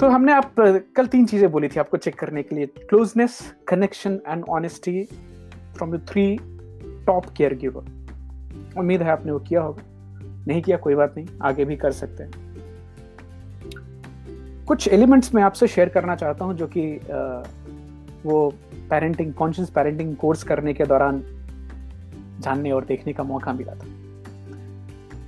तो 0.00 0.08
हमने 0.08 0.32
आप, 0.32 0.54
कल 0.96 1.06
तीन 1.06 1.26
चीज़ें 1.26 1.50
बोली 1.52 1.68
थी 1.68 1.80
आपको 1.80 1.96
चेक 1.96 2.14
करने 2.18 2.42
के 2.42 2.54
लिए 2.56 2.66
closeness 2.66 3.40
connection 3.68 4.18
and 4.28 4.44
honesty 4.48 5.02
from 5.76 5.96
three 5.98 6.24
top 7.06 7.26
care 7.36 7.54
giver 7.54 8.78
उम्मीद 8.78 9.02
है 9.02 9.10
आपने 9.10 9.32
वो 9.32 9.38
किया 9.38 9.62
होगा। 9.62 9.82
नहीं 10.48 10.62
किया 10.62 10.76
कोई 10.76 10.94
बात 10.94 11.14
नहीं, 11.16 11.26
आगे 11.42 11.64
भी 11.64 11.76
कर 11.76 11.92
सकते 11.92 12.22
हैं। 12.22 12.32
कुछ 14.66 14.88
एलिमेंट्स 14.88 15.34
मैं 15.34 15.42
आपसे 15.42 15.66
शेयर 15.68 15.88
करना 15.88 16.16
चाहता 16.16 16.44
हूँ 16.44 16.54
जो 16.54 16.66
कि 16.66 16.84
वो 18.24 18.48
पेरेंटिंग 18.90 19.32
कॉन्शियस 19.34 19.70
पेरेंटिंग 19.70 20.16
कोर्स 20.16 20.42
करने 20.42 20.74
के 20.74 20.84
दौरान 20.84 21.22
जानने 22.40 22.70
और 22.70 22.84
देखने 22.84 23.12
का 23.12 23.22
मौका 23.22 23.52
मिला 23.52 23.74
था। 23.74 23.86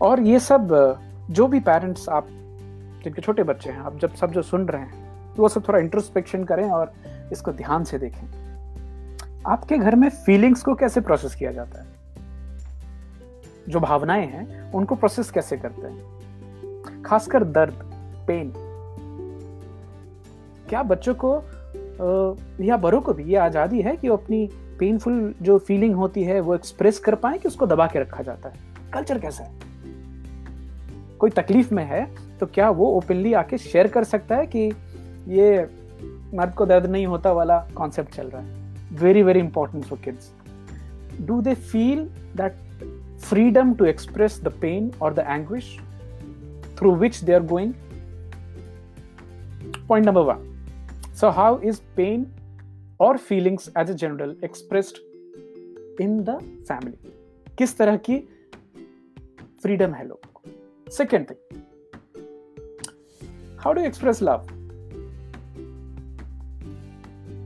और 0.06 0.20
ये 0.20 0.38
सब, 0.40 0.96
जो 1.30 1.46
भी 1.46 1.60
पेरेंट्स 1.60 2.08
आप 2.08 2.28
जिनके 3.04 3.22
छोटे 3.22 3.42
बच्चे 3.42 3.70
हैं, 3.70 3.78
आप 3.78 3.98
जब 3.98 4.14
सब 4.14 4.32
जो 4.32 4.42
सुन 4.42 4.66
रहे 4.66 4.82
हैं 4.82 5.34
तो 5.34 5.42
वो 5.42 5.48
सब 5.48 5.68
थोड़ा 5.68 5.78
इंट्रोस्पेक्शन 5.78 6.44
करें 6.44 6.70
और 6.70 6.92
इसको 7.32 7.52
ध्यान 7.52 7.84
से 7.84 7.98
देखें। 7.98 8.26
आपके 9.46 9.78
घर 9.78 9.94
में 9.96 10.08
फीलिंग्स 10.08 10.62
को 10.62 10.74
कैसे 10.74 11.00
प्रोसेस 11.00 11.34
किया 11.34 11.52
जाता 11.52 11.80
है? 11.80 11.86
जो 13.68 13.80
भावनाएँ 13.80 14.26
हैं, 14.26 14.72
उनको 14.72 14.94
प्रोसेस 14.94 15.30
कैसे 15.30 15.56
करते 15.56 15.86
हैं? 15.86 17.02
खासकर 17.02 17.44
दर्द 17.44 17.82
पेन 18.26 18.52
क्या 20.68 20.82
बच्चों 20.82 21.14
को 21.14 21.34
या 22.64 22.76
बड़ों 22.76 23.00
को 23.00 23.12
भी 23.12 23.24
ये 23.24 23.36
आज़ादी 23.36 23.80
है 23.82 23.96
कि 23.96 24.08
वो 24.08 24.16
अपनी 24.16 24.48
पेनफुल 24.78 25.34
जो 25.42 25.58
फीलिंग 25.58 25.94
होती 25.94 26.22
है, 26.24 26.40
वो 26.40 26.54
एक्सप्रेस 26.54 26.98
कर 26.98 27.14
पाए 27.14 27.38
कि 27.38 27.48
उसको 27.48 27.66
दबा 27.66 27.86
के 27.86 28.00
रखा 28.00 28.22
जाता 28.22 28.48
है? 28.48 28.54
कल्चर 28.94 29.18
कैसा 29.18 29.44
है? 29.44 29.50
कोई 31.18 31.30
तकलीफ़ 31.30 31.74
में 31.74 31.84
है 31.84 32.04
तो 32.42 32.46
क्या 32.46 32.70
वो 32.70 32.86
ओपनली 32.86 33.32
आके 33.32 33.58
शेयर 33.58 33.88
कर 33.88 34.04
सकता 34.04 34.36
है 34.36 34.46
कि 34.46 34.58
ये 35.28 35.66
मर्द 36.34 36.54
को 36.54 36.66
दर्द 36.66 36.86
नहीं 36.86 37.06
होता 37.06 37.32
वाला 37.32 37.58
कॉन्सेप्ट 37.76 38.14
चल 38.14 38.26
रहा 38.26 38.42
है? 38.42 38.76
Very 38.92 39.22
very 39.22 39.38
important 39.38 39.84
for 39.84 39.98
kids 39.98 40.32
do 41.20 41.40
they 41.40 41.54
feel 41.54 42.04
that 42.36 42.52
freedom 43.18 43.74
to 43.74 43.84
express 43.84 44.40
the 44.42 44.48
pain 44.48 44.92
और 45.02 45.14
the 45.14 45.18
anguish 45.18 45.78
through 46.78 46.94
which 46.94 47.24
they 47.24 47.32
are 47.32 47.42
going 47.42 47.74
point 49.88 50.06
number 50.06 50.20
one 50.20 50.48
So, 51.14 51.28
how 51.30 51.50
is 51.70 51.76
pain 51.96 52.22
or 53.00 53.16
feelings 53.18 53.68
as 53.80 53.90
a 53.90 53.94
general 53.94 54.30
expressed 54.42 54.96
in 56.00 56.24
the 56.24 56.36
family? 56.70 56.96
किस 57.58 57.78
तरह 57.78 57.96
की 57.96 58.18
freedom 59.62 59.94
है 59.94 60.08
लोगों 60.08 60.50
second 60.90 61.30
thing 61.30 61.61
how 63.64 63.72
do 63.72 63.80
express 63.80 64.22
love 64.22 64.46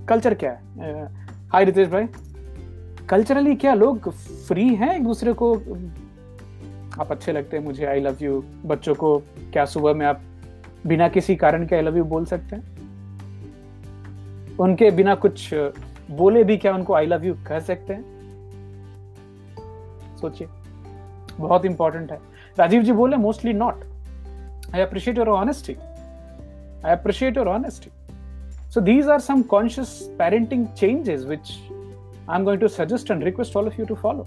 culture 0.08 0.34
क्या 0.34 0.50
है? 0.52 1.04
हाय 1.48 1.64
रितेश 1.64 1.88
भाई 1.88 2.04
culturally 3.08 3.54
क्या 3.54 3.74
लोग 3.74 4.10
फ्री 4.10 4.74
हैं 4.74 4.96
एक 4.96 5.04
दूसरे 5.04 5.32
को? 5.32 5.54
आप 7.00 7.08
अच्छे 7.10 7.32
लगते 7.32 7.56
हैं, 7.56 7.64
मुझे 7.64 7.86
आई 7.86 8.00
लव 8.00 8.16
यू 8.22 8.44
बच्चों 8.66 8.94
को 8.94 9.18
क्या 9.52 9.64
सुबह 9.64 9.94
में 9.94 10.06
आप 10.06 10.20
बिना 10.86 11.08
किसी 11.08 11.36
कारण 11.36 11.66
के 11.66 11.76
आई 11.76 11.82
लव 11.82 11.96
यू 11.96 12.04
बोल 12.04 12.24
सकते 12.24 12.56
हैं? 12.56 12.62
उनके 14.56 14.90
बिना 14.90 15.14
कुछ 15.14 15.54
बोले 16.10 16.44
भी 16.44 16.56
क्या 16.56 16.74
उनको 16.74 16.94
आई 16.94 17.06
लव 17.06 17.24
यू 17.24 17.34
कह 17.34 17.60
सकते 17.60 17.92
हैं? 17.92 18.04
सोचिए। 20.20 20.48
बहुत 21.40 21.64
इंपॉर्टेंट 21.64 22.12
है। 22.12 22.18
राजीव 22.58 22.82
जी 22.82 22.92
बोले 22.92 23.16
mostly 23.16 23.52
not 23.52 23.84
I 24.74 24.80
appreciate 24.80 25.18
your 25.18 25.28
honesty 25.28 25.76
I 26.84 26.92
appreciate 26.92 27.36
your 27.36 27.48
honesty 27.48 27.90
so 28.74 28.80
these 28.86 29.06
are 29.12 29.20
some 29.24 29.42
conscious 29.50 29.90
parenting 30.16 30.64
changes 30.78 31.22
which 31.28 31.50
i'm 32.28 32.44
going 32.48 32.60
to 32.62 32.68
suggest 32.72 33.12
and 33.14 33.26
request 33.26 33.54
all 33.56 33.68
of 33.70 33.78
you 33.78 33.86
to 33.90 33.96
follow. 34.00 34.24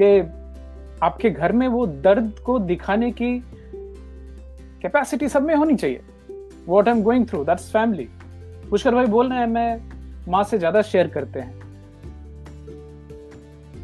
कि 0.00 0.08
आपके 1.02 1.30
घर 1.30 1.52
में 1.52 1.66
वो 1.68 1.86
दर्द 2.06 2.38
को 2.46 2.58
दिखाने 2.58 3.10
की 3.20 3.38
कैपेसिटी 4.82 5.28
सब 5.28 5.42
में 5.42 5.54
होनी 5.54 5.74
चाहिए। 5.74 6.00
What 6.66 6.88
am 6.88 7.02
going 7.02 7.26
through 7.28 7.44
that's 7.44 7.70
family 7.72 8.08
Pushkar 8.70 8.94
भाई 8.94 9.06
बोल 9.06 9.28
रहे 9.30 9.38
हैं, 9.38 9.46
मैं 9.46 9.80
माँ 10.28 10.42
से 10.44 10.58
ज़्यादा 10.58 10.82
शेयर 10.82 11.08
करते 11.08 11.40
हैं। 11.40 11.54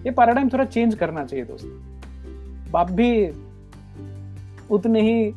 ये 0.05 0.11
पैराडाइम 0.11 0.49
थोड़ा 0.49 0.65
चेंज 0.65 0.95
करना 0.95 1.25
चाहिए 1.25 1.45
दोस्त। 1.45 2.71
बाप 2.73 2.91
भी 2.91 3.11
उतने 4.71 5.01
ही 5.03 5.33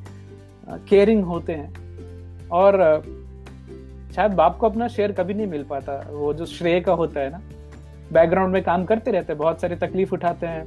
केयरिंग 0.69 1.23
होते 1.23 1.53
हैं। 1.53 2.50
और 2.50 3.01
शायद 4.16 4.31
बाप 4.31 4.57
को 4.57 4.69
अपना 4.69 4.88
शेयर 4.88 5.11
कभी 5.11 5.33
नहीं 5.33 5.47
मिल 5.47 5.63
पाता। 5.63 6.00
वो 6.11 6.33
जो 6.33 6.45
श्रेय 6.45 6.79
का 6.81 6.94
होता 6.94 7.19
है 7.19 7.29
ना 7.29 7.41
बैकग्राउंड 8.13 8.53
में 8.53 8.63
काम 8.63 8.85
करते 8.85 9.11
रहते 9.11 9.33
हैं, 9.33 9.38
बहुत 9.38 9.61
सारी 9.61 9.75
तकलीफ़ 9.75 10.13
उठाते 10.13 10.47
हैं 10.47 10.66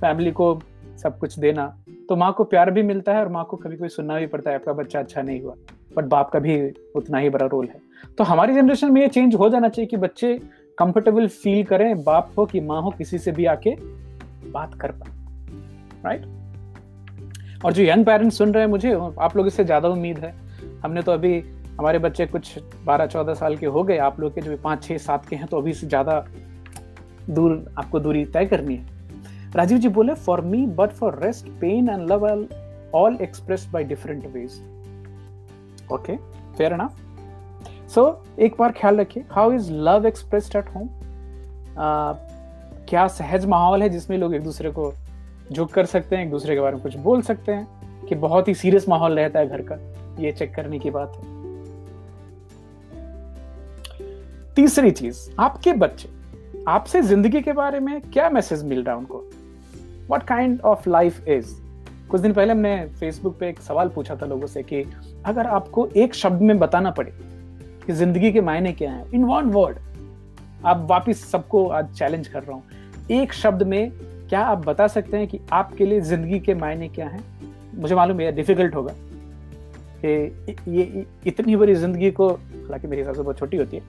फैमिली 0.00 0.30
को 0.30 0.60
सब 1.02 1.18
कुछ 1.18 1.38
देना। 1.38 1.66
तो 2.08 2.16
माँ 2.16 2.32
को 2.32 2.44
प्यार 2.44 2.70
भी 2.70 2.82
मिलता 2.82 3.12
है 3.12 3.20
और 3.20 3.28
माँ 3.28 3.44
को 3.44 3.56
कभी 3.56 3.76
कोई 3.76 3.88
सुनना 3.88 4.18
भी 4.18 4.26
पड़ता 4.26 4.50
है, 4.50 4.56
आपका 4.56 4.72
बच्चा 4.72 4.98
अच्छा 4.98 5.22
नहीं 5.22 5.40
हुआ 5.42 5.54
बट 5.96 6.04
बाप 6.04 6.30
का 6.30 6.38
भी 6.38 6.72
उतना 6.96 7.18
ही 7.18 7.30
बड़ा 7.30 7.46
रोल 7.46 7.66
है। 7.66 7.80
तो 8.18 8.24
हमारी 8.24 8.54
जनरेशन 8.54 8.92
में 8.92 9.00
ये 9.02 9.08
चेंज 9.08 9.34
हो 9.34 9.48
जाना 9.48 9.68
चाहिए 9.68 9.86
कि 9.86 9.96
बच्चे 9.96 10.38
कंफर्टेबल 10.78 11.28
फील 11.28 11.64
करें, 11.64 12.02
बाप 12.04 12.32
हो 12.38 12.46
कि 12.46 12.60
माँ 12.60 12.82
हो, 12.82 12.90
किसी 12.90 13.18
से 13.18 13.32
भी 13.32 13.44
आके 13.44 13.74
बात 14.50 14.74
कर 14.74 14.90
पाए। 14.90 15.12
राइट 16.04 16.39
और 17.64 17.72
जो 17.72 17.82
यंग 17.82 18.04
पेरेंट्स 18.06 18.38
सुन 18.38 18.52
रहे 18.52 18.64
हैं 18.64 18.70
मुझे, 18.70 18.92
आप 18.92 19.36
लोग 19.36 19.46
इससे 19.46 19.64
ज़्यादा 19.64 19.88
उम्मीद 19.88 20.18
है। 20.18 20.34
हमने 20.82 21.02
तो 21.02 21.12
अभी 21.12 21.38
हमारे 21.78 21.98
बच्चे 21.98 22.26
कुछ 22.26 22.58
12-14 22.86 23.34
साल 23.34 23.56
के 23.56 23.66
हो 23.66 23.82
गए। 23.82 23.96
आप 23.98 24.20
लोग 24.20 24.34
के 24.34 24.40
जो 24.40 24.56
पाँच 24.58 24.82
छः 24.84 24.98
सात 24.98 25.28
के 25.28 25.36
हैं 25.36 25.46
तो 25.46 25.58
अभी 25.58 25.72
से 25.72 25.86
ज़्यादा 25.86 26.24
दूर, 27.30 27.64
आपको 27.78 28.00
दूरी 28.00 28.24
तय 28.26 28.46
करनी 28.46 28.74
है। 28.76 28.98
राजीव 29.56 29.78
जी 29.78 29.88
बोले 29.90 30.14
for 30.16 30.40
me 30.42 30.66
but 30.78 30.90
for 30.92 31.18
rest 31.22 31.48
pain 31.60 31.88
and 31.88 32.10
love 32.10 32.26
all 32.94 33.16
express 33.22 33.68
by 33.72 33.84
different 33.84 34.26
ways 34.26 34.60
okay 35.92 36.16
fair 36.56 36.72
enough 36.72 36.96
so 37.94 38.02
एक 38.38 38.54
बार 38.58 38.72
ख्याल 38.72 39.00
रखिए 39.00 39.24
how 39.30 39.52
is 39.52 39.72
love 39.72 40.06
expressed 40.06 40.56
at 40.56 40.74
home 40.74 40.88
क्या 42.88 43.06
सहज 43.08 43.46
माहौल 43.46 43.82
है 43.82 43.88
जिसमें 43.88 44.16
लोग 44.18 44.34
एक 44.34 44.42
दूसरे 44.42 44.70
को 44.70 44.92
झुक 45.52 45.72
कर 45.72 45.86
सकते 45.86 46.16
हैं, 46.16 46.24
एक 46.24 46.30
दूसरे 46.30 46.54
के 46.54 46.60
बारे 46.60 46.74
में 46.74 46.82
कुछ 46.82 46.96
बोल 46.96 47.22
सकते 47.22 47.52
हैं 47.52 48.04
कि 48.08 48.14
बहुत 48.14 48.48
ही 48.48 48.54
सीरियस 48.54 48.88
माहौल 48.88 49.18
रहता 49.18 49.38
है 49.40 49.48
घर 49.48 49.62
का। 49.62 49.76
ये 50.22 50.32
चेक 50.32 50.54
करने 50.54 50.78
की 50.78 50.90
बात 50.90 51.16
है। 51.16 51.38
तीसरी 54.54 54.90
चीज़, 54.90 55.18
आपके 55.38 55.72
बच्चे, 55.72 56.08
आपसे 56.68 57.02
ज़िंदगी 57.02 57.40
के 57.40 57.52
बारे 57.52 57.80
में 57.80 58.00
क्या 58.02 58.28
मैसेज 58.30 58.64
मिल 58.64 58.82
रहा 58.84 58.94
है 58.94 59.00
उनको? 59.00 59.24
What 60.10 60.22
kind 60.22 60.60
of 60.60 60.88
life 60.90 61.28
is 61.28 61.54
कुछ 62.10 62.20
दिन 62.20 62.32
पहले 62.32 62.52
हमने 62.52 62.86
फेसबुक 63.00 63.38
पे 63.38 63.48
एक 63.48 63.60
सवाल 63.60 63.88
पूछा 63.88 64.16
था 64.16 64.26
लोगों 64.26 64.46
से 64.46 64.62
कि 64.62 64.82
अगर 65.26 65.46
आपको 65.46 65.86
एक 65.96 66.14
शब्द 66.14 66.42
में 66.42 66.58
बताना 66.58 66.90
पड़े 66.90 67.12
कि 67.86 67.92
ज़िंदगी 67.92 68.32
के 68.32 68.40
मायने 68.40 68.72
क्या 68.72 68.90
हैं 68.92 69.10
इन 69.10 69.24
वन 69.24 69.50
वर्ड 69.50 69.78
आप 70.66 70.86
वापिस 70.90 71.30
सबको 71.30 71.66
आज 71.68 71.94
चैलेंज 71.98 72.28
कर 72.28 72.42
रहा 72.42 72.52
हूँ। 72.52 72.62
एक 73.10 73.32
शब्द 73.32 73.62
में 73.62 73.92
क्या 74.30 74.40
आप 74.40 74.64
बता 74.66 74.86
सकते 74.86 75.16
हैं 75.16 75.26
कि 75.28 75.40
आपके 75.52 75.86
लिए 75.86 76.00
ज़िंदगी 76.00 76.40
के 76.40 76.54
मायने 76.54 76.88
क्या 76.88 77.08
हैं 77.08 77.22
मुझे 77.74 77.94
मालूम 77.94 78.20
है 78.20 78.32
डिफ़िकल्ट 78.32 78.74
होगा 78.74 78.94
कि 80.04 80.46
ये 80.68 81.06
इतनी 81.26 81.56
बड़ी 81.56 81.74
ज़िंदगी 81.74 82.10
को, 82.10 82.28
हालाँकि 82.28 82.86
मेरे 82.86 83.02
हिसाब 83.02 83.14
से 83.14 83.22
बहुत 83.22 83.38
छोटी 83.38 83.56
होती 83.56 83.76
है, 83.76 83.82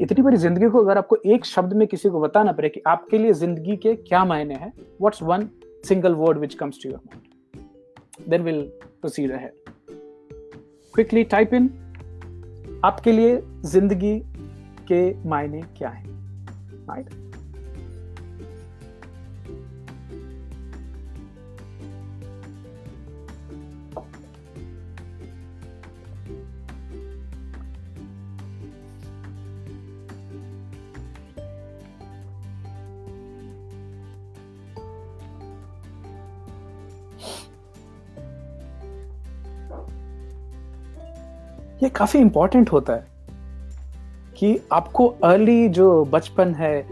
इतनी 0.00 0.22
बड़ी 0.22 0.36
ज़िंदगी 0.36 0.68
को 0.68 0.78
अगर 0.78 0.98
आपको 0.98 1.16
एक 1.26 1.44
शब्द 1.44 1.72
में 1.72 1.86
किसी 1.88 2.08
को 2.08 2.20
बताना 2.20 2.52
पड़े 2.52 2.68
कि 2.68 2.82
आपके 2.86 3.18
लिए 3.18 3.32
ज़िंदगी 3.32 3.76
के 3.76 3.94
क्या 3.94 4.24
मायने 4.24 4.54
हैं 4.54 4.72
what's 5.00 5.22
one 5.22 5.48
single 5.88 6.14
word 6.14 6.38
which 6.38 6.54
comes 6.54 6.78
to 6.82 6.90
your 6.90 7.00
mind 7.06 7.22
then 8.30 8.42
we'll 8.44 8.64
proceed 9.00 9.30
ahead. 9.30 9.52
Quickly 10.94 11.24
type 11.24 11.52
in, 11.52 11.68
आपके 12.84 13.12
लिए 13.12 13.42
ज़िंदगी 13.64 14.18
के 14.92 15.28
मायने 15.28 15.60
क्या 15.78 15.88
है 15.88 16.04
right? 16.86 17.27
ये 41.88 41.92
काफ़ी 41.96 42.20
इंपॉर्टेंट 42.20 42.70
होता 42.72 42.92
है 42.92 43.06
कि 44.38 44.48
आपको 44.72 45.06
अर्ली 45.24 45.68
जो 45.68 46.04
बचपन 46.04 46.54
है 46.54 46.86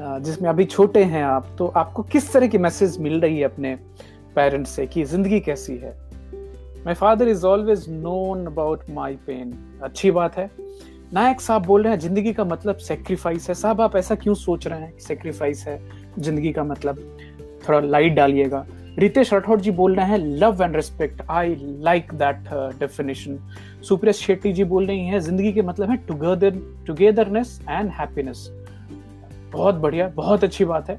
जिसमें 0.00 0.48
अभी 0.50 0.64
छोटे 0.64 1.02
हैं 1.04 1.22
आप 1.24 1.46
तो 1.58 1.66
आपको 1.76 2.02
किस 2.02 2.32
तरह 2.32 2.46
की 2.46 2.58
मैसेज 2.58 2.96
मिल 3.00 3.20
रही 3.20 3.38
है 3.38 3.44
अपने 3.44 3.74
पेरेंट्स 4.36 4.70
से 4.70 4.86
कि 4.86 5.04
ज़िंदगी 5.04 5.40
कैसी 5.40 5.76
है? 5.76 5.94
My 6.86 6.94
father 6.94 7.28
is 7.28 7.46
always 7.46 7.84
known 7.90 8.44
about 8.46 8.90
my 8.90 9.16
pain 9.26 9.52
अच्छी 9.82 10.10
बात 10.10 10.36
है। 10.36 10.50
नायक 11.14 11.40
साहब 11.40 11.66
बोल 11.66 11.82
रहे 11.82 11.92
हैं, 11.92 12.00
ज़िंदगी 12.00 12.32
का 12.32 12.44
मतलब 12.44 12.76
सेक्रीफाइस 12.78 13.48
है। 13.48 13.54
साहब, 13.54 13.80
आप 13.80 13.96
ऐसा 13.96 14.14
क्यों 14.14 14.34
सोच 14.34 14.66
रहे 14.66 14.80
हैं 14.80 14.98
सेक्रीफाइस 14.98 15.66
है? 15.66 15.80
ज़िंदगी 16.18 16.52
का 16.52 16.64
मतलब 16.64 16.98
थोड़ा 17.68 17.80
लाइट 17.80 18.14
डालिएगा। 18.14 18.66
रितेश 18.98 19.32
राठौर 19.32 19.60
जी 19.60 19.70
बोल 19.70 19.94
रहे 19.94 20.06
हैं 20.06 20.18
love 20.18 20.62
and 20.62 20.76
respect 20.76 21.20
I 21.30 21.56
like 21.60 22.12
that 22.14 22.48
definition 22.78 23.38
Supriya 23.88 24.12
Shetty 24.12 24.52
ji 24.52 24.64
बोल 24.64 24.86
रही 24.86 25.06
हैं 25.06 25.20
ज़िंदगी 25.20 25.52
के 25.52 25.62
मतलब 25.62 25.90
है 25.90 25.96
टुगेदर 26.06 26.58
टुगेदरनेस 26.86 27.60
एंड 27.70 27.90
हैप्पीनेस 27.90 28.48
बहुत 29.52 29.74
बढ़िया 29.74 30.08
बहुत 30.16 30.44
अच्छी 30.44 30.64
बात 30.64 30.90
है। 30.90 30.98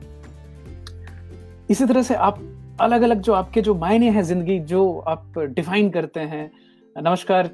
इसी 1.70 1.86
तरह 1.86 2.02
से 2.04 2.16
आप 2.16 2.40
अलग 2.82 3.02
अलग 3.02 3.22
जो 3.22 3.34
आपके 3.34 3.62
जो 3.62 3.76
मायने 3.76 4.10
हैं 4.10 4.24
ज़िंदगी 4.24 4.60
जो 4.60 4.88
आप 5.08 5.40
डिफाइन 5.40 5.90
करते 5.90 6.20
हैं 6.20 6.52
नमस्कार 6.96 7.50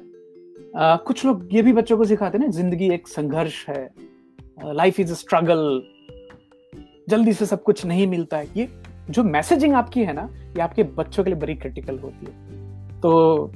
आ, 0.76 0.96
कुछ 0.96 1.24
लोग 1.24 1.48
ये 1.52 1.62
भी 1.62 1.72
बच्चों 1.72 1.96
को 1.98 2.04
सिखाते 2.04 2.38
हैं 2.38 2.44
ना 2.44 2.50
ज़िंदगी 2.52 2.90
एक 2.94 3.08
संघर्ष 3.08 3.64
है 3.68 3.88
लाइफ 4.74 5.00
इज़ 5.00 5.10
अ 5.12 5.14
स्ट्रगल 5.14 5.82
जल्दी 7.08 7.32
से 7.32 7.46
सब 7.46 7.62
कुछ 7.62 7.84
नहीं 7.86 8.06
मिलता 8.06 8.36
है। 8.36 8.46
ये 8.56 8.68
जो 9.10 9.22
मैसेजिंग 9.24 9.74
आपकी 9.74 10.04
है 10.04 10.12
ना, 10.12 10.28
ये 10.56 10.60
आपके 10.60 10.82
बच्चों 10.82 11.24
के 11.24 11.30
लिए 11.30 11.38
बड़ी 11.40 11.54
क्रिटिकल 11.54 11.98
होती 11.98 12.26
है। 12.26 13.00
तो 13.00 13.50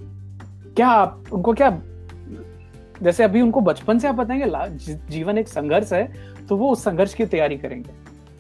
क्या 0.77 0.89
आप, 0.89 1.25
उनको 1.33 1.53
क्या, 1.53 1.71
जैसे 3.03 3.25
अभी 3.25 3.41
उनको 3.41 3.61
बचपन 3.61 3.99
से 3.99 4.09
आप 4.09 4.15
बताएँगे 4.15 5.07
जीवन 5.11 5.39
एक 5.39 5.49
संघर्ष 5.49 5.93
है 5.93 6.07
तो 6.49 6.57
वो 6.57 6.71
उस 6.71 6.85
संघर्ष 6.85 7.15
की 7.15 7.27
तैयारी 7.27 7.57
करेंगे। 7.59 7.91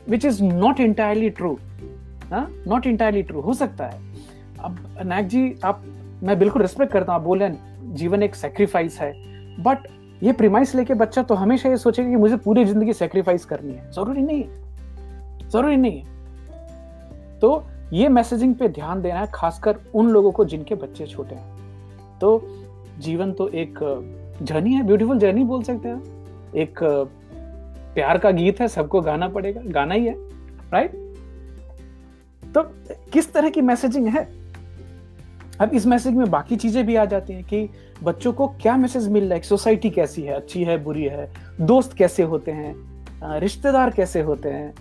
Which 0.08 0.24
is 0.24 0.42
not 0.44 0.80
entirely 0.80 1.30
true 1.30 1.58
not 2.32 2.86
entirely 2.86 3.22
true 3.22 3.40
हो 3.40 3.54
सकता 3.54 3.86
है। 3.86 4.00
अब 4.60 4.78
नायक 5.04 5.26
जी, 5.26 5.54
आप, 5.64 5.82
मैं 6.22 6.38
बिल्कुल 6.38 6.62
रिस्पेक्ट 6.62 6.92
करता 6.92 7.12
हूँ, 7.12 7.20
आप 7.20 7.26
बोले 7.26 7.48
जीवन 7.94 8.22
एक 8.22 8.34
सेक्रीफाइस 8.34 9.00
है। 9.00 9.12
बट 9.62 9.86
ये 10.22 10.32
प्रिमाइस 10.32 10.74
लेके 10.74 10.94
बच्चा 10.94 11.22
तो 11.22 11.34
हमेशा 11.34 11.68
ये 11.68 11.76
सोचेगा 11.76 12.08
कि 12.08 12.16
मुझे 12.16 12.36
पूरी 12.36 12.64
ज़िंदगी 12.64 12.92
सेक्रीफाइस 12.92 13.44
करनी 13.44 13.72
है। 13.72 13.90
ज़रूरी 13.90 14.22
नहीं 14.22 14.42
है। 14.42 15.48
ज़रूरी 15.50 15.76
नहीं 15.76 16.00
है। 16.00 16.11
तो 17.42 17.64
ये 17.92 18.08
मैसेजिंग 18.08 18.54
पे 18.54 18.68
ध्यान 18.68 19.02
देना 19.02 19.20
है, 19.20 19.30
खासकर 19.34 19.78
उन 19.94 20.08
लोगों 20.10 20.32
को 20.32 20.44
जिनके 20.44 20.74
बच्चे 20.76 21.06
छोटे 21.06 21.34
हैं। 21.34 22.18
तो 22.18 22.40
जीवन 22.98 23.32
तो 23.32 23.48
एक 23.48 23.78
जर्नी 24.42 24.74
है 24.74 24.82
ब्यूटीफुल 24.82 25.18
जर्नी 25.18 25.44
बोल 25.44 25.62
सकते 25.62 25.88
हैं। 25.88 26.52
एक 26.54 26.78
प्यार 27.94 28.18
का 28.18 28.30
गीत 28.30 28.60
है, 28.60 28.68
सबको 28.68 29.00
गाना 29.00 29.28
पड़ेगा, 29.28 29.60
गाना 29.64 29.94
ही 29.94 30.06
है 30.06 30.14
राइट 30.72 30.92
तो 32.42 32.62
किस 33.12 33.32
तरह 33.32 33.50
की 33.50 33.60
मैसेजिंग 33.62 34.06
है? 34.08 34.26
अब 35.60 35.74
इस 35.74 35.86
मैसेज 35.86 36.14
में 36.14 36.30
बाकी 36.30 36.56
चीज़ें 36.56 36.84
भी 36.86 36.96
आ 36.96 37.04
जाती 37.04 37.32
हैं 37.32 37.44
कि 37.44 37.68
बच्चों 38.02 38.32
को 38.32 38.46
क्या 38.62 38.76
मैसेज 38.76 39.08
मिल 39.08 39.24
रहा 39.24 39.34
है 39.34 39.42
सोसाइटी 39.42 39.90
कैसी 39.90 40.22
है, 40.22 40.34
अच्छी 40.34 40.64
है, 40.64 40.82
बुरी 40.84 41.04
है, 41.04 41.30
दोस्त 41.60 41.92
कैसे 41.92 42.22
होते 42.24 42.50
हैं 42.52 43.40
रिश्तेदार 43.40 43.90
कैसे 43.90 44.20
होते 44.20 44.48
हैं 44.48 44.74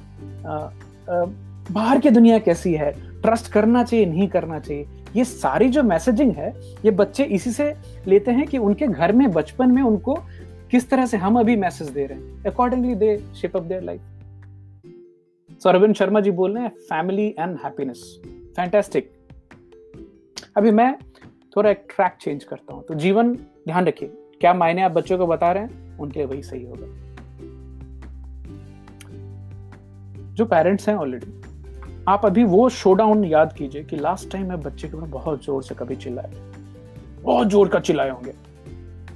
बाहर 1.72 2.00
की 2.00 2.10
दुनिया 2.10 2.40
कैसी 2.40 2.74
है? 2.74 2.92
ट्रस्ट 3.22 3.52
करना 3.52 3.84
चाहिए, 3.84 4.06
नहीं 4.06 4.28
करना 4.28 4.60
चाहिए। 4.60 4.88
ये 5.16 5.26
सारी 5.26 5.70
जो 5.70 5.84
मैसेजिंग 5.84 6.32
है, 6.32 6.50
ये 6.86 6.92
बच्चे 6.92 7.24
इसी 7.24 7.52
से 7.52 7.76
लेते 8.08 8.32
हैं 8.32 8.48
कि 8.48 8.58
उनके 8.58 8.88
घर 8.88 9.12
में, 9.12 9.32
बचपन 9.32 9.72
में 9.72 9.82
उनको 9.82 10.16
किस 10.72 10.90
तरह 10.90 11.06
से 11.06 11.18
हम 11.18 11.40
अभी 11.40 11.56
मैसेज 11.56 11.90
दे 11.90 12.06
रहे 12.06 12.18
हैं। 12.18 12.44
Accordingly 12.44 12.96
they 12.96 13.18
shape 13.36 13.58
up 13.58 13.64
their 13.64 13.84
life 13.84 14.02
so 15.64 15.70
Arvind 15.70 15.96
Sharma 15.96 16.20
ji 16.20 16.32
बोल 16.32 16.54
रहे 16.54 16.64
हैं 16.64 16.70
फैमिली 16.70 17.28
एंड 17.40 17.58
हैप्पीनेस 17.64 18.22
फैंटेस्टिक 18.56 19.12
अभी 20.58 20.72
मैं 20.72 20.96
थोड़ा 21.58 21.70
एक 21.70 21.86
ट्रैक 21.96 22.14
चेंज 22.22 22.44
करता 22.44 22.74
हूँ। 22.74 22.84
तो 22.84 22.94
जीवन, 22.94 23.34
ध्यान 23.36 23.86
रखिए, 23.86 24.10
क्या 24.42 24.54
मायने 24.54 24.82
आप 24.82 24.92
बच्चों 24.92 25.18
को 25.18 25.28
बता 25.28 25.52
रहे 25.52 25.64
हैं? 25.64 25.98
उनके 25.98 26.20
लिए 26.20 26.28
वही 26.28 26.44
सही 26.44 26.64
होगा। 26.66 26.88
जो 30.34 30.46
पेरेंट्स 30.46 30.90
हैं 30.90 30.96
ऑलरेडी 30.96 31.41
आप 32.08 32.26
अभी 32.26 32.44
वो 32.44 32.70
शोडाउन 32.70 33.24
याद 33.24 33.54
कीजिए 33.54 33.84
कि 33.84 33.96
लास्ट 33.96 34.32
टाइम 34.32 34.48
मैं 34.50 34.62
बच्चे 34.62 34.88
के 34.88 34.98
ऊपर 34.98 35.08
बहुत 35.08 35.44
ज़ोर 35.44 35.64
से 35.64 35.76
कभी 35.76 35.96
चिल्लाए 35.96 36.32
बहुत 37.22 37.48
ज़ोर 37.48 37.68
का 37.68 37.80
चिल्लाए 37.80 38.10
होंगे। 38.10 38.34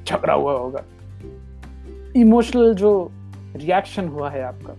झगड़ा 0.06 0.34
हुआ 0.34 0.54
होगा। 0.54 0.84
इमोशनल 2.16 2.74
जो 2.74 3.12
रिएक्शन 3.56 4.08
हुआ 4.08 4.30
है 4.30 4.44
आपका, 4.44 4.74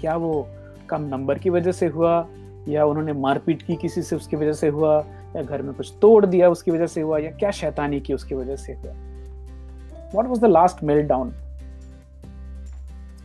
क्या 0.00 0.16
वो 0.16 0.48
कम 0.88 1.02
नंबर 1.02 1.38
की 1.38 1.50
वजह 1.50 1.72
से 1.72 1.86
हुआ, 1.86 2.26
या 2.68 2.84
उन्होंने 2.84 3.12
मारपीट 3.12 3.62
की 3.62 3.76
किसी 3.76 4.02
से 4.02 4.16
उसकी 4.16 4.36
वजह 4.36 4.52
से 4.52 4.68
हुआ, 4.68 5.04
या 5.36 5.42
घर 5.42 5.62
में 5.62 5.74
कुछ 5.74 5.92
तोड़ 6.00 6.26
दिया 6.26 6.50
उसकी 6.50 6.70
वजह 6.70 6.86
से 6.86 7.00
हुआ, 7.00 7.18
या 7.18 7.30
क्या 7.30 7.50
शैतानी 7.50 8.00
की 8.00 8.14
उसकी 8.14 8.34
वजह 8.34 8.56
से 8.56 8.72
हुआ? 8.72 8.92
What 10.14 10.26
was 10.26 10.40
the 10.40 10.44
last 10.44 10.84
meltdown 11.06 11.32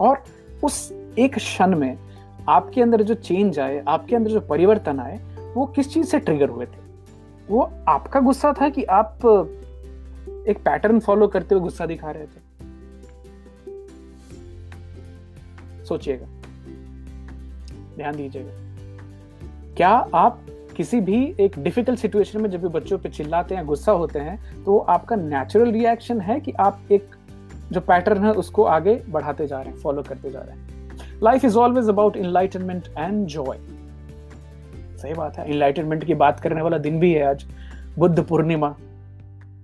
और 0.02 0.24
उस 0.64 0.92
एक 1.20 1.36
क्षण 1.36 1.76
में 1.76 2.11
आपके 2.50 2.82
अंदर 2.82 3.04
जो 3.04 3.14
चेंज 3.14 3.60
आए, 3.60 3.84
आपके 3.88 4.16
अंदर 4.16 4.30
जो 4.30 4.40
परिवर्तन 4.40 5.00
आए, 5.00 5.20
वो 5.58 5.66
किस 5.66 5.94
चीज़ 5.94 6.08
से 6.08 6.20
ट्रिगर 6.20 6.50
हुए 6.50 6.66
थे? 6.66 6.82
वो 7.50 7.72
आपका 7.88 8.20
गुस्सा 8.20 8.54
था 8.62 8.70
कि 8.70 8.84
आप, 8.84 9.20
एक 10.48 10.58
पैटर्न 10.58 11.00
फॉलो 11.00 11.28
करते 11.28 11.56
हुए 11.56 11.64
गुस्सा 11.64 11.86
दिखा 11.86 12.12
रहे 12.12 12.24
थे? 12.24 12.52
सोचिएगा। 15.86 16.26
ध्यान 17.96 18.16
दीजिएगा। 18.16 18.52
क्या 19.78 19.90
आप 20.14 20.46
किसी 20.78 21.02
भी 21.02 21.36
एक 21.40 21.60
डिफ़िकल्ट 21.60 22.00
सिचुएशन 22.00 22.42
में 22.42 22.50
जब 22.50 22.62
भी 22.62 22.68
बच्चों 22.68 22.98
पे 22.98 23.10
चिल्लाते 23.10 23.56
हैं, 23.56 23.66
गुस्सा 23.66 23.92
होते 23.92 24.20
हैं 24.20 24.64
तो 24.64 24.78
आपका 24.78 25.16
नेचुरल 25.16 25.72
रिएक्शन 25.72 26.22
है 26.22 26.40
कि 26.40 26.52
आप 26.52 26.80
एक, 26.92 27.16
जो 27.72 27.82
पैटर्न 27.82 28.26
है, 28.26 28.32
उसको 28.32 28.64
आगे 28.64 29.04
बढ़ाते 29.10 29.48
जा 29.48 29.62
रहे 29.62 29.74
हैं 29.74 29.80
फॉलो 29.80 30.04
करते 30.04 30.30
जा 30.30 30.40
रहे 30.40 30.58
हैं? 30.58 30.71
Life 31.24 31.46
is 31.46 31.58
always 31.58 31.90
about 31.90 32.18
enlightenment 32.18 32.88
and 32.98 33.28
joy 33.28 33.58
सही 34.98 35.14
बात 35.14 35.38
है। 35.38 35.52
इनलाइटनमेंट 35.52 36.04
की 36.04 36.16
बात 36.16 36.40
करने 36.40 36.62
वाला 36.62 36.78
दिन 36.78 37.00
भी 37.00 37.14
है 37.14 37.24
आज। 37.24 37.46
बुद्ध 38.00 38.24
पूर्णिमा। 38.24 38.76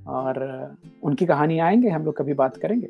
और 0.07 0.71
उनकी 1.03 1.25
कहानी 1.25 1.59
आएँगे, 1.59 1.89
हम 1.89 2.05
लोग 2.05 2.17
कभी 2.17 2.33
बात 2.33 2.57
करेंगे। 2.57 2.87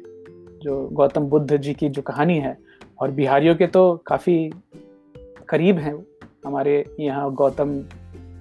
जो 0.59 0.89
गौतम 0.93 1.21
बुद्ध 1.21 1.57
जी 1.57 1.73
की 1.73 1.89
जो 1.89 2.01
कहानी 2.01 2.39
है, 2.39 2.57
और 2.99 3.11
बिहारियों 3.11 3.55
के 3.55 3.67
तो 3.67 4.03
काफ़ी 4.07 4.51
करीब 5.49 5.77
हैं। 5.77 6.05
हमारे 6.45 6.95
यहाँ 6.99 7.33
गौतम 7.33 7.83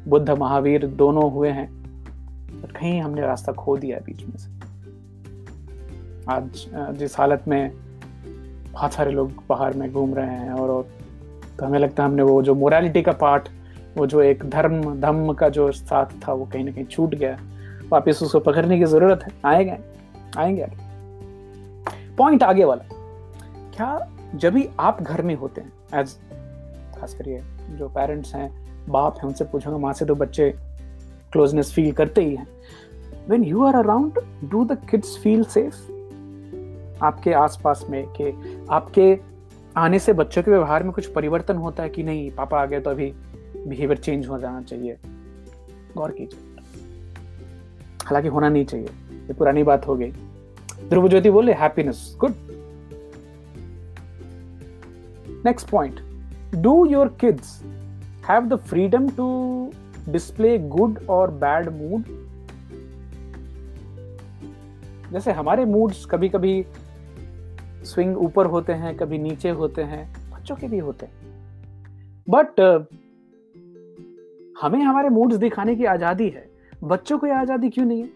बुद्ध 0.08 0.30
महावीर 0.30 0.86
दोनों 0.86 1.32
हुए 1.32 1.48
हैं। 1.48 1.76
पर 2.62 2.72
कहीं 2.72 3.00
हमने 3.00 3.20
रास्ता 3.20 3.52
खो 3.52 3.76
दिया 3.76 3.98
बीच 3.98 4.24
में 4.26 4.36
से। 4.36 4.50
आज 6.28 6.66
जिस 6.98 7.18
हालत 7.18 7.44
में 7.48 7.85
बहुत 8.76 8.92
सारे 8.92 9.10
लोग 9.10 9.32
बाहर 9.48 9.74
में 9.74 9.92
घूम 9.92 10.14
रहे 10.14 10.26
हैं 10.26 10.52
और, 10.52 10.70
और 10.70 10.88
तो 11.58 11.66
हमें 11.66 11.78
लगता 11.78 12.02
है 12.02 12.08
हमने 12.08 12.22
वो 12.22 12.42
जो 12.42 12.54
मोरालिटी 12.54 13.02
का 13.02 13.12
पार्ट 13.12 13.48
वो 13.96 14.06
जो 14.06 14.20
एक 14.22 14.44
धर्म 14.44 15.00
धम्म 15.00 15.32
का 15.32 15.48
जो 15.48 15.72
साथ 15.72 16.06
था 16.06 16.32
वो 16.32 16.44
कहीं 16.44 16.64
ना 16.64 16.72
कहीं 16.72 16.84
छूट 16.84 17.14
गया। 17.14 17.38
वापस 17.88 18.20
उसको 18.22 18.40
पकड़ने 18.40 18.78
की 18.78 18.84
ज़रूरत 18.84 19.22
है। 19.22 19.28
आएँगे 19.44 19.78
आएँगे 20.38 20.62
आगे। 20.62 20.76
पॉइंट 22.16 22.42
आगे 22.42 22.64
वाला। 22.64 22.88
क्या 23.76 24.08
जब 24.34 24.52
भी 24.52 24.68
आप 24.80 25.02
घर 25.02 25.22
में 25.22 25.34
होते 25.34 25.60
हैं 25.60 25.72
एज 25.94 26.16
खास 26.98 27.14
करिए 27.14 27.42
जो 27.70 27.88
पेरेंट्स 27.88 28.34
हैं 28.34 28.66
बाप 28.88 29.16
हैं 29.16 29.24
उनसे 29.24 29.44
पूछूँगा 29.44 29.78
माँ 29.78 29.92
से 29.92 30.04
तो 30.04 30.14
बच्चे 30.14 30.54
क्लोजनेस 31.32 31.72
फील 31.72 31.92
करते 31.92 32.24
ही 32.24 32.36
हैं। 32.36 32.46
When 33.28 33.44
you 33.44 33.64
are 33.64 33.74
around 33.74 34.12
do 34.44 34.64
the 34.64 34.78
kids 34.90 35.18
feel 35.18 35.44
safe 35.44 35.96
आपके 37.02 37.32
आसपास 37.32 37.86
में 37.90 38.06
कि 38.06 38.24
आपके 38.70 39.18
आने 39.76 39.98
से 39.98 40.12
बच्चों 40.12 40.42
के 40.42 40.50
व्यवहार 40.50 40.82
में 40.82 40.92
कुछ 40.92 41.06
परिवर्तन 41.06 41.56
होता 41.56 41.82
है 41.82 41.88
कि 41.88 42.02
नहीं? 42.02 42.30
पापा 42.30 42.62
आ 42.62 42.66
गए 42.66 42.80
तो 42.80 42.90
अभी 42.90 43.12
बिहेवियर 43.66 43.98
चेंज 43.98 44.28
हो 44.28 44.38
जाना 44.38 44.62
चाहिए। 44.62 44.96
गौर 45.96 46.10
कीजिए। 46.10 46.40
हालाँकि 48.04 48.28
होना 48.28 48.48
नहीं 48.48 48.64
चाहिए। 48.64 48.86
ये 49.12 49.32
पुरानी 49.32 49.62
बात 49.62 49.86
हो 49.86 49.96
गई। 49.96 50.12
ध्रुव 50.88 51.08
ज्योति 51.08 51.30
बोले 51.30 51.52
happiness 51.52 52.16
good 52.20 52.34
next 55.46 55.70
point 55.70 56.00
do 56.54 56.86
your 56.86 57.08
kids 57.08 57.62
have 58.30 58.46
the 58.46 58.56
freedom 58.56 59.08
to 59.08 59.26
display 60.08 60.58
good 60.58 60.98
और 61.08 61.30
बैड 61.30 61.68
मूड 61.68 62.04
जैसे 65.12 65.32
हमारे 65.32 65.64
मूड्स 65.64 66.04
कभी 66.04 66.28
कभी 66.28 66.66
स्विंग 67.86 68.16
ऊपर 68.18 68.46
होते 68.46 68.72
हैं 68.72 68.96
कभी 68.96 69.18
नीचे 69.18 69.50
होते 69.50 69.82
हैं 69.82 70.30
बच्चों 70.30 70.56
के 70.56 70.68
भी 70.68 70.78
होते 70.78 71.06
हैं। 71.06 71.12
बट 72.28 72.46
uh, 72.46 72.96
हमें 74.62 74.82
हमारे 74.82 75.08
मूड्स 75.08 75.36
दिखाने 75.36 75.74
की 75.76 75.84
आज़ादी 75.84 76.28
है। 76.28 76.50
बच्चों 76.84 77.18
को 77.18 77.26
यह 77.26 77.38
आज़ादी 77.38 77.70
क्यों 77.70 77.84
नहीं 77.86 78.02
है? 78.02 78.08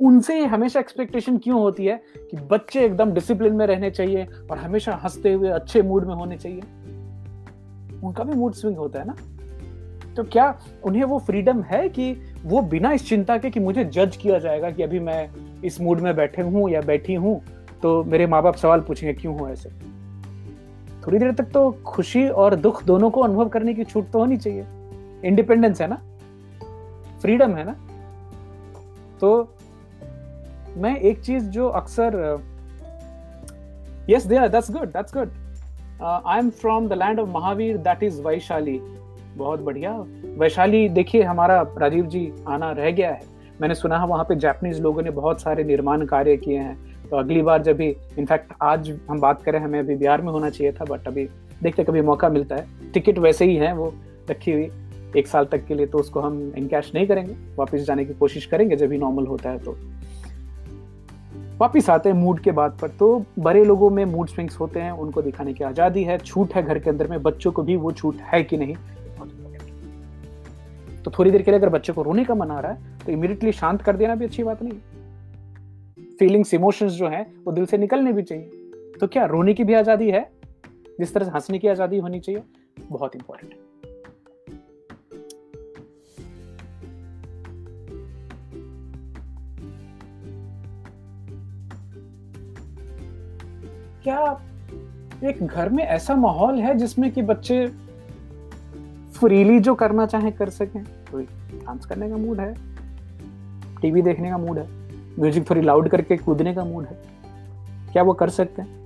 उनसे 0.00 0.44
हमेशा 0.44 0.80
एक्सपेक्टेशन 0.80 1.38
क्यों 1.38 1.60
होती 1.60 1.86
है 1.86 2.02
कि 2.30 2.36
बच्चे 2.36 2.84
एकदम 2.84 3.12
डिसिप्लिन 3.12 3.54
में 3.54 3.66
रहने 3.66 3.90
चाहिए 3.90 4.26
और 4.50 4.58
हमेशा 4.58 5.00
हँसते 5.04 5.32
हुए 5.32 5.48
अच्छे 5.48 5.82
मूड 5.82 6.06
में 6.06 6.14
होने 6.14 6.36
चाहिए? 6.36 6.60
उनका 8.04 8.24
भी 8.24 8.32
मूड 8.32 8.52
स्विंग 8.52 8.76
होता 8.76 8.98
है 8.98 9.06
ना? 9.06 9.16
तो 10.14 10.24
क्या 10.24 10.60
उन्हें 10.84 11.04
वो 11.04 11.18
फ्रीडम 11.18 11.62
है 11.62 11.88
कि 11.88 12.16
वो 12.44 12.62
बिना 12.62 12.92
इस 12.92 13.08
चिंता 13.08 13.38
के 13.38 13.50
कि 13.50 13.60
मुझे 13.60 13.84
जज 13.84 14.16
किया 14.16 14.38
जाएगा 14.38 14.70
कि 14.70 14.82
अभी 14.82 15.00
मैं 15.00 15.30
इस 15.64 15.80
मूड 15.80 16.00
में 16.00 16.16
बैठे 16.16 16.42
हूँ 16.42 16.70
या 16.70 16.80
बैठी 16.80 17.14
हूँ? 17.14 17.42
तो 17.82 18.02
मेरे 18.04 18.26
माँ 18.26 18.42
बाप 18.42 18.54
सवाल 18.54 18.80
पूछेंगे, 18.80 19.12
क्यों 19.20 19.38
हो 19.38 19.48
ऐसे? 19.48 19.70
थोड़ी 21.06 21.18
देर 21.18 21.32
तक 21.32 21.44
तो 21.44 21.70
खुशी 21.86 22.28
और 22.28 22.54
दुख 22.54 22.82
दोनों 22.84 23.10
को 23.10 23.20
अनुभव 23.20 23.48
करने 23.48 23.74
की 23.74 23.84
छूट 23.84 24.10
तो 24.10 24.18
होनी 24.18 24.36
चाहिए। 24.36 24.64
इंडिपेंडेंस 25.24 25.80
है 25.80 25.88
ना? 25.88 26.00
फ्रीडम 27.22 27.54
है 27.56 27.64
ना? 27.64 27.76
तो 29.20 29.54
मैं 30.76 30.96
एक 30.96 31.20
चीज़ 31.20 31.48
जो 31.50 31.68
अक्सर 31.68 32.16
yes 34.10 34.26
that's 34.26 34.70
good 34.70 34.88
that's 34.88 35.14
good 35.14 35.30
I 36.02 36.38
am 36.38 36.50
from 36.50 36.88
the 36.88 36.92
land 36.92 37.20
of 37.20 37.28
Mahavir 37.28 37.76
that 37.78 38.02
is 38.02 38.20
Vaishali 38.22 38.78
बहुत 39.36 39.60
बढ़िया। 39.60 39.92
वैशाली 40.38 40.88
देखिए, 40.88 41.22
हमारा 41.22 41.60
राजीव 41.78 42.06
जी 42.06 42.32
आना 42.48 42.70
रह 42.72 42.90
गया 42.90 43.10
है। 43.10 43.20
मैंने 43.60 43.74
सुना 43.74 43.98
है 43.98 44.06
वहाँ 44.06 44.24
पे 44.24 44.36
जापानीज 44.36 44.80
लोगों 44.80 45.02
ने 45.02 45.10
बहुत 45.10 45.40
सारे 45.40 45.64
निर्माण 45.64 46.04
कार्य 46.06 46.36
किए 46.36 46.58
हैं। 46.58 46.87
तो 47.10 47.16
अगली 47.16 47.42
बार 47.42 47.62
जब 47.62 47.76
भी 47.76 47.88
इनफैक्ट 48.18 48.52
आज 48.62 48.90
हम 49.10 49.20
बात 49.20 49.42
करें, 49.42 49.58
हमें 49.58 49.78
अभी 49.78 49.94
बिहार 49.96 50.22
में 50.22 50.32
होना 50.32 50.50
चाहिए 50.50 50.72
था 50.72 50.84
बट 50.84 51.06
अभी 51.08 51.24
देखते 51.62 51.84
कभी 51.84 52.00
मौका 52.00 52.28
मिलता 52.28 52.56
है। 52.56 52.92
टिकट 52.92 53.18
वैसे 53.18 53.44
ही 53.44 53.56
है, 53.56 53.72
वो 53.74 53.92
रखी 54.30 54.52
हुई। 54.52 54.70
एक 55.16 55.26
साल 55.26 55.44
तक 55.44 55.64
के 55.66 55.74
लिए 55.74 55.86
तो 55.86 55.98
उसको 55.98 56.20
हम 56.20 56.52
इनकैश 56.56 56.90
नहीं 56.94 57.06
करेंगे। 57.06 57.34
वापस 57.56 57.80
जाने 57.80 58.04
की 58.04 58.14
कोशिश 58.14 58.46
करेंगे, 58.46 58.76
जब 58.76 58.88
भी 58.88 58.98
नॉर्मल 58.98 59.26
होता 59.26 59.50
है 59.50 59.58
तो। 59.58 59.76
वापिस 61.58 61.88
आते 61.90 62.08
हैं 62.08 62.16
मूड 62.16 62.40
के 62.40 62.50
बाद 62.50 62.76
पर। 62.82 62.88
तो 62.88 63.24
बड़े 63.38 63.64
लोगों 63.64 63.90
में 63.90 64.04
मूड 64.04 64.28
स्विंग्स 64.28 64.60
होते 64.60 64.80
हैं, 64.80 64.90
उनको 64.92 65.22
दिखाने 65.22 65.52
की 65.52 65.64
आज़ादी 65.64 66.02
है। 66.04 66.18
छूट 66.18 66.54
है 66.54 66.62
घर 66.62 66.78
के 66.78 66.90
अंदर 66.90 67.06
में, 67.06 67.22
बच्चों 67.22 67.52
को 67.52 67.62
भी 67.62 67.76
वो 67.76 67.92
छूट 67.92 68.16
है 68.24 68.42
कि 68.42 68.56
नहीं? 68.56 68.76
तो 71.04 71.10
थोड़ी 71.10 71.30
देर 71.30 71.42
के 71.42 71.50
लिए 71.50 71.60
अगर 71.60 71.68
बच्चे 71.68 71.92
को 71.92 72.02
रोने 72.02 72.24
का 72.24 72.34
मन 72.34 72.50
आ 72.50 72.58
रहा 72.60 72.72
है 72.72 72.98
तो 72.98 73.12
इमीडिएटली 73.12 73.52
शांत 73.52 73.82
कर 73.82 73.96
देना 73.96 74.14
भी 74.14 74.24
अच्छी 74.24 74.42
बात 74.44 74.62
नहीं 74.62 74.72
फीलिंग्स 76.18 76.54
इमोशंस 76.54 76.92
जो 76.92 77.08
है, 77.08 77.22
वो 77.44 77.52
दिल 77.52 77.66
से 77.66 77.78
निकलने 77.78 78.12
भी 78.12 78.22
चाहिए। 78.22 78.50
तो 79.00 79.06
क्या 79.06 79.24
रोने 79.24 79.54
की 79.54 79.64
भी 79.64 79.74
आज़ादी 79.74 80.10
है? 80.10 80.30
जिस 81.00 81.14
तरह 81.14 81.24
से 81.24 81.30
हंसने 81.30 81.58
की 81.58 81.68
आज़ादी 81.68 81.98
होनी 81.98 82.20
चाहिए, 82.20 82.42
बहुत 82.90 83.16
इंपॉर्टेंट 83.16 83.52
है 83.52 83.66
क्या 94.02 94.40
एक 95.24 95.42
घर 95.46 95.68
में 95.68 95.82
ऐसा 95.84 96.14
माहौल 96.16 96.58
है 96.58 96.74
जिसमें 96.74 97.10
कि 97.12 97.22
बच्चे 97.22 97.66
फ्रीली 99.12 99.58
जो 99.60 99.74
करना 99.74 100.06
चाहे 100.06 100.30
कर 100.30 100.50
सकें? 100.50 100.82
कोई 100.84 101.24
डांस 101.24 101.86
करने 101.86 102.08
का 102.10 102.16
मूड 102.16 102.40
है? 102.40 102.54
टीवी 103.82 104.02
देखने 104.02 104.30
का 104.30 104.38
मूड 104.38 104.58
है? 104.58 104.77
म्यूज़िक 105.18 105.50
थोड़ी 105.50 105.60
लाउड 105.60 105.88
करके 105.88 106.16
कूदने 106.16 106.54
का 106.54 106.64
मूड 106.64 106.86
है। 106.86 106.98
क्या 107.92 108.02
वो 108.02 108.12
कर 108.12 108.28
सकते 108.28 108.62
हैं? 108.62 108.78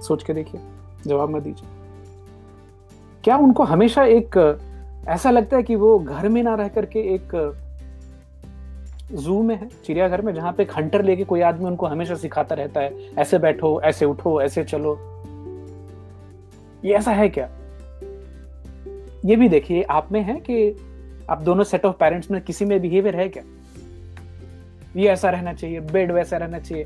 सोच 0.00 0.22
के 0.22 0.34
देखिए, 0.34 0.60
जवाब 1.06 1.30
मत 1.30 1.42
दीजिए। 1.42 1.68
क्या 3.24 3.36
उनको 3.36 3.62
हमेशा 3.62 4.04
एक, 4.04 4.58
ऐसा 5.08 5.30
लगता 5.30 5.56
है 5.56 5.62
कि 5.62 5.76
वो 5.76 5.98
घर 5.98 6.28
में 6.28 6.42
ना 6.42 6.54
रह 6.54 6.68
करके 6.68 6.98
एक 6.98 7.56
जू 9.12 9.42
में 9.42 9.56
है, 9.56 9.68
चिड़ियाघर 9.84 10.22
में, 10.22 10.34
जहाँ 10.34 10.52
पे 10.52 10.68
हंटर 10.76 11.02
लेके 11.02 11.24
कोई 11.24 11.40
आदमी 11.40 11.66
उनको 11.66 11.86
हमेशा 11.86 12.14
सिखाता 12.14 12.54
रहता 12.54 12.80
है, 12.80 13.14
ऐसे 13.14 13.38
बैठो, 13.38 13.80
ऐसे 13.80 14.04
उठो, 14.04 14.42
ऐसे 14.42 14.64
चलो। 14.64 14.98
ये 16.84 16.94
ऐसा 16.94 17.10
है 17.10 17.28
क्या? 17.28 17.50
ये 19.24 19.36
भी 19.36 19.48
देखिए, 19.48 19.82
आप 19.82 20.12
में 20.12 20.22
है 20.22 20.34
कि 20.34 20.76
आप 21.30 21.42
दोनों 21.42 21.64
सेट 21.64 21.86
ऑफ़ 21.86 21.96
पेरेंट्स 21.96 22.30
में 22.30 22.40
किसी 22.40 22.64
में 22.64 22.80
बिहेवियर 22.80 23.16
है 23.16 23.28
क्या? 23.28 23.42
ये 24.96 25.08
ऐसा 25.08 25.30
रहना 25.30 25.52
चाहिए, 25.52 25.80
बेड 25.80 26.12
वैसा 26.12 26.36
रहना 26.36 26.58
चाहिए। 26.58 26.84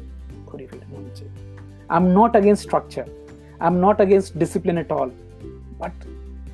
थोड़ी 0.52 0.66
फ्रीडम 0.66 0.86
होनी 0.86 1.10
चाहिए। 1.10 1.56
I 1.90 2.00
am 2.00 2.08
not 2.08 2.36
against 2.36 2.62
structure 2.62 3.10
I 3.62 3.66
am 3.66 3.74
not 3.74 4.00
against 4.00 4.36
discipline 4.36 4.78
at 4.78 4.92
all 4.92 5.12
but 5.80 6.06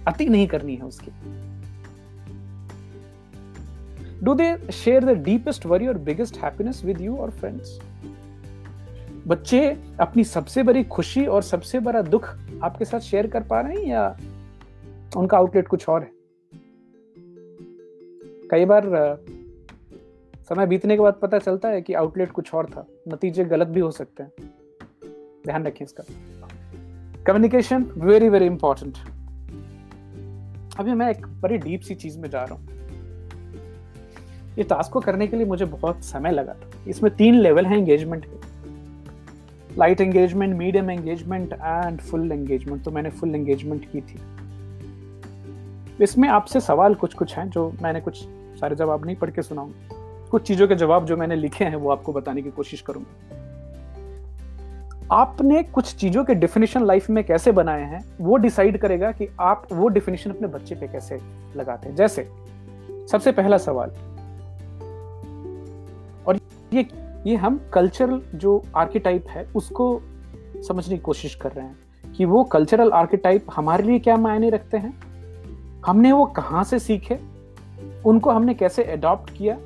अति 0.09 0.27
नहीं 0.27 0.47
करनी 0.47 0.77
है 0.77 0.83
उसकी। 0.83 1.11
Do 4.25 4.35
they 4.35 4.73
share 4.73 5.05
the 5.05 5.09
deepest 5.09 5.67
worry 5.67 5.87
और 5.87 5.99
बिगेस्ट 5.99 6.37
हैप्पीनेस 6.37 6.85
विद 6.85 7.01
यू 7.01 7.17
और 7.17 7.31
फ्रेंड्स 7.31 7.79
बच्चे 9.27 9.79
अपनी 10.01 10.25
सबसे 10.25 10.63
बड़ी 10.63 10.85
खुशी 10.85 11.27
और 11.27 11.43
सबसे 11.43 11.81
बड़ा 11.81 12.03
दुख 12.03 12.29
आपके 12.63 12.85
साथ 12.85 13.01
शेयर 13.01 13.27
कर 13.27 13.43
पा 13.43 13.61
रहे 13.61 13.77
हैं 13.77 13.87
या 13.87 14.19
उनका 15.17 15.37
आउटलेट 15.37 15.69
कुछ 15.69 15.89
और 15.89 16.03
है? 16.03 16.11
कई 18.51 18.65
बार 18.65 18.87
समय 20.51 20.67
बीतने 20.67 20.95
के 20.97 21.03
बाद 21.03 21.15
पता 21.15 21.39
चलता 21.39 21.69
है 21.69 21.83
कि 21.83 21.95
आउटलेट 21.95 22.31
कुछ 22.31 22.55
और 22.55 22.67
था। 22.67 22.85
नतीजे 23.09 23.45
गलत 23.45 23.69
भी 23.69 23.81
हो 23.81 23.91
सकते 23.91 24.23
हैं। 24.23 24.31
ध्यान 25.47 25.67
रखें 25.67 25.85
इसका। 25.85 26.05
कम्युनिकेशन 27.27 27.83
वेरी 27.97 28.29
वेरी 28.29 28.47
इंपॉर्टेंट 28.47 28.97
अभी 30.79 30.95
मैं 30.95 31.11
एक 31.11 31.27
बड़ी 31.41 31.59
डीप 31.59 31.81
सी 31.81 31.95
चीज़ 31.95 32.19
में 32.19 32.29
जा 32.31 32.43
रहा 32.45 32.55
हूँ। 32.55 32.67
ये 34.59 34.65
टास्क 34.65 34.93
को 34.93 35.01
करने 35.01 35.27
के 35.27 35.37
लिए 35.37 35.47
मुझे 35.47 35.65
बहुत 35.65 36.03
समय 36.05 36.33
लगा 36.33 36.55
था। 36.55 36.71
इसमें 36.89 37.15
तीन 37.17 37.35
लेवल 37.35 37.67
हैं 37.67 37.79
एंगेजमेंट 37.79 38.25
के। 38.25 39.77
Light 39.77 40.01
engagement 40.01 40.57
medium 40.57 40.91
engagement 40.91 41.53
and 41.53 42.01
full 42.01 42.33
engagement 42.33 42.85
तो 42.85 42.91
मैंने 42.91 43.11
फुल 43.11 43.35
एंगेजमेंट 43.35 43.85
की 43.93 44.01
थी। 44.01 44.21
इसमें 46.05 46.29
आपसे 46.29 46.61
सवाल 46.61 46.95
कुछ 46.95 47.15
कुछ 47.15 47.37
हैं 47.39 47.49
जो 47.51 47.73
मैंने 47.83 48.01
कुछ 48.01 48.25
सारे 48.61 48.77
जवाब 48.77 49.07
नहीं 49.07 49.17
पढ़ 49.17 49.31
के 49.31 49.43
सुनाऊँगा। 49.43 50.00
कुछ 50.31 50.43
चीज़ों 50.43 50.69
के 50.69 50.75
जवाब 50.75 51.05
जो 51.05 51.17
मैंने 51.17 51.37
लिखे 51.37 51.65
हैं 51.65 51.77
वो 51.77 51.91
आपको 51.91 52.13
बताने 52.13 52.43
की 52.43 52.51
कोशिश 52.51 52.81
करूँगा। 52.81 53.37
आपने 55.13 55.63
कुछ 55.63 55.95
चीज़ों 55.95 56.25
के 56.25 56.35
डिफिनेशन 56.35 56.85
लाइफ 56.85 57.11
में 57.11 57.25
कैसे 57.25 57.53
बनाए 57.53 57.83
हैं, 57.83 58.05
वो 58.21 58.37
डिसाइड 58.37 58.79
करेगा 58.79 59.13
कि 59.13 59.29
आप 59.41 59.67
वो 59.73 59.89
डिफिनेशन 59.89 60.31
अपने 60.31 60.49
बच्चे 60.49 60.75
पे 60.75 60.89
कैसे 60.89 61.21
लगाते 61.57 61.89
हैं। 61.89 61.97
जैसे, 61.97 62.29
सबसे 63.11 63.33
पहला 63.33 63.59
सवाल, 63.59 63.91
और 66.27 66.39
ये 66.73 66.89
ये 67.27 67.37
हम 67.37 67.61
कल्चरल 67.73 68.23
जो 68.35 68.63
आर्किटाइप 68.77 69.29
है, 69.29 69.49
उसको 69.57 70.01
समझने 70.69 70.97
की 70.97 71.03
कोशिश 71.03 71.35
कर 71.35 71.53
रहे 71.53 71.67
हैं 71.67 71.79
कि 72.13 72.25
वो 72.25 72.45
कल्चरल 72.45 72.91
आर्किटाइप 72.91 73.47
हमारे 73.55 73.85
लिए 73.85 73.99
क्या 73.99 74.17
मायने 74.17 74.51
रखते 74.51 74.77
हैं? 74.77 75.01
हमने 75.87 76.13
वो 76.13 76.25
कहाँ 76.25 76.65
से 76.65 76.79
सीखे? 76.79 77.19
उनको 78.07 78.31
हमने 78.31 78.55
कैसे 78.55 78.85
अडॉप्ट 78.85 79.31
किया? 79.37 79.59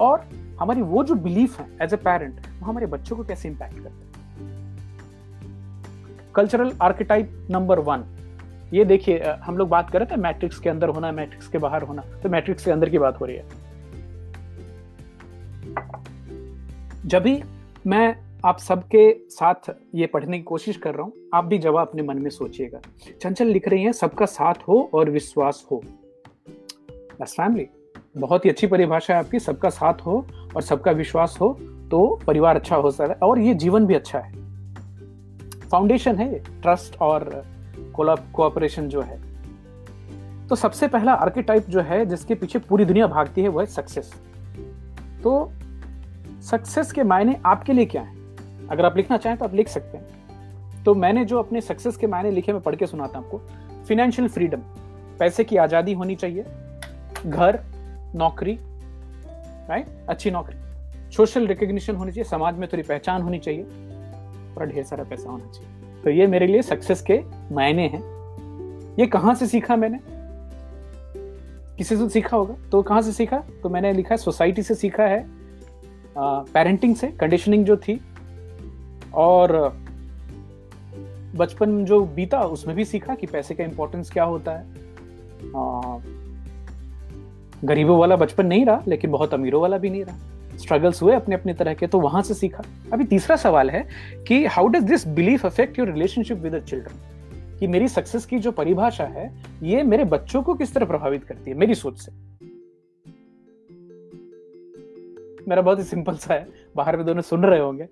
और 0.00 0.24
हमारी 0.60 0.82
वो 0.82 1.04
जो 1.04 1.14
बिलीफ 1.14 1.58
है 1.60 1.66
एज 1.82 1.94
ए 1.94 1.96
पेरेंट 1.98 2.40
वो 2.40 2.66
हमारे 2.66 2.86
बच्चों 2.86 3.16
को 3.16 3.24
कैसे 3.24 3.48
इंपैक्ट 3.48 3.74
करते 3.74 3.88
हैं? 3.88 4.04
कल्चरल 6.34 6.72
आर्किटाइप 6.82 7.46
नंबर 7.50 7.78
वन 7.80 8.04
ये 8.74 8.84
देखिए 8.84 9.22
हम 9.42 9.56
लोग 9.56 9.68
बात 9.68 9.90
कर 9.90 9.98
रहे 9.98 10.06
थे 10.06 10.20
मैट्रिक्स 10.20 10.58
के 10.58 10.70
अंदर 10.70 10.88
होना 10.88 11.10
मैट्रिक्स 11.12 11.48
के 11.48 11.58
बाहर 11.58 11.82
होना 11.82 12.02
तो 12.22 12.28
मैट्रिक्स 12.28 12.64
के 12.64 12.70
अंदर 12.70 12.90
की 12.90 12.98
बात 12.98 13.20
हो 13.20 13.26
रही 13.26 13.36
है। 13.36 13.44
जब 17.06 17.22
भी 17.22 17.42
मैं 17.86 18.16
आप 18.44 18.58
सबके 18.58 19.12
साथ 19.30 19.70
ये 19.94 20.06
पढ़ने 20.06 20.38
की 20.38 20.42
कोशिश 20.42 20.76
कर 20.76 20.94
रहा 20.94 21.02
हूँ, 21.02 21.12
आप 21.34 21.44
भी 21.44 21.58
जवाब 21.58 21.88
अपने 21.88 22.02
मन 22.02 22.18
में 22.18 22.30
सोचिएगा। 22.30 22.80
चंचल 23.20 23.46
लिख 23.46 23.68
रही 23.68 23.82
है, 23.84 23.92
सबका 23.92 24.26
साथ 24.26 24.54
हो 24.68 24.78
और 24.94 25.10
विश्वास 25.10 25.64
हो। 25.70 25.82
फैमिली 27.22 27.66
बहुत 28.16 28.44
ही 28.44 28.50
अच्छी 28.50 28.66
परिभाषा 28.66 29.14
है 29.14 29.20
आपकी, 29.20 29.38
सबका 29.38 29.68
साथ 29.70 30.06
हो 30.06 30.24
और 30.56 30.62
सबका 30.62 30.90
विश्वास 30.92 31.36
हो 31.40 31.52
तो 31.90 32.06
परिवार 32.26 32.56
अच्छा 32.56 32.76
हो 32.76 32.90
सकता 32.90 33.12
है 33.12 33.18
और 33.22 33.38
ये 33.38 33.54
जीवन 33.56 33.86
भी 33.86 33.94
अच्छा 33.94 34.18
है। 34.18 34.32
फाउंडेशन 35.70 36.16
है 36.16 36.38
ट्रस्ट 36.38 36.96
और 37.00 37.44
कोऑपरेशन 37.96 38.88
जो 38.88 39.00
है। 39.00 39.18
तो 40.48 40.54
सबसे 40.56 40.88
पहला 40.88 41.12
आर्किटाइप 41.14 41.68
जो 41.68 41.80
है, 41.80 42.04
जिसके 42.06 42.34
पीछे 42.34 42.58
पूरी 42.60 42.84
दुनिया 42.84 43.06
भागती 43.06 43.42
है, 43.42 43.48
वो 43.48 43.60
है 43.60 43.66
सक्सेस 43.66 44.12
तो 45.22 45.52
सक्सेस 46.42 46.92
के 46.92 47.02
मायने 47.04 47.36
आपके 47.46 47.72
लिए 47.72 47.84
क्या 47.86 48.02
है? 48.02 48.14
अगर 48.70 48.84
आप 48.84 48.96
लिखना 48.96 49.16
चाहें 49.16 49.38
तो 49.38 49.44
आप 49.44 49.54
लिख 49.54 49.68
सकते 49.68 49.98
हैं। 49.98 50.82
तो 50.84 50.94
मैंने 50.94 51.24
जो 51.24 51.38
अपने 51.38 51.60
सक्सेस 51.60 51.96
के 51.96 52.06
मायने 52.06 52.30
लिखे, 52.30 52.52
मैं 52.52 52.62
पढ़ 52.62 52.74
के 52.74 52.86
सुनाता 52.86 53.18
हूँ 53.18 53.26
आपको। 53.26 53.84
फिनेंशियल 53.88 54.28
फ्रीडम 54.28 54.60
पैसे 55.18 55.44
की 55.44 55.56
आज़ादी 55.56 55.92
होनी 55.92 56.14
चाहिए। 56.16 56.44
घर 57.26 57.60
नौकरी 58.16 58.58
राइट 59.68 59.86
अच्छी 60.08 60.30
नौकरी। 60.30 61.10
सोशल 61.12 61.46
रिकग्निशन 61.46 61.96
होनी 61.96 62.12
चाहिए, 62.12 62.24
समाज 62.24 62.58
में 62.58 62.68
थोड़ी 62.68 62.82
पहचान 62.82 63.22
होनी 63.22 63.38
चाहिए 63.38 63.62
और 64.54 64.66
ढेर 64.66 64.84
सारा 64.84 65.04
पैसा 65.04 65.30
होना 65.30 65.50
चाहिए। 65.52 66.02
तो 66.02 66.10
ये 66.10 66.26
मेरे 66.26 66.46
लिए 66.46 66.62
सक्सेस 66.62 67.02
के 67.02 67.20
मायने 67.54 67.86
हैं। 67.88 68.02
ये 68.98 69.06
कहाँ 69.06 69.34
से 69.34 69.46
सीखा 69.46 69.76
मैंने? 69.76 69.98
किसी 71.76 71.96
से 71.96 72.08
सीखा 72.08 72.36
होगा? 72.36 72.54
तो 72.72 72.82
कहाँ 72.82 73.02
से 73.02 73.12
सीखा? 73.12 73.42
तो 73.62 73.68
मैंने 73.68 73.92
लिखा 73.92 74.10
है 74.10 74.16
सोसाइटी 74.16 74.62
से 74.62 74.74
सीखा 74.74 75.04
है। 75.04 75.24
पेरेंटिंग 76.18 76.94
से 76.96 77.08
कंडीशनिंग 77.10 77.64
जो 77.64 77.76
थी, 77.76 78.00
और 79.14 79.52
बचपन 81.36 81.84
जो 81.84 82.00
बीता, 82.04 82.40
उसमें 82.40 82.76
भी 82.76 82.84
सीखा 82.84 83.14
कि 83.14 83.26
पैसे 83.26 83.54
का 83.54 83.64
इंपॉर्टेंस 83.64 84.10
क्या 84.10 84.24
होता 84.24 84.52
है। 84.52 84.64
गरीबों 87.64 87.98
वाला 87.98 88.16
बचपन 88.16 88.46
नहीं 88.46 88.64
रहा, 88.66 88.82
लेकिन 88.88 89.10
बहुत 89.10 89.34
अमीरों 89.34 89.60
वाला 89.62 89.78
भी 89.78 89.90
नहीं 89.90 90.04
रहा। 90.04 90.56
स्ट्रगल्स 90.56 91.02
हुए 91.02 91.14
अपने 91.14 91.34
अपने 91.34 91.54
तरह 91.54 91.74
के 91.74 91.86
तो 91.86 92.00
वहाँ 92.00 92.22
से 92.22 92.34
सीखा। 92.34 92.62
अभी 92.92 93.04
तीसरा 93.04 93.36
सवाल 93.36 93.70
है 93.70 93.86
कि 94.28 94.44
how 94.46 94.66
does 94.66 94.82
this 94.82 95.06
belief 95.08 95.46
affect 95.46 95.78
your 95.78 95.90
relationship 95.92 96.38
with 96.38 96.58
children 96.60 97.58
कि 97.58 97.66
मेरी 97.66 97.88
सक्सेस 97.88 98.26
की 98.26 98.38
जो 98.38 98.52
परिभाषा 98.52 99.04
है, 99.04 99.30
ये 99.62 99.82
मेरे 99.82 100.04
बच्चों 100.04 100.42
को 100.42 100.54
किस 100.54 100.74
तरह 100.74 100.86
प्रभावित 100.86 101.24
करती 101.24 101.50
है, 101.50 101.56
मेरी 101.56 101.74
सोच 101.74 101.98
से। 101.98 102.12
मेरा 105.48 105.62
बहुत 105.62 105.78
ही 105.78 105.84
सिंपल 105.84 106.14
सा 106.14 106.34
है, 106.34 106.46
बाहर 106.76 106.96
में 106.96 107.06
दोनों 107.06 107.22
सुन 107.22 107.44
रहे 107.44 107.60
होंगे। 107.60 107.88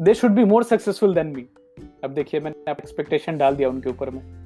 They 0.00 0.14
should 0.14 0.30
be 0.30 0.44
more 0.44 0.62
successful 0.62 1.14
than 1.14 1.26
me 1.26 1.46
अब 2.04 2.10
देखिए, 2.10 2.40
मैंने 2.40 2.70
एक्सपेक्टेशन 2.70 3.38
डाल 3.38 3.56
दिया 3.56 3.68
उनके 3.68 3.90
ऊपर 3.90 4.10
में। 4.10 4.41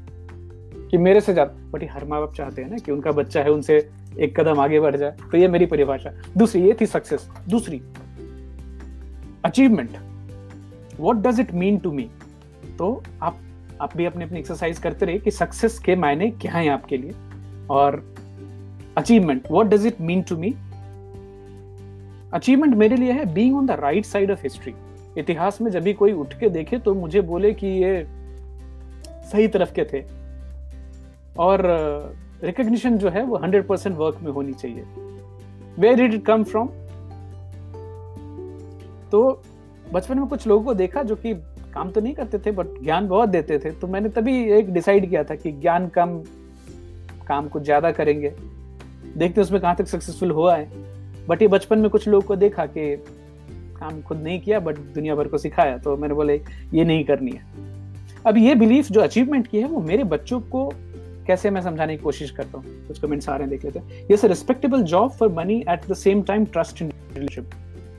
कि 0.90 0.98
मेरे 0.98 1.20
से 1.20 1.32
ज़्यादा 1.32 1.70
बट 1.70 1.84
हर 1.90 2.04
माँ 2.04 2.20
बाप 2.20 2.34
चाहते 2.34 2.62
हैं 2.62 2.70
ना 2.70 2.76
कि 2.76 2.92
उनका 2.92 3.12
बच्चा 3.12 3.42
है, 3.42 3.50
उनसे 3.50 3.76
एक 4.18 4.38
कदम 4.38 4.60
आगे 4.60 4.80
बढ़ 4.80 4.96
जाए 4.96 5.16
तो 5.30 5.38
ये 5.38 5.48
मेरी 5.48 5.66
परिभाषा। 5.66 6.10
दूसरी, 6.36 6.62
ये 6.62 6.76
थी 6.80 6.86
सक्सेस 6.86 7.28
दूसरी 7.48 7.80
achievement 9.44 9.96
what 11.00 11.16
does 11.18 11.40
it 11.40 11.52
mean 11.54 11.78
to 11.78 11.92
me 11.92 12.08
तो 12.78 13.02
आप 13.22 13.38
आप 13.80 13.96
भी 13.96 14.04
अपने, 14.04 14.24
अपनी 14.24 14.38
एक्सरसाइज 14.38 14.78
करते 14.78 15.06
रहे 15.06 15.18
कि 15.18 15.30
सक्सेस 15.30 15.78
के 15.78 15.96
मायने 15.96 16.30
क्या 16.32 16.52
हैं 16.52 16.68
आपके 16.70 16.96
लिए। 16.96 17.12
और 17.70 18.02
achievement 18.98 19.50
what 19.50 19.66
does 19.66 19.86
it 19.86 20.00
mean 20.00 20.22
to 20.22 20.36
me 20.36 20.54
achievement 22.34 22.74
मेरे 22.74 22.96
लिए 22.96 23.12
है 23.12 23.24
being 23.34 23.56
on 23.56 23.66
the 23.66 23.70
right 23.80 24.04
side 24.04 24.30
of 24.30 24.42
history 24.42 24.74
इतिहास 25.18 25.60
में 25.60 25.70
जब 25.70 25.82
भी 25.82 25.92
कोई 25.94 26.12
उठ 26.12 26.34
के 26.40 26.48
देखे 26.50 26.78
तो 26.78 26.94
मुझे 26.94 27.20
बोले 27.22 27.52
कि 27.54 27.66
ये 27.66 28.04
सही 29.32 29.48
तरफ़ 29.48 29.72
के 29.74 29.84
थे। 29.84 30.00
और 31.38 31.62
रिकग्निशन 32.42 32.96
जो 32.98 33.08
है 33.08 33.22
वो 33.24 33.36
हंड्रेड 33.36 33.66
परसेंट 33.66 33.96
वर्क 33.96 34.18
में 34.22 34.30
होनी 34.32 34.52
चाहिए। 34.52 34.84
Where 35.78 35.96
did 35.96 36.14
it 36.14 36.24
come 36.24 36.44
from 36.44 36.68
तो 39.10 39.42
बचपन 39.92 40.18
में 40.18 40.26
कुछ 40.28 40.46
लोगों 40.46 40.64
को 40.64 40.74
देखा 40.74 41.02
जो 41.02 41.16
कि 41.16 41.34
काम 41.74 41.90
तो 41.90 42.00
नहीं 42.00 42.14
करते 42.14 42.38
थे 42.38 42.50
बट 42.50 42.66
ज्ञान 42.82 43.08
बहुत 43.08 43.28
देते 43.28 43.58
थे। 43.58 43.70
तो 43.70 43.86
मैंने 43.86 44.08
तभी 44.08 44.42
एक 44.52 44.72
डिसाइड 44.72 45.08
किया 45.10 45.22
था 45.24 45.34
कि 45.34 45.52
ज्ञान 45.52 45.88
कम, 45.88 46.18
काम 47.26 47.48
कुछ 47.48 47.62
ज़्यादा 47.62 47.90
करेंगे। 47.92 48.32
देखते 49.16 49.40
उसमें 49.40 49.60
कहाँ 49.60 49.74
तक 49.76 49.86
सक्सेसफुल 49.86 50.30
हुआ 50.30 50.56
है। 50.56 50.70
बट 51.28 51.42
ये 51.42 51.48
बचपन 51.48 51.78
में 51.78 51.90
कुछ 51.90 52.08
लोग 52.08 52.24
को 52.24 52.36
देखा 52.36 52.66
कि 52.68 52.96
काम 53.78 54.00
खुद 54.02 54.18
नहीं 54.18 54.40
किया 54.40 54.60
बट 54.60 54.78
दुनिया 54.94 55.14
भर 55.14 55.28
को 55.28 55.38
सिखाया। 55.38 55.78
तो 55.78 55.96
मैंने 55.96 56.14
बोले, 56.14 56.40
ये 56.74 56.84
नहीं 56.84 57.04
करनी 57.04 57.30
है। 57.30 57.44
अब 58.26 58.36
ये 58.38 58.54
बिलीफ 58.54 58.90
जो 58.90 59.00
अचीवमेंट 59.00 59.46
की 59.46 59.58
है, 59.58 59.68
वो 59.68 59.80
मेरे 59.80 60.04
बच्चों 60.06 60.40
को 60.42 60.72
कैसे 61.26 61.50
मैं 61.50 61.60
समझाने 61.62 61.96
की 61.96 62.02
कोशिश 62.02 62.30
करता 62.30 62.58
हूँ? 62.58 62.86
कुछ 62.86 62.98
कमेंट्स 62.98 63.28
आ 63.28 63.36
रहे 63.36 63.42
हैं, 63.42 63.50
देख 63.50 63.64
लेते 63.64 63.78
हैं। 63.78 64.08
ये 64.10 64.28
respectable 64.28 64.82
job 64.84 65.10
for 65.10 65.32
money 65.32 65.58
at 65.70 65.86
the 65.88 65.94
same 65.94 66.22
time 66.22 66.44
trust 66.46 66.82
in 66.82 66.92
relationship 67.14 67.50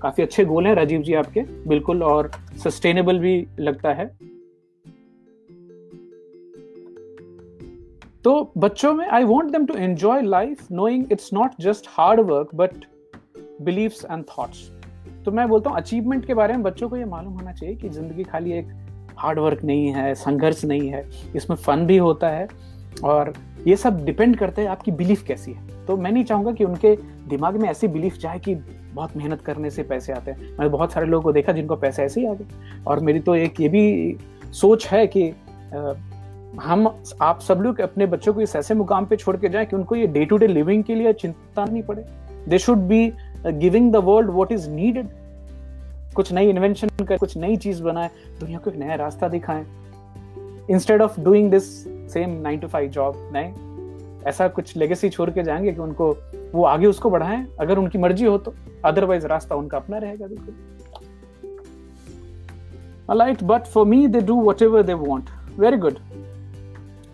काफ़ी 0.02 0.24
अच्छे 0.24 0.46
गोल 0.46 0.68
हैं 0.68 0.74
राजीव 0.76 1.02
जी 1.02 1.14
आपके, 1.14 1.42
बिल्कुल, 1.68 2.04
और 2.04 2.32
सस्टेनेबल 2.64 3.20
भी 3.20 3.48
लगता 3.60 3.94
है। 3.94 4.06
तो 8.24 8.52
बच्चों 8.58 8.94
में 8.94 9.06
I 9.08 9.24
want 9.24 9.52
them 9.52 9.66
to 9.66 9.74
enjoy 9.74 10.22
life 10.22 10.72
knowing 10.72 11.12
it's 11.12 11.30
not 11.34 11.52
just 11.62 11.86
hard 11.90 12.20
work 12.22 12.50
but 12.56 12.86
beliefs 13.62 14.06
and 14.06 14.24
thoughts 14.30 14.70
तो 15.26 15.32
मैं 15.32 15.48
बोलता 15.50 15.70
हूँ 15.70 15.78
अचीवमेंट 15.78 16.26
के 16.26 16.34
बारे 16.34 16.54
में 16.54 16.64
बच्चों 16.64 16.90
को 16.90 16.98
ये 16.98 17.06
मालूम 17.06 17.34
होना 17.34 17.52
चाहिए 17.52 17.76
कि 17.76 17.90
ज़िंदगी 17.90 18.24
खाली 18.24 18.52
एक 18.52 18.68
हार्ड 19.18 19.40
वर्क 19.40 19.64
नहीं 19.64 19.88
है, 19.88 20.14
संघर्ष 20.16 20.64
नहीं 20.66 20.90
है। 20.90 21.04
इसमें 21.36 21.58
फन 21.58 21.86
भी 21.86 21.98
होता 21.98 22.30
है 22.30 22.48
और 23.04 23.34
ये 23.68 23.75
सब 23.75 24.04
डिपेंड 24.06 24.36
करते 24.38 24.62
हैं 24.62 24.70
आपकी 24.70 24.92
बिलीफ 24.92 25.24
कैसी 25.24 25.51
है। 25.51 25.86
तो 25.86 25.98
मैं 25.98 26.12
नहीं 26.12 26.24
चाहूँगा 26.24 26.51
कि 26.51 26.63
उनके 26.63 26.96
दिमाग 27.30 27.56
में 27.56 27.69
ऐसी 27.69 27.88
बिलीफ 27.88 28.17
जाए 28.17 28.39
कि 28.39 28.56
बहुत 28.93 29.15
मेहनत 29.17 29.41
करने 29.41 29.69
से 29.69 29.84
पैसे 29.84 30.13
आते 30.13 30.32
हैं। 30.32 30.39
मैंने 30.39 30.69
बहुत 30.69 30.91
सारे 30.91 31.08
लोगों 31.08 31.24
को 31.24 31.32
देखा 31.32 31.52
जिनको 31.52 31.76
पैसे 31.76 32.04
ऐसे 32.04 32.22
ही 32.22 32.28
आ 32.28 32.34
गए। 32.34 32.82
और 32.88 33.00
मेरी 33.00 33.19
तो 33.19 33.36
एक 33.36 33.62
ये 33.62 33.69
भी 33.69 34.17
सोच 34.54 34.88
है 34.88 35.06
कि 35.08 35.30
हम 36.62 36.88
आप 37.22 37.39
सब 37.41 37.62
लोग 37.62 37.80
अपने 37.82 38.06
बच्चों 38.06 38.34
को 38.34 38.41
इस 38.41 38.56
ऐसे 38.56 38.74
मुकाम 38.74 39.06
पे 39.06 39.15
छोड़ 39.15 39.36
के 39.38 39.50
जाए 39.50 39.65
कि 39.65 39.76
उनको 39.76 39.95
ये 39.95 40.08
डे 40.08 40.26
टू 40.26 40.38
डे 40.38 40.48
लिविंग 40.48 40.84
के 40.84 40.95
लिए 40.95 41.13
चिंता 41.13 41.65
नहीं 41.65 41.84
पड़े। 41.84 42.06
They 42.48 42.58
should 42.58 42.78
be 42.78 43.12
giving 43.45 43.91
the 43.93 43.95
world 43.95 44.30
what 44.30 44.52
is 44.52 44.69
needed 44.69 45.10
कुछ 46.15 46.32
नई 46.34 46.50
इन्वेंशन 46.50 46.89
कर, 47.00 47.17
कुछ 47.17 47.38
नई 47.38 47.56
चीज़ 47.56 47.84
बनाए, 47.84 48.10
दुनिया 48.39 48.60
को 48.60 48.69
एक 48.69 48.78
नया 48.78 48.95
रास्ता 48.95 49.28
दिखाएँ। 49.28 49.65
Instead 50.69 51.02
of 51.02 51.19
doing 51.22 51.52
this 51.52 51.88
same 52.13 52.39
nine 52.41 52.60
to 52.60 52.67
five 52.67 52.89
job 52.91 53.30
नहीं 53.34 54.24
ऐसा 54.28 54.48
कुछ 54.48 54.76
लेगेसी 54.78 55.10
छोड़ 55.10 55.30
के 55.30 55.43
जाएँगे 55.43 55.72
कि 55.72 55.82
उनको 55.82 56.15
वो 56.54 56.63
आगे 56.65 56.88
उसको 56.88 57.10
बढ़ाएँ 57.10 57.46
अगर 57.60 57.78
उनकी 57.78 57.98
मर्ज़ी 57.98 58.26
हो 58.26 58.38
तो 58.38 58.54
अदरवाइज़ 58.86 59.28
रास्ता 59.28 59.56
उनका 59.56 59.78
अपना 59.78 59.98
रहेगा 59.98 60.28
बिल्कुल 60.28 60.56
Alright, 63.10 63.41
but 63.48 63.65
for 63.65 63.86
me, 63.86 63.98
they 64.06 64.20
do 64.20 64.36
whatever 64.36 64.84
they 64.84 64.93
want. 64.93 65.30
Very 65.58 65.78
good. 65.78 66.00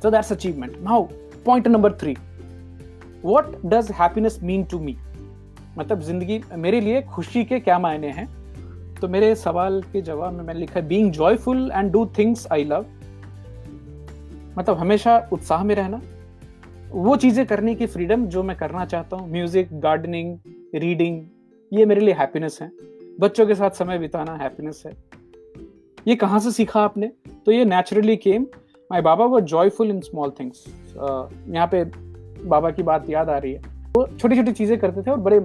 So 0.02 0.10
that's 0.10 0.32
achievement. 0.32 0.82
Now, 0.82 1.10
point 1.46 1.68
number 1.68 1.92
three. 1.92 2.16
What 3.24 3.70
does 3.70 3.90
happiness 3.90 4.40
mean 4.42 4.66
to 4.66 4.80
me? 4.80 4.96
मतलब 5.78 6.02
ज़िंदगी 6.02 6.42
मेरे 6.58 6.80
लिए 6.82 7.02
खुशी 7.14 7.44
के 7.44 7.60
क्या 7.60 7.78
मायने 7.80 8.10
हैं 8.12 8.28
तो 9.02 9.08
मेरे 9.08 9.34
सवाल 9.36 9.82
के 9.94 10.02
जवाब 10.02 10.34
में 10.34 10.44
मैंने 10.44 10.60
लिखा 10.60 10.80
है 10.80 10.88
being 10.88 11.12
joyful 11.12 11.72
and 11.76 11.92
do 11.92 12.06
things 12.18 12.48
I 12.52 12.64
love 12.64 12.86
मतलब 14.58 14.78
हमेशा 14.78 15.18
उत्साह 15.34 15.64
में 15.64 15.76
रहना, 15.76 16.02
वो 16.92 17.16
चीज़ें 17.16 17.46
करने 17.46 17.76
की 17.76 17.86
फ्रीडम 17.88 18.26
जो 18.28 18.44
मैं 18.44 18.56
करना 18.58 18.86
चाहता 18.86 19.18
हूँ 19.18 19.32
म्यूज़िक 19.32 19.70
गार्डनिंग 19.82 20.38
रीडिंग 20.76 21.22
ये 21.72 21.86
मेरे 21.86 22.02
लिए 22.02 22.14
हैप्पीनेस 22.14 22.58
है। 22.62 22.72
बच्चों 23.20 23.46
के 23.48 23.56
साथ 23.56 23.70
समय 23.72 23.98
बिताना 24.00 24.36
हैप्पीनेस 24.38 24.84
है। 24.86 24.94
ये 26.08 26.16
कहाँ 26.16 26.40
से 26.40 26.52
सीखा 26.52 26.82
आपने? 26.82 27.08
तो 27.46 27.52
ये 27.52 27.66
नेचुरली 27.66 28.16
केम 28.18 28.46
माई 28.92 29.02
बाबा 29.02 29.26
वो 29.26 29.40
जॉयफुल 29.42 29.90
इन 29.90 30.00
स्मॉल 30.02 30.32
थिंग्स 30.40 30.64
यहाँ 30.98 31.68
पे 31.68 31.84
बाबा 32.46 32.70
की 32.72 32.84
बात 32.84 33.10
याद 33.10 33.30
आ 33.30 33.38
रही 33.38 33.54
है। 33.54 33.62
वो 33.96 34.06
छोटी 34.10 34.36
छोटी 34.36 34.52
चीज़ें 34.52 34.78
करते 34.80 35.02
थे 35.02 35.12
और 35.12 35.18
बड़े 35.20 35.40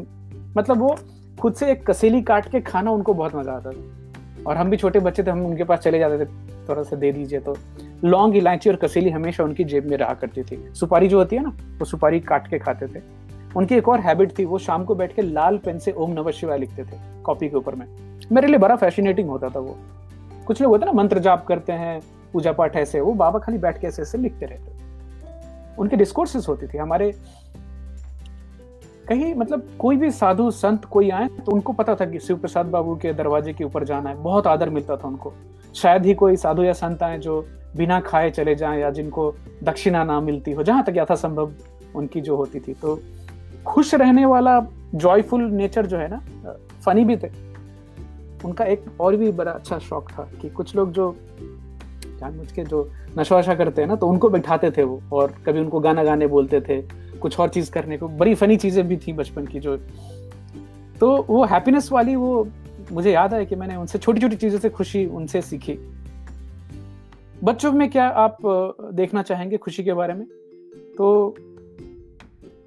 मतलब 0.57 0.79
वो 0.79 0.97
खुद 1.41 1.55
से 1.55 1.71
एक 1.73 1.87
कसेली 1.87 2.23
काट 2.23 2.51
के 2.51 2.61
खाना 2.61 2.91
उनको 2.91 3.15
बहुत 3.15 3.35
मज़ा 3.37 3.53
आता 3.53 3.71
था। 3.71 4.43
और 4.47 4.57
हम 4.57 4.71
भी 4.71 4.77
छोटे 4.77 5.01
बच्चे 5.01 5.23
थे, 5.23 5.31
हम 5.31 5.45
उनके 5.47 5.65
पास 5.65 5.79
चले 5.79 5.99
जाते 5.99 6.25
थे। 6.25 6.29
थोड़ा 6.69 6.83
सा 6.83 6.97
दे 6.97 7.13
दीजिए 7.13 7.41
तो। 7.41 7.57
लौंग, 8.05 8.37
इलायची 8.37 8.71
और 8.71 8.77
कसेली 8.77 9.11
हमेशा 9.11 9.45
उनकी 9.45 9.65
जेब 9.65 9.87
में 9.87 9.97
रहा 9.97 10.15
करती 10.15 10.43
थी। 10.43 10.63
सुपारी 10.75 11.09
जो 11.09 11.19
होती 11.19 11.37
है 11.37 11.43
ना, 11.43 11.57
वो 11.79 11.85
सुपारी 11.85 12.21
काट 12.21 12.49
के 12.49 12.59
खाते 12.59 12.87
थे। 12.87 13.03
उनकी 13.57 13.75
एक 13.75 13.89
और 13.89 14.01
हैबिट 14.01 14.39
थी, 14.39 14.45
वो 14.45 14.59
शाम 14.59 14.85
को 14.85 14.95
बैठ 14.95 15.15
के 15.15 15.23
लाल 15.23 15.59
पेन 15.59 15.79
से 15.79 15.93
ओम 15.93 16.13
नमः 16.13 16.31
शिवाय 16.31 16.59
लिखते 16.59 16.85
थे, 16.85 17.23
कॉपी 17.23 17.49
के 17.49 17.57
ऊपर 17.57 17.75
में। 17.75 17.87
मेरे 18.33 18.49
लिए 18.49 18.59
बड़ा 18.59 18.77
फैसिनेटिंग 18.77 19.29
होता 19.29 19.49
था 19.49 19.59
वो। 19.59 19.77
कुछ 20.47 20.61
लोग 20.63 20.71
होते 20.71 20.87
ना, 20.87 20.93
मंत्र 20.93 21.19
जाप 21.19 21.45
करते 21.47 21.73
हैं, 21.73 22.01
पूजा 22.33 22.53
पाठ 22.53 22.77
ऐसे, 22.77 23.01
वो 23.01 23.13
बाबा 23.15 23.39
खाली 23.39 23.59
बैठ 23.59 23.81
के 23.81 23.87
ऐसे 23.87 24.03
ऐसे 24.03 24.19
लिखते 24.19 24.47
रहते 24.47 24.77
उनके 25.79 25.97
डिस्कोर्सेस 25.97 26.49
होती 26.49 26.67
थी, 26.67 26.79
हमारे 26.79 27.13
कहीं 29.09 29.35
मतलब 29.35 29.69
कोई 29.79 29.97
भी 29.97 30.11
साधु, 30.11 30.51
संत 30.51 30.85
कोई 30.85 31.11
आए 31.11 31.29
तो 31.37 31.53
उनको 31.53 31.73
पता 31.73 31.95
था 31.95 32.07
कि 32.07 32.19
शिव 32.19 32.37
प्रसाद 32.37 32.67
बाबू 32.67 32.97
के 32.97 33.13
दरवाजे 33.13 33.53
के 33.53 33.65
ऊपर 33.65 33.85
जाना 33.85 34.11
है, 34.11 34.17
बहुत 34.17 34.47
आदर 34.47 34.71
मिलता 34.71 34.97
था 34.97 35.09
उनको। 35.09 35.33
शायद 35.83 36.07
ही 36.07 36.15
कोई 36.15 36.37
साधु 36.37 36.63
या 36.63 36.73
संत 36.73 37.03
आए 37.03 37.19
जो 37.19 37.41
बिना 37.77 38.01
खाए 38.01 38.31
चले 38.31 38.55
जाएँ 38.55 38.81
या 38.81 38.91
जिनको 38.91 39.35
दक्षिणा 39.65 40.05
ना 40.05 40.21
मिलती 40.21 40.53
हो। 40.53 40.63
जहाँ 40.63 40.85
तक 40.85 40.95
यथासंभव 40.97 41.53
उनकी 41.95 42.21
जो 42.21 42.37
होती 42.37 42.61
थी। 42.61 42.75
तो 42.75 43.01
खुश 43.67 43.95
रहने 43.95 44.25
वाला 44.27 44.61
जॉयफुल 44.95 45.43
नेचर 45.43 45.87
जो 45.87 45.97
है 45.97 46.09
ना 46.11 46.23
फनी 46.85 47.05
भी 47.05 47.17
थे। 47.17 47.31
उनका 48.45 48.65
एक 48.65 48.85
और 49.01 49.17
भी 49.17 49.31
बड़ा 49.33 49.53
अच्छा 49.53 49.79
शौक 49.79 50.11
था 50.11 50.29
कि 50.43 50.49
कुछ 50.49 50.75
लोग 50.77 50.93
जो 50.93 51.15
जानबूझ 52.21 52.51
के 52.53 52.65
जो 52.65 52.89
नशा 53.19 53.55
करते 53.55 53.83
हैं 53.83 53.89
ना 53.89 53.95
तो 53.95 54.09
उनको 54.09 54.29
बैठाते 54.29 54.71
थे 54.71 54.83
वो 54.83 55.01
और 55.13 55.35
कभी 55.47 55.61
उनको 55.61 55.81
गाना 55.81 56.05
गाने 56.05 56.27
बोलते 56.27 56.61
थे, 56.61 56.81
कुछ 57.19 57.39
और 57.41 57.49
चीज़ 57.49 57.71
करने 57.73 57.99
को। 57.99 58.09
बड़ी 58.09 58.35
फनी 58.35 58.57
चीज़ें 58.57 58.87
भी 58.89 58.97
थी 58.97 59.13
बचपन 59.13 59.47
की 59.47 59.61
जो। 59.61 59.77
तो 61.01 61.27
वो 61.29 61.45
हैप्पीनेस 61.45 61.89
वाली 61.93 62.17
वो 62.17 62.47
मुझे 62.93 63.13
याद 63.13 63.35
है 63.35 63.45
कि 63.47 63.57
मैंने 63.57 63.77
उनसे 63.77 63.99
छोटी 63.99 64.21
छोटी 64.21 64.37
चीज़ों 64.37 64.59
से 64.59 64.71
खुशी 64.71 65.05
उनसे 65.07 65.43
सीखी। 65.43 65.79
बच्चों 67.45 67.73
में 67.73 67.89
क्या 67.91 68.07
आप 68.19 68.37
देखना 68.95 69.23
चाहेंगे 69.23 69.57
खुशी 69.57 69.85
के 69.85 69.93
बारे 69.93 70.15
में? 70.15 70.27
तो 70.97 71.35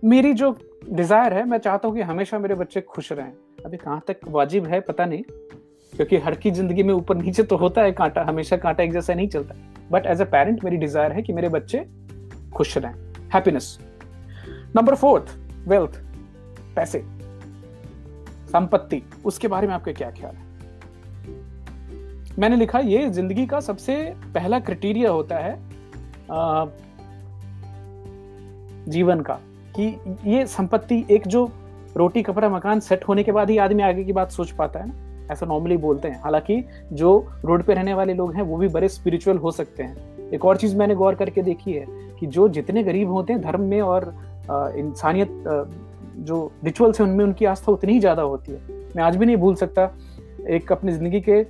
मेरी 0.03 0.33
जो 0.33 0.55
डिज़ायर 0.89 1.33
है, 1.33 1.45
मैं 1.45 1.57
चाहता 1.57 1.87
हूँ 1.87 1.95
कि 1.95 2.01
हमेशा 2.03 2.39
मेरे 2.39 2.55
बच्चे 2.55 2.81
खुश 2.81 3.11
रहें। 3.11 3.31
अभी 3.65 3.77
कहाँ 3.77 4.01
तक 4.07 4.19
वाजिब 4.27 4.67
है 4.67 4.79
पता 4.81 5.05
नहीं, 5.05 5.23
क्योंकि 5.93 6.17
हर 6.17 6.35
की 6.35 6.51
ज़िंदगी 6.51 6.83
में 6.83 6.93
ऊपर 6.93 7.15
नीचे 7.15 7.43
तो 7.43 7.57
होता 7.57 7.81
है 7.81 7.91
कांटा, 7.91 8.23
हमेशा 8.23 8.57
कांटा 8.57 8.83
एक 8.83 8.91
जैसा 8.93 9.13
नहीं 9.13 9.27
चलता। 9.27 9.55
बट 9.91 10.05
एज 10.05 10.21
अ 10.21 10.25
पेरेंट 10.25 10.63
मेरी 10.63 10.77
डिज़ायर 10.77 11.11
है 11.11 11.21
कि 11.21 11.33
मेरे 11.33 11.49
बच्चे 11.49 11.85
खुश 12.55 12.77
रहें। 12.77 12.93
हैप्पीनेस 13.33 13.77
नंबर 14.75 14.95
फोर्थ 14.95 15.35
वेल्थ 15.67 16.01
पैसे. 16.75 17.03
संपत्ति। 18.51 19.01
उसके 19.25 19.47
बारे 19.47 19.67
में 19.67 19.73
आपके 19.73 19.93
क्या 19.93 20.09
ख्याल 20.11 20.35
है? 20.35 20.49
मैंने 22.39 22.55
लिखा 22.55 22.79
ये 22.79 23.09
ज़िंदगी 23.09 23.45
का 23.45 23.59
सबसे 23.59 23.95
पहला 24.33 24.59
क्राइटेरिया 24.59 25.11
होता 25.11 25.37
है 25.37 25.53
आ, 26.31 26.65
जीवन 28.87 29.21
का 29.21 29.33
कि 29.75 29.85
ये 30.25 30.45
संपत्ति 30.47 31.05
एक 31.11 31.27
जो 31.27 31.51
रोटी 31.97 32.21
कपड़ा 32.23 32.49
मकान 32.49 32.79
सेट 32.79 33.03
होने 33.07 33.23
के 33.23 33.31
बाद 33.31 33.49
ही 33.49 33.57
आदमी 33.57 33.83
आगे 33.83 34.03
की 34.03 34.13
बात 34.13 34.31
सोच 34.31 34.51
पाता 34.51 34.79
है 34.79 34.87
ना। 34.87 35.33
ऐसा 35.33 35.45
नॉर्मली 35.45 35.77
बोलते 35.77 36.07
हैं। 36.07 36.21
हालाँकि 36.21 36.63
जो 36.93 37.27
रोड 37.45 37.63
पे 37.63 37.73
रहने 37.73 37.93
वाले 37.93 38.13
लोग 38.13 38.33
हैं 38.35 38.41
वो 38.41 38.57
भी 38.57 38.67
बड़े 38.67 38.89
स्पिरिचुअल 38.89 39.37
हो 39.37 39.51
सकते 39.51 39.83
हैं। 39.83 40.29
एक 40.29 40.45
और 40.45 40.57
चीज़ 40.57 40.75
मैंने 40.77 40.95
गौर 40.95 41.15
करके 41.15 41.41
देखी 41.41 41.73
है 41.73 41.85
कि 42.19 42.27
जो 42.27 42.47
जितने 42.49 42.83
गरीब 42.83 43.09
होते 43.09 43.33
हैं 43.33 43.41
धर्म 43.41 43.61
में 43.61 43.81
और 43.81 44.13
इंसानियत 44.77 45.29
जो 46.21 46.51
रिचुअल्स 46.63 46.99
है, 47.01 47.05
उनमें 47.07 47.23
उनकी 47.25 47.45
आस्था 47.45 47.71
उतनी 47.71 47.93
ही 47.93 47.99
ज़्यादा 47.99 48.21
होती 48.23 48.51
है। 48.51 48.59
मैं 48.95 49.03
आज 49.03 49.15
भी 49.15 49.25
नहीं 49.25 49.37
भूल 49.37 49.55
सकता, 49.55 49.89
एक 50.49 50.71
अपनी 50.71 50.91
ज़िंदगी 50.91 51.21
के 51.21 51.43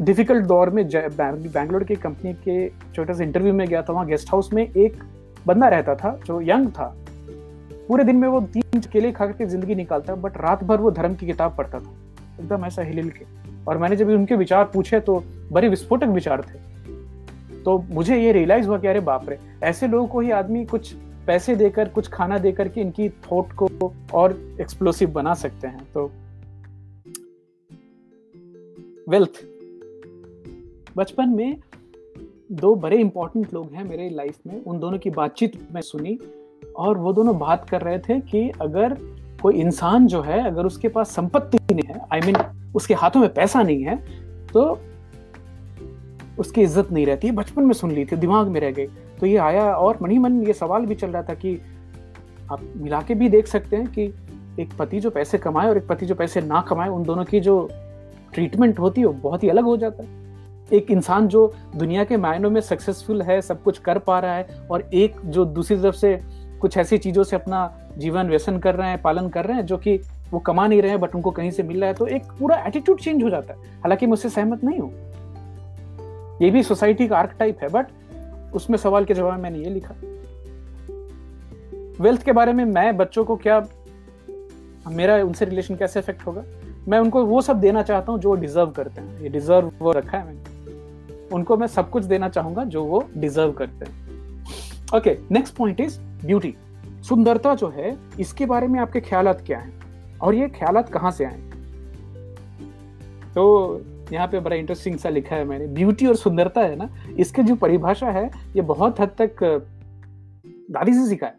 डिफ़िकल्ट 0.00 0.44
दौर 0.46 0.70
में 0.70 0.84
बैंगलोर 0.86 1.84
की 1.84 1.94
कंपनी 1.96 2.32
के 2.38 2.68
छोटे 2.94 3.14
से 3.14 3.24
इंटरव्यू 3.24 3.52
में 3.54 3.66
गया 3.68 3.82
था, 3.82 3.92
वहाँ 3.92 4.06
गेस्ट 4.06 4.30
हाउस 4.30 4.52
में 4.52 4.62
एक 4.64 5.02
बंदा 5.46 5.68
रहता 5.68 5.94
था, 5.94 6.18
जो 6.26 6.40
यंग 6.42 6.68
था। 6.70 6.94
पूरे 7.88 8.04
दिन 8.04 8.16
में 8.16 8.28
वो 8.28 8.40
तीन 8.52 8.80
केले 8.82 9.10
खा 9.12 9.26
करके 9.26 9.46
ज़िंदगी 9.46 9.74
निकालता 9.74 10.14
बट 10.16 10.36
रात 10.36 10.64
भर 10.64 10.80
वो 10.80 10.90
धर्म 10.92 11.14
की 11.14 11.26
किताब 11.26 11.54
पढ़ता 11.56 11.78
था, 11.78 11.92
एकदम 12.40 12.64
ऐसा 12.64 12.82
हिल 12.82 13.10
के। 13.10 13.24
और 13.64 13.78
मैंने 13.78 13.96
जब 13.96 14.08
उनके 14.10 14.36
विचार 14.36 14.64
पूछे 14.74 15.00
तो 15.00 15.22
बड़े 15.52 15.68
विस्फोटक 15.68 16.08
विचार 16.08 16.42
थे। 16.42 16.58
तो 17.62 17.78
मुझे 17.90 18.16
ये 18.16 18.32
रियलाइज़ 18.32 18.66
हुआ 18.68 18.78
कि 18.78 18.86
अरे 18.86 19.00
बाप 19.02 19.28
रे, 19.28 19.38
ऐसे 19.62 19.86
लोगों 19.88 20.06
को 20.06 20.20
ही 20.20 20.30
आदमी 20.32 20.64
कुछ 20.64 20.94
पैसे 21.26 21.56
देकर 21.56 21.88
कुछ 21.88 22.08
खाना 22.08 22.38
देकर 22.38 22.68
के 22.68 22.80
इनकी 22.80 23.08
थॉट 23.08 23.52
को 23.52 23.92
और 24.14 24.56
एक्सप्लोसिव 24.60 25.10
बना 25.10 25.34
सकते 25.34 25.66
हैं 25.66 25.86
तो 25.92 26.10
वेल्थ 29.08 29.44
बचपन 30.96 31.28
में 31.28 31.56
दो 32.52 32.74
बड़े 32.74 32.96
इंपॉर्टेंट 32.96 33.54
लोग 33.54 33.72
हैं 33.72 33.84
मेरे 33.84 34.08
लाइफ 34.10 34.38
में 34.46 34.64
उन 34.64 34.78
दोनों 34.78 34.98
की 34.98 35.10
बातचीत 35.10 35.68
मैं 35.72 35.80
सुनी 35.80 36.18
और 36.76 36.98
वो 36.98 37.12
दोनों 37.12 37.38
बात 37.38 37.68
कर 37.70 37.80
रहे 37.80 37.98
थे 37.98 38.20
कि 38.20 38.50
अगर 38.60 38.96
कोई 39.42 39.54
इंसान 39.54 40.06
जो 40.06 40.20
है 40.22 40.46
अगर 40.46 40.66
उसके 40.66 40.88
पास 40.88 41.14
संपत्ति 41.14 41.74
नहीं 41.74 41.86
है 41.88 42.00
आई 42.12 42.20
I 42.20 42.26
मीन 42.26 42.34
mean, 42.34 42.46
उसके 42.74 42.94
हाथों 42.94 43.20
में 43.20 43.34
पैसा 43.34 43.62
नहीं 43.62 43.82
है 43.82 43.96
तो 44.46 44.80
उसकी 46.38 46.62
इज़्ज़त 46.62 46.92
नहीं 46.92 47.06
रहती। 47.06 47.30
बचपन 47.30 47.62
में 47.62 47.72
सुन 47.72 47.90
ली 47.90 48.04
थी 48.04 48.16
दिमाग 48.16 48.48
में 48.48 48.60
रह 48.60 48.70
गई। 48.70 48.86
तो 49.20 49.26
ये 49.26 49.36
आया 49.36 49.64
और 49.72 49.98
मनी 50.02 50.18
मन 50.18 50.42
ये 50.46 50.52
सवाल 50.52 50.86
भी 50.86 50.94
चल 50.94 51.10
रहा 51.10 51.22
था 51.22 51.34
कि 51.34 51.60
आप 52.52 52.60
मिला 52.76 53.00
के 53.02 53.14
भी 53.14 53.28
देख 53.28 53.46
सकते 53.46 53.76
हैं 53.76 53.86
कि 53.86 54.02
एक 54.60 54.76
पति 54.78 55.00
जो 55.00 55.10
पैसे 55.10 55.38
कमाए 55.38 55.68
और 55.68 55.76
एक 55.76 55.86
पति 55.86 56.06
जो 56.06 56.14
पैसे 56.14 56.40
ना 56.40 56.60
कमाए, 56.60 56.88
उन 56.88 57.02
दोनों 57.02 57.24
की 57.24 57.40
जो 57.40 57.68
ट्रीटमेंट 58.32 58.78
होती 58.78 59.00
है, 59.00 59.06
वो 59.06 59.12
बहुत 59.12 59.42
ही 59.42 59.48
अलग 59.48 59.64
हो 59.64 59.76
जाता 59.76 60.02
है। 60.02 60.24
एक 60.72 60.90
इंसान 60.90 61.28
जो 61.28 61.52
दुनिया 61.76 62.04
के 62.04 62.16
मायनों 62.16 62.50
में 62.50 62.60
सक्सेसफुल 62.60 63.22
है, 63.22 63.40
सब 63.42 63.62
कुछ 63.62 63.78
कर 63.78 63.98
पा 63.98 64.18
रहा 64.18 64.34
है 64.34 64.46
और 64.70 64.88
एक 64.94 65.20
जो 65.24 65.44
दूसरी 65.44 65.76
तरफ़ 65.76 65.94
से 65.94 66.20
कुछ 66.60 66.76
ऐसी 66.76 66.98
चीज़ों 66.98 67.24
से 67.24 67.36
अपना 67.36 67.72
जीवन 67.98 68.28
व्यसन 68.28 68.58
कर 68.58 68.74
रहे 68.74 68.88
हैं, 68.88 69.02
पालन 69.02 69.28
कर 69.28 69.44
रहे 69.44 69.56
हैं, 69.56 69.66
जो 69.66 69.76
कि 69.76 70.00
वो 70.32 70.38
कमा 70.38 70.66
नहीं 70.66 70.82
रहे 70.82 70.90
हैं 70.90 71.00
बट 71.00 71.14
उनको 71.14 71.30
कहीं 71.30 71.50
से 71.50 71.62
मिल 71.62 71.80
रहा 71.80 71.88
है 71.88 71.94
तो 71.94 72.06
एक 72.06 72.22
पूरा 72.24 72.56
एटीट्यूड 72.56 73.00
चेंज 73.00 73.22
हो 73.22 73.30
जाता 73.30 73.52
है। 73.52 73.58
हालाँकि 73.58 74.06
मुझसे 74.06 74.28
सहमत 74.28 74.64
नहीं 74.64 74.78
हूँ। 74.78 74.92
ये 76.42 76.50
भी 76.50 76.62
सोसाइटी 76.62 77.08
का 77.08 77.18
आर्क 77.18 77.36
टाइप 77.38 77.58
है 77.62 77.68
बट 77.68 77.86
उसमें 78.54 78.78
सवाल 78.78 79.04
के 79.04 79.14
जवाब 79.14 79.40
मैंने 79.40 79.58
ये 79.58 79.70
लिखा। 79.70 79.94
वेल्थ 82.02 82.22
के 82.22 82.32
बारे 82.32 82.52
में 82.52 82.64
मैं, 82.64 82.96
बच्चों 82.96 83.24
को 83.24 83.36
क्या, 83.36 83.68
मेरा 84.88 85.24
उनसे 85.24 85.44
रिलेशन 85.44 85.76
कैसे 85.76 86.00
इफ़ेक्ट 86.00 86.26
होगा? 86.26 86.44
मैं 86.88 86.98
उनको 86.98 87.24
वो 87.24 87.40
सब 87.40 87.60
देना 87.60 87.82
चाहता 87.82 88.12
हूँ 88.12 88.20
जो 88.20 88.34
डिजर्व 88.34 88.70
करते 88.70 89.00
हैं। 89.00 89.20
ये 89.20 89.28
डिजर्व 89.28 89.72
वो 89.78 89.92
रखा 89.92 90.18
है 90.18 90.26
मैंने। 90.26 90.56
उनको 91.34 91.56
मैं 91.56 91.66
सब 91.66 91.90
कुछ 91.90 92.04
देना 92.04 92.28
चाहूँगा 92.28 92.64
जो 92.64 92.84
वो 92.84 93.08
डिजर्व 93.16 93.52
करते 93.52 93.84
हैं। 93.84 94.06
Okay 94.96 95.18
next 95.30 95.54
point 95.54 95.80
is 95.80 96.00
beauty 96.00 96.54
सुंदरता 97.08 97.54
जो 97.54 97.68
है, 97.68 97.96
इसके 98.20 98.46
बारे 98.46 98.66
में 98.66 98.80
आपके 98.80 99.00
ख्याल 99.00 99.32
क्या 99.32 99.58
हैं? 99.58 99.72
और 100.18 100.34
ये 100.34 100.48
ख्याल 100.48 100.82
कहाँ 100.82 101.10
से 101.10 101.24
आए? 101.24 101.40
तो 103.34 103.74
यहाँ 104.12 104.26
पे 104.26 104.40
बड़ा 104.40 104.56
इंटरेस्टिंग 104.56 104.96
सा 104.98 105.08
लिखा 105.08 105.36
है 105.36 105.44
मैंने। 105.44 105.66
ब्यूटी 105.66 106.06
और 106.06 106.16
सुंदरता 106.16 106.60
है 106.60 106.76
ना, 106.76 106.88
इसके 107.18 107.42
जो 107.42 107.54
परिभाषा 107.54 108.10
है, 108.10 108.30
ये 108.56 108.62
बहुत 108.62 109.00
हद 109.00 109.14
तक 109.20 109.42
दादी 110.70 110.92
से 110.92 111.06
सीखा 111.08 111.26
है। 111.26 111.34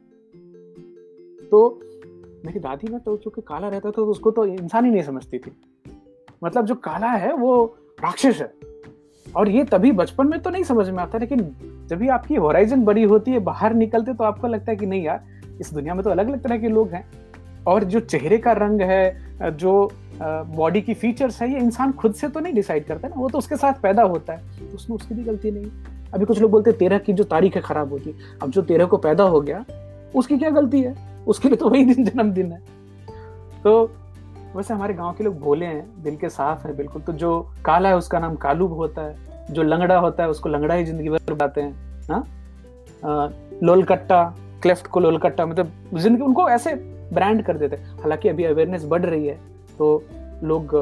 तो 1.47 1.79
मेरी 2.45 2.59
दादी 2.59 2.87
ना 2.87 2.97
तो 2.97 3.17
चूँकि 3.17 3.41
काला 3.41 3.67
रहता 3.67 3.89
था 3.89 3.91
तो 3.91 4.05
उसको 4.05 4.31
तो 4.31 4.45
इंसान 4.45 4.85
ही 4.85 4.91
नहीं 4.91 5.03
समझती 5.03 5.37
थी। 5.37 5.51
मतलब 6.43 6.65
जो 6.65 6.75
काला 6.75 7.07
है, 7.07 7.33
वो 7.33 7.77
राक्षस 8.03 8.41
है। 8.41 8.53
और 9.35 9.49
ये 9.49 9.63
तभी 9.63 9.91
बचपन 9.91 10.27
में 10.27 10.39
तो 10.39 10.49
नहीं 10.49 10.63
समझ 10.63 10.89
में 10.89 10.99
आता, 10.99 11.17
लेकिन 11.17 11.39
जब 11.87 11.97
भी 11.97 12.07
आपकी 12.07 12.35
होराइजन 12.35 12.83
बड़ी 12.83 13.03
होती 13.03 13.31
है, 13.31 13.39
बाहर 13.39 13.73
निकलते 13.73 14.13
तो 14.13 14.23
आपको 14.23 14.47
लगता 14.47 14.71
है 14.71 14.77
कि 14.77 14.85
नहीं 14.85 15.03
यार, 15.03 15.23
इस 15.61 15.73
दुनिया 15.73 15.93
में 15.93 16.03
तो 16.03 16.09
अलग 16.09 16.27
अलग 16.27 16.43
तरह 16.43 16.57
के 16.57 16.67
लोग 16.67 16.89
हैं। 16.89 17.05
और 17.67 17.83
जो 17.83 17.99
चेहरे 17.99 18.37
का 18.37 18.51
रंग 18.51 18.81
है, 18.81 19.27
जो 19.51 19.91
बॉडी 20.21 20.81
की 20.81 20.93
फीचर्स 20.93 21.41
है, 21.41 21.51
ये 21.51 21.59
इंसान 21.59 21.91
खुद 21.91 22.13
से 22.13 22.27
तो 22.27 22.39
नहीं 22.39 22.53
डिसाइड 22.53 22.85
करता 22.85 23.07
ना, 23.07 23.15
वो 23.17 23.29
तो 23.29 23.37
उसके 23.37 23.55
साथ 23.55 23.81
पैदा 23.81 24.03
होता 24.03 24.33
है। 24.33 24.39
तो 24.61 24.75
उसमें 24.75 24.95
उसकी 24.97 25.15
भी 25.15 25.23
गलती 25.23 25.51
नहीं। 25.51 25.65
अभी 26.13 26.25
कुछ 26.25 26.39
लोग 26.41 26.51
बोलते 26.51 26.69
हैं, 26.69 26.79
तेरह 26.79 26.97
की 26.97 27.13
जो 27.13 27.23
तारीख 27.25 27.55
है 27.55 27.61
खराब 27.61 27.91
होती 27.91 28.09
है 28.09 28.39
अब 28.41 28.51
जो 28.51 28.61
तेरह 28.63 28.85
को 28.85 28.97
पैदा 28.97 29.23
हो 29.25 29.41
गया, 29.41 29.63
उसकी 30.15 30.37
क्या 30.37 30.49
गलती 30.49 30.81
है? 30.81 30.95
उसके 31.27 31.47
लिए 31.49 31.57
तो 31.57 31.69
वही 31.69 31.85
दिन 31.85 32.05
जन्मदिन 32.05 32.51
है। 32.51 32.59
तो 33.63 33.83
वैसे 34.55 34.73
हमारे 34.73 34.93
गाँव 34.93 35.13
के 35.13 35.23
लोग 35.23 35.39
भोले 35.39 35.65
हैं, 35.65 36.03
दिल 36.03 36.15
के 36.15 36.29
साफ़ 36.29 36.67
है, 36.67 36.75
बिल्कुल। 36.77 37.01
तो 37.01 37.13
जो 37.13 37.39
काला 37.65 37.89
है, 37.89 37.97
उसका 37.97 38.19
नाम 38.19 38.35
कालू 38.35 38.67
होता 38.67 39.01
है। 39.01 39.15
जो 39.51 39.63
लंगड़ा 39.63 39.97
होता 39.97 40.23
है, 40.23 40.29
उसको 40.29 40.49
लंगड़ा 40.49 40.75
ही 40.75 40.85
ज़िंदगी 40.85 41.09
भर 41.09 41.33
बताते 41.33 41.61
हैं 41.61 42.05
हाँ? 42.09 42.23
लोलकट्टा 43.63 44.23
क्लेफ्ट 44.61 44.87
को 44.87 44.99
लोलकट्टा 44.99 45.45
मतलब 45.45 45.71
ज़िंदगी 45.93 46.23
उनको 46.23 46.49
ऐसे 46.49 46.73
ब्रांड 47.13 47.43
कर 47.45 47.57
देते 47.57 47.75
हैं। 47.75 47.97
हालाँकि 47.97 48.29
अभी 48.29 48.43
अवेयरनेस 48.43 48.85
बढ़ 48.85 49.05
रही 49.05 49.27
है। 49.27 49.37
तो 49.77 50.03
लोग 50.43 50.75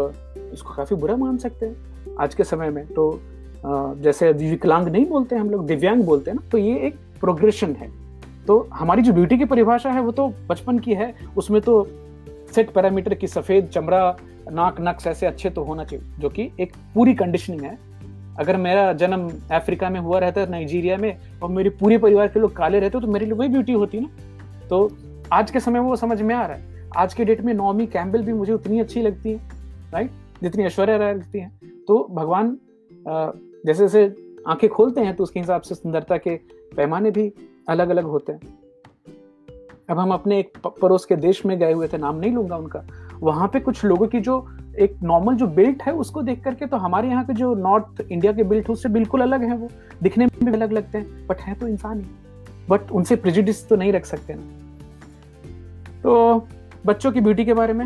इसको 0.54 0.74
काफ़ी 0.74 0.96
बुरा 0.96 1.16
मान 1.18 1.38
सकते 1.38 1.66
हैं 1.66 2.16
आज 2.20 2.36
के 2.36 2.44
समय 2.44 2.70
में। 2.70 2.86
तो 2.88 3.20
जैसे 4.02 4.32
विकलांग 4.32 4.88
नहीं 4.88 5.06
बोलते 5.06 5.36
हम 5.36 5.50
लोग, 5.50 5.66
दिव्यांग 5.68 6.04
बोलते 6.04 6.32
हैं 6.32 6.38
ना 6.38 6.50
तो 6.52 6.58
ये 6.58 6.78
एक 6.88 6.96
प्रोग्रेशन 7.20 7.72
है। 7.74 7.90
तो 8.48 8.58
हमारी 8.74 9.02
जो 9.02 9.14
ब्यूटी 9.14 9.38
की 9.38 9.46
परिभाषा 9.46 9.92
है, 9.92 10.02
वो 10.02 10.12
तो 10.12 10.28
बचपन 10.50 10.80
की 10.80 10.94
है। 10.94 11.14
उसमें 11.38 11.62
तो 11.62 11.88
सेट 12.56 12.70
पैरामीटर 12.74 13.14
की 13.14 13.28
सफ़ेद, 13.28 13.68
चमड़ा, 13.68 14.18
नाक, 14.52 14.76
नक्स 14.82 15.08
ऐसे 15.08 15.26
अच्छे 15.26 15.50
तो 15.50 15.64
होना 15.64 15.84
चाहिए, 15.84 16.06
जो 16.20 16.30
कि 16.30 16.50
एक 16.60 16.74
पूरी 16.96 17.14
कंडीशनिंग 17.14 17.62
है। 17.62 17.78
अगर 18.40 18.58
मेरा 18.58 18.92
जन्म 18.94 19.30
अफ्रीका 19.52 19.90
में 19.90 20.00
हुआ 20.00 20.20
रहता 20.20 20.46
नाइजीरिया 20.46 20.98
में, 20.98 21.18
और 21.44 21.50
मेरे 21.50 21.70
पूरे 21.72 21.98
परिवार 21.98 22.28
के 22.28 22.40
लोग 22.40 22.56
काले 22.56 22.80
रहते 22.80 23.00
तो 23.00 23.08
मेरे 23.08 23.26
लिए 23.26 23.36
वही 23.36 23.50
ब्यूटी 23.50 23.74
होती 23.74 24.00
ना। 24.00 24.10
तो 24.70 24.90
आज 25.34 25.52
के 25.52 25.60
समय 25.60 25.80
में 25.80 25.88
वो 25.88 25.96
समझ 25.96 26.22
में 26.22 26.36
आ 26.36 26.46
रहा 26.46 26.58
है। 26.58 26.75
आज 26.96 27.14
के 27.14 27.26
डेट 27.26 27.42
में 27.42 27.54
नॉमी 27.54 27.86
कैम्बल 27.88 28.22
भी 28.22 28.34
मुझे 28.34 28.54
उतनी 28.54 28.80
अच्छी 28.80 29.02
लगती 29.02 29.32
है 29.32 29.40
राइट 29.94 30.12
जितनी 30.44 30.64
ऐश्वर्या 30.64 30.96
राय 30.98 31.14
लगती 31.14 31.40
है। 31.40 31.50
तो 31.88 32.08
भगवान 32.12 32.58
जैसे 33.08 33.80
जैसे 33.80 34.04
आँखें 34.48 34.70
खोलते 34.70 35.02
हैं 35.02 35.16
तो 35.16 35.24
उसके 35.24 35.40
हिसाब 35.40 35.62
से 35.62 35.76
सुंदरता 35.76 36.18
के 36.18 36.36
पैमाने 36.76 37.12
भी 37.12 37.32
अलग 37.70 37.90
अलग 37.90 38.04
होते 38.06 38.32
हैं। 38.32 38.58
अब 39.90 40.00
हम 40.00 40.12
अपने 40.14 40.40
एक 40.40 40.58
पड़ोस 40.82 41.06
के 41.06 41.16
देश 41.16 41.46
में 41.46 41.58
गए 41.60 41.74
हुए 41.74 41.88
थे, 41.88 41.98
नाम 41.98 42.16
नहीं 42.16 42.32
लूँगा 42.32 42.58
उनका, 42.58 42.86
वहाँ 43.20 43.48
पे 43.48 43.60
कुछ 43.60 43.84
लोगों 43.86 44.08
की 44.08 44.20
जो 44.20 44.46
एक 44.80 44.98
नॉर्मल 45.04 45.36
जो 45.36 45.48
बिल्ट 45.50 45.82
है, 45.84 45.94
उसको 45.94 46.22
देख 46.22 46.44
करके 46.44 46.66
तो 46.66 46.78
हमारे 46.78 47.10
यहाँ 47.10 47.26
के 47.26 47.34
जो 47.34 47.54
नॉर्थ 47.56 48.02
इंडिया 48.02 48.34
के 48.34 48.44
बिल्ट 48.44 48.70
उससे 48.70 48.90
बिल्कुल 48.90 49.22
अलग 49.22 49.44
है 49.44 49.58
वो। 49.58 49.70
दिखने 50.04 50.26
में 50.26 50.46
भी 50.46 50.52
अलग 50.52 50.72
लगते 50.72 50.98
हैं 50.98 51.28
बट 51.28 51.42
है 51.42 51.56
तो 51.56 51.68
इंसान 51.68 52.00
ही। 52.00 52.08
बट 52.70 52.92
उनसे 52.92 53.16
प्रिजिडिस 53.16 53.68
तो 53.70 53.76
नहीं 53.76 53.94
रख 53.94 54.06
सकते 54.06 54.34
ना। 54.34 54.42
तो 56.04 56.48
बच्चों 56.86 57.12
की 57.12 57.22
ब्यूटी 57.22 57.46
के 57.46 57.54
बारे 57.54 57.74
में? 57.74 57.86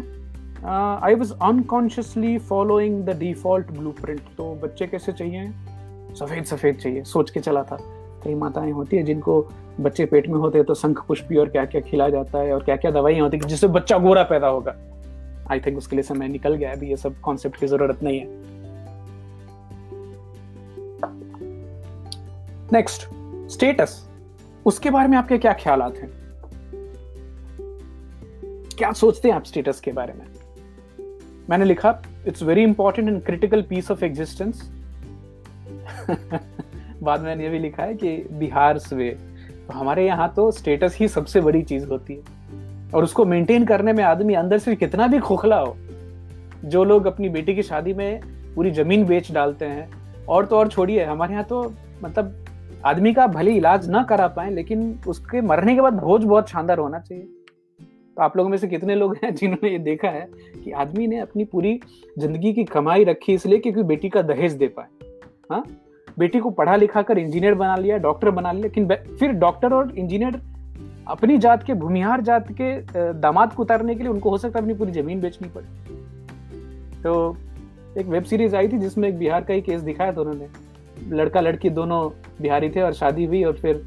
I 1.03 1.15
was 1.15 1.33
unconsciously 1.41 2.37
following 2.37 3.03
the 3.05 3.17
default 3.17 3.71
blue 3.71 3.91
तो 4.37 4.53
बच्चे 4.63 4.87
कैसे 4.87 5.11
चाहिए? 5.11 5.45
सफ़ेद 6.15 6.43
सफ़ेद 6.45 6.75
चाहिए, 6.75 7.03
सोच 7.03 7.29
के 7.29 7.39
चला 7.39 7.63
था। 7.63 7.77
कई 8.23 8.33
माताएँ 8.35 8.71
होती 8.71 8.97
है 8.97 9.03
जिनको 9.03 9.41
बच्चे 9.79 10.05
पेट 10.05 10.27
में 10.27 10.35
होते 10.35 10.57
हैं 10.57 10.65
तो 10.67 10.73
शंख 10.73 11.03
पुष्पी 11.07 11.35
और 11.35 11.49
क्या 11.49 11.65
क्या 11.65 11.81
खिलाया 11.81 12.09
जाता 12.09 12.39
है 12.39 12.53
और 12.53 12.63
क्या 12.63 12.75
क्या 12.75 12.91
दवाइयाँ 12.91 13.21
होती 13.21 13.37
है 13.37 13.47
जिससे 13.47 13.67
बच्चा 13.67 13.97
गोरा 13.97 14.23
पैदा 14.23 14.47
होगा। 14.47 14.75
आई 15.51 15.59
थिंक 15.59 15.77
उसके 15.77 15.95
लिए 15.95 16.03
समय 16.03 16.27
निकल 16.27 16.55
गया 16.55 16.71
अभी 16.71 16.89
ये 16.89 16.97
सब 16.97 17.19
कॉन्सेप्ट 17.19 17.59
की 17.59 17.67
ज़रूरत 17.67 18.03
नहीं 18.03 18.19
है। 18.19 18.27
नेक्स्ट 22.73 23.09
स्टेटस 23.51 24.09
उसके 24.65 24.89
बारे 24.89 25.07
में 25.07 25.17
आपके 25.17 25.37
क्या 25.37 25.53
ख्याल 25.53 25.81
हैं? 25.81 26.18
क्या 28.79 28.91
सोचते 28.91 29.27
हैं 29.27 29.35
आप 29.35 29.43
स्टेटस 29.43 29.79
के 29.79 29.91
बारे 29.91 30.13
में? 30.13 30.25
मैंने 31.49 31.65
लिखा 31.65 31.89
it's 32.27 32.43
very 32.43 32.63
important 32.63 33.07
and 33.09 33.21
critical 33.23 33.61
piece 33.61 33.89
of 33.91 34.03
existence 34.05 34.61
बाद 37.03 37.21
में 37.21 37.35
ये 37.35 37.49
भी 37.49 37.59
लिखा 37.59 37.83
है 37.83 37.93
कि 37.93 38.15
बिहार 38.31 38.77
स्वे 38.77 39.09
तो 39.67 39.73
हमारे 39.73 40.05
यहाँ 40.05 40.31
तो 40.35 40.49
स्टेटस 40.51 40.97
ही 40.99 41.07
सबसे 41.07 41.41
बड़ी 41.41 41.61
चीज़ 41.61 41.85
होती 41.85 42.13
है। 42.13 42.91
और 42.93 43.03
उसको 43.03 43.25
मेंटेन 43.25 43.65
करने 43.65 43.93
में 43.93 44.03
आदमी 44.03 44.33
अंदर 44.33 44.57
से 44.57 44.75
कितना 44.75 45.07
भी 45.07 45.19
खोखला 45.19 45.59
हो, 45.59 45.75
जो 46.65 46.83
लोग 46.83 47.05
अपनी 47.05 47.29
बेटी 47.29 47.55
की 47.55 47.63
शादी 47.63 47.93
में 47.93 48.21
पूरी 48.55 48.71
ज़मीन 48.71 49.05
बेच 49.05 49.31
डालते 49.31 49.65
हैं, 49.65 49.89
और 50.27 50.45
तो 50.45 50.57
और 50.57 50.67
छोड़िए, 50.67 51.03
हमारे 51.05 51.33
यहाँ 51.33 51.45
तो 51.45 51.61
मतलब 52.03 52.45
आदमी 52.85 53.13
का 53.13 53.27
भले 53.27 53.51
इलाज 53.51 53.89
ना 53.89 54.03
करा 54.03 54.27
पाए, 54.27 54.49
लेकिन 54.49 54.99
उसके 55.07 55.41
मरने 55.41 55.75
के 55.75 55.81
बाद 55.81 55.93
भोज 55.93 56.23
बहुत 56.23 56.49
शानदार 56.49 56.77
होना 56.77 56.99
चाहिए। 56.99 57.27
तो 58.19 58.23
आप 58.23 58.37
लोगों 58.37 58.49
में 58.49 58.57
से 58.57 58.67
कितने 58.67 58.95
लोग 58.95 59.15
हैं 59.15 59.33
जिन्होंने 59.35 59.69
ये 59.71 59.77
देखा 59.79 60.09
है 60.09 60.27
कि 60.63 60.71
आदमी 60.71 61.05
ने 61.07 61.19
अपनी 61.19 61.43
पूरी 61.43 61.79
ज़िंदगी 62.19 62.51
की 62.53 62.63
कमाई 62.63 63.03
रखी 63.03 63.33
इसलिए 63.33 63.59
क्योंकि 63.59 63.83
बेटी 63.83 64.09
का 64.09 64.21
दहेज 64.21 64.53
दे 64.53 64.67
पाए। 64.67 64.87
हाँ? 65.51 65.63
बेटी 66.19 66.39
को 66.39 66.49
पढ़ा 66.49 66.75
लिखा 66.75 67.01
कर 67.01 67.17
इंजीनियर 67.17 67.53
बना 67.53 67.75
लिया, 67.75 67.97
डॉक्टर 67.97 68.29
बना 68.29 68.51
लिया, 68.51 68.63
लेकिन 68.63 69.15
फिर 69.19 69.31
डॉक्टर 69.31 69.73
और 69.73 69.97
इंजीनियर 69.97 70.39
अपनी 71.07 71.37
जात 71.37 71.63
के, 71.63 71.73
भूमिहार 71.73 72.21
जात 72.21 72.51
के 72.51 72.71
दामाद 73.13 73.53
को 73.53 73.63
उतारने 73.63 73.95
के 73.95 74.03
लिए 74.03 74.11
उनको 74.11 74.29
हो 74.29 74.37
सकता 74.37 74.59
है 74.59 74.65
अपनी 74.65 74.73
पूरी 74.73 74.91
ज़मीन 74.91 75.21
बेचनी 75.21 75.49
पड़े। 75.49 75.67
तो 77.03 77.37
एक 77.97 78.05
वेब 78.05 78.23
सीरीज़ 78.23 78.55
आई 78.55 78.67
थी 78.67 78.77
जिसमें 78.77 79.09
एक 79.09 79.17
बिहार 79.17 79.43
का 79.43 79.53
ही 79.53 79.61
केस 79.61 79.81
दिखाया 79.81 80.13
था 80.13 80.21
उन्होंने। 80.21 80.47
लड़का 81.15 81.41
लड़की 81.41 81.69
दोनों 81.69 82.09
बिहारी 82.41 82.69
थे 82.69 82.81
और 82.81 82.93
शादी 82.93 83.25
हुई 83.25 83.43
और 83.43 83.53
फिर 83.53 83.83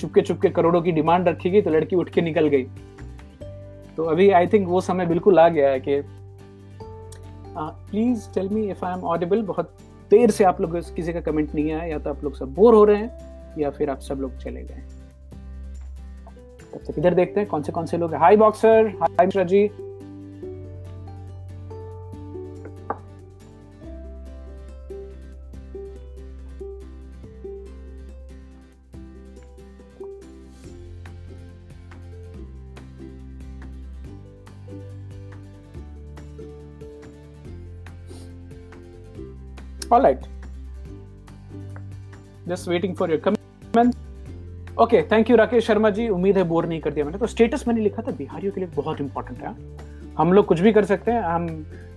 चुपके 0.00 0.20
चुपके 0.20 0.48
करोड़ों 0.50 0.82
की 0.82 0.92
डिमांड 0.92 1.28
रखी 1.28 1.50
गई 1.50 1.62
तो 1.62 1.70
लड़की 1.70 1.96
उठ 1.96 2.10
के 2.10 2.20
निकल 2.20 2.48
गई। 2.48 2.66
तो 3.96 4.04
अभी 4.04 4.30
आई 4.30 4.46
थिंक 4.46 4.68
वो 4.68 4.80
समय 4.80 5.06
बिल्कुल 5.06 5.38
आ 5.38 5.48
गया 5.48 5.70
है 5.70 5.80
कि 5.80 6.00
please 7.58 8.28
tell 8.34 8.48
me 8.48 8.62
if 8.70 8.84
I 8.84 8.92
am 8.92 9.04
audible 9.04 9.42
बहुत 9.42 9.76
देर 10.10 10.30
से 10.30 10.44
आप 10.44 10.60
लोग 10.60 10.76
किसी 10.94 11.12
का 11.12 11.20
कमेंट 11.20 11.54
नहीं 11.54 11.72
आया, 11.72 11.84
या 11.84 11.98
तो 11.98 12.10
आप 12.10 12.24
लोग 12.24 12.34
सब 12.36 12.54
बोर 12.54 12.74
हो 12.74 12.84
रहे 12.84 12.96
हैं, 12.96 13.54
या 13.58 13.70
फिर 13.70 13.90
आप 13.90 14.00
सब 14.00 14.20
लोग 14.20 14.36
चले 14.38 14.62
गए। 14.62 14.82
तब 16.72 16.80
तक 16.86 16.98
इधर 16.98 17.14
देखते 17.14 17.40
हैं 17.40 17.48
कौन 17.48 17.62
से 17.62 17.72
कौन 17.72 17.86
से 17.86 17.96
लोग 17.98 18.14
hi 18.14 18.36
boxer 18.36 18.86
hi 19.00 19.26
Mishra 19.26 19.44
ji. 19.44 19.68
All 39.92 40.02
right. 40.02 40.22
Just 42.46 42.66
waiting 42.66 42.94
for 43.00 43.08
your 43.08 43.20
comment 43.26 43.98
okay 44.80 45.00
thank 45.10 45.30
you 45.30 45.36
Rakesh 45.36 45.66
Sharma 45.66 45.88
ji 45.90 46.08
उम्मीद 46.08 46.36
है 46.38 46.42
बोर 46.48 46.66
नहीं 46.66 46.80
कर 46.80 46.92
दिया 46.92 47.04
मैंने। 47.04 47.18
तो 47.18 47.26
स्टेटस 47.26 47.66
मैंने 47.68 47.80
लिखा 47.80 48.02
था, 48.02 48.10
बिहारियों 48.10 48.52
के 48.52 48.60
लिए 48.60 48.68
बहुत 48.76 49.00
इंपॉर्टेंट 49.00 49.42
है 49.42 49.54
हम 50.18 50.32
लोग 50.32 50.46
कुछ 50.46 50.60
भी 50.60 50.72
कर 50.72 50.84
सकते 50.84 51.10
हैं, 51.10 51.22
हम 51.22 51.46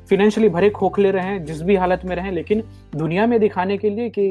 फिनेंशियली 0.10 0.50
भरे 0.50 0.70
खोखले 0.70 1.12
रहे 1.12 1.26
हैं, 1.26 1.44
जिस 1.46 1.62
भी 1.62 1.76
हालत 1.76 2.02
में 2.06 2.16
रहें, 2.16 2.32
लेकिन 2.32 2.64
दुनिया 2.96 3.28
में 3.28 3.40
दिखाने 3.40 3.78
के 3.78 3.90
लिए 3.90 4.10
कि 4.10 4.28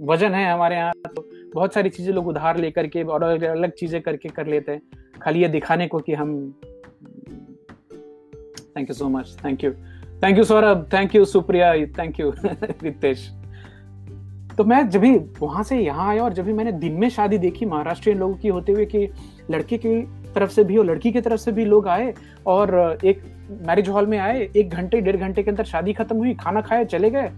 वज़न 0.00 0.34
है 0.34 0.52
हमारे 0.52 0.76
यहाँ 0.76 0.92
तो 1.06 1.24
बहुत 1.54 1.74
सारी 1.74 1.90
चीज़ें 1.90 2.12
लोग 2.14 2.26
उधार 2.28 2.56
लेकर 2.56 2.86
के 2.86 3.02
और 3.04 3.22
अलग 3.22 3.42
अलग 3.44 3.72
चीज़ें 3.78 4.00
करके 4.02 4.28
कर 4.28 4.46
लेते 4.46 4.72
हैं। 4.72 4.82
खाली 5.22 5.42
ये 5.42 5.48
दिखाने 5.48 5.86
को 5.88 5.98
कि 5.98 6.14
हम 6.14 6.30
thank 8.76 8.88
you 8.90 8.94
so 8.94 9.08
much 9.08 9.36
thank 9.44 9.64
you 9.64 9.72
thank 10.22 10.38
you 10.38 10.44
Saurabh 10.44 10.88
thank 10.92 11.14
you 11.14 11.24
Supriya 11.24 11.72
thank 11.98 12.20
you 12.20 12.32
Ritesh 12.82 13.30
तो 14.58 14.64
मैं 14.64 14.88
जब 14.88 15.00
भी 15.00 15.16
वहाँ 15.40 15.62
से 15.62 15.78
यहाँ 15.80 16.08
आया 16.08 16.22
और 16.22 16.32
जब 16.32 16.44
भी 16.44 16.52
मैंने 16.52 16.72
दिन 16.72 16.92
में 16.92 17.08
शादी 17.08 17.38
देखी 17.38 17.66
महाराष्ट्रीय 17.66 18.14
लोगों 18.14 18.34
की 18.34 18.48
होते 18.48 18.72
हुए 18.72 18.84
कि 18.86 19.08
लड़के 19.50 19.78
की 19.78 20.00
तरफ़ 20.34 20.50
से 20.50 20.64
भी 20.64 20.76
और 20.76 20.84
लड़की 20.84 21.12
की 21.12 21.20
तरफ़ 21.20 21.40
से 21.40 21.52
भी 21.52 21.64
लोग 21.64 21.88
आए 21.88 22.12
और 22.46 22.98
एक 23.04 23.22
मैरिज 23.66 23.88
हॉल 23.88 24.06
में 24.06 24.18
आए, 24.18 24.48
एक 24.56 24.70
घंटे, 24.70 25.00
डेढ़ 25.00 25.16
घंटे 25.16 25.42
के 25.42 25.50
अंदर 25.50 25.64
शादी 25.64 25.92
खत्म 25.92 26.16
हुई, 26.16 26.34
खाना 26.34 26.60
खाए, 26.60 26.84
चले 26.84 27.10
गए। 27.10 27.30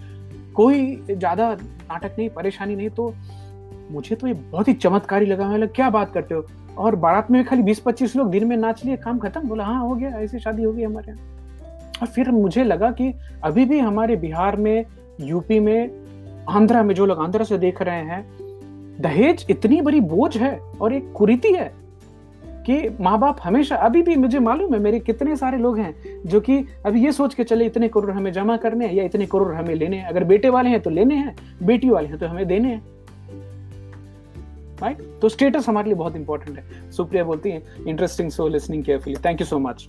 कोई 0.55 1.05
ज़्यादा 1.11 1.51
नाटक 1.53 2.17
नहीं, 2.19 2.29
परेशानी 2.31 2.77
नहीं। 2.77 2.89
तो 2.91 3.15
मुझे 3.91 4.17
तो 4.17 4.27
ये 4.27 4.35
बहुत 4.35 4.69
ही 4.69 4.73
चमत्कारी 4.75 5.27
लगा। 5.27 5.49
मैं 5.49 5.69
क्या 5.69 5.91
बात 5.91 6.13
करते 6.13 6.35
हो? 6.35 6.47
और 6.79 6.97
बारात 6.97 7.31
में 7.31 7.45
खाली 7.45 7.63
बीस 7.63 7.81
पच्चीस 7.81 8.17
लोग 8.17 8.31
दिन 8.31 8.47
में 8.47 8.57
नाच 8.57 8.85
लिए, 8.85 8.97
काम 8.97 9.19
खत्म। 9.19 9.49
बोला 9.49 9.65
हाँ 9.65 9.81
हो 9.81 9.95
गया, 9.95 10.11
ऐसी 10.11 10.39
शादी 10.39 10.63
हो 10.63 10.73
गई 10.73 10.83
हमारे 10.83 11.13
यहाँ। 11.13 11.44
और 12.03 12.07
फिर 12.07 12.31
मुझे 12.31 12.65
लगा 12.65 12.91
कि 12.91 13.13
अभी 13.45 13.65
भी 13.65 13.79
हमारे 13.79 14.17
बिहार 14.17 14.57
में 14.57 14.85
यूपी 15.21 15.61
में, 15.61 15.91
आंध्रा 16.49 16.83
में 16.83 16.95
जो 16.95 17.07
लोग 17.07 17.19
आंध्रा 17.19 17.45
से 17.45 17.59
देख 17.59 17.83
रहे 17.83 18.03
हैं, 18.03 18.27
दहेज 19.01 19.47
इतनी 19.51 19.81
बड़ी 19.81 20.01
बोझ 20.01 20.37
है 20.37 20.59
और 20.81 20.93
एक 20.93 21.13
कुरीति 21.13 21.53
है 21.53 21.73
कि 22.67 22.97
माँ 23.01 23.19
बाप 23.19 23.39
हमेशा, 23.43 23.77
अभी 23.77 24.03
भी 24.03 24.15
मुझे 24.17 24.39
मालूम 24.39 24.75
है 24.75 24.81
मेरे 24.81 24.99
कितने 25.01 25.37
सारे 25.37 25.59
लोग 25.59 25.79
हैं 25.79 25.95
जो 26.27 26.41
कि 26.41 26.57
अभी 26.87 27.05
ये 27.05 27.13
सोच 27.13 27.35
के 27.35 27.45
चले, 27.45 27.67
इतने 27.67 27.89
करोड़ 27.89 28.11
हमें 28.11 28.33
जमा 28.33 28.57
करने 28.57 28.87
हैं 28.87 28.95
या 28.95 29.05
इतने 29.05 29.27
करोड़ 29.27 29.55
हमें 29.55 29.75
लेने 29.75 29.97
हैं। 29.97 30.05
अगर 30.05 30.25
बेटे 30.25 30.49
वाले 30.49 30.71
हैं 30.71 30.81
तो 30.81 30.91
लेने 30.91 31.15
हैं, 31.15 31.35
बेटी 31.63 31.91
वाले 31.91 32.09
हैं 32.09 32.19
तो 32.19 32.27
हमें 32.27 32.47
देने 32.47 32.69
हैं। 32.69 32.83
राइट 34.83 34.99
तो 35.23 35.29
स्टेटस 35.29 35.69
हमारे 35.69 35.87
लिए 35.87 35.95
बहुत 35.95 36.17
इंपॉर्टेंट 36.17 36.59
है। 36.59 36.91
सुप्रिया 36.91 37.25
बोलती 37.25 37.51
है 37.51 37.63
interesting 37.89 38.31
so 38.31 38.49
listening 38.49 38.85
carefully 38.85 39.17
thank 39.25 39.41
you 39.41 39.47
so 39.47 39.59
much 39.59 39.87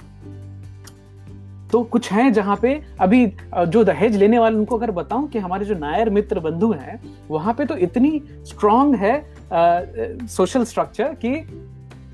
तो 1.75 1.81
कुछ 1.83 2.11
हैं 2.11 2.31
जहाँ 2.33 2.55
पे 2.55 2.69
अभी 3.01 3.25
जो 3.67 3.83
दहेज 3.83 4.15
लेने 4.15 4.37
वाले, 4.39 4.55
उनको 4.57 4.77
अगर 4.77 4.91
बताऊँ 4.91 5.27
कि 5.29 5.39
हमारे 5.39 5.65
जो 5.65 5.75
नायर 5.75 6.09
मित्र 6.09 6.39
बंधु 6.39 6.71
हैं, 6.71 6.99
वहाँ 7.29 7.53
पे 7.53 7.65
तो 7.65 7.75
इतनी 7.77 8.21
स्ट्रांग 8.43 8.95
है 8.95 10.27
सोशल 10.27 10.63
स्ट्रक्चर 10.63 11.13
कि, 11.15 11.31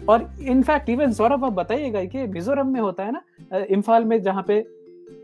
और 0.10 0.30
इनफैक्ट 0.42 0.90
इवन 0.90 1.12
सौरभ 1.14 1.46
आप 1.46 1.54
बताइएगा 1.54 2.04
कि 2.06 2.26
मिजोरम 2.28 2.68
में 2.68 2.80
होता 2.82 3.04
है 3.04 3.12
ना 3.12 3.58
इम्फाल 3.70 4.06
में 4.06 4.22
जहाँ 4.22 4.44
पे 4.48 4.64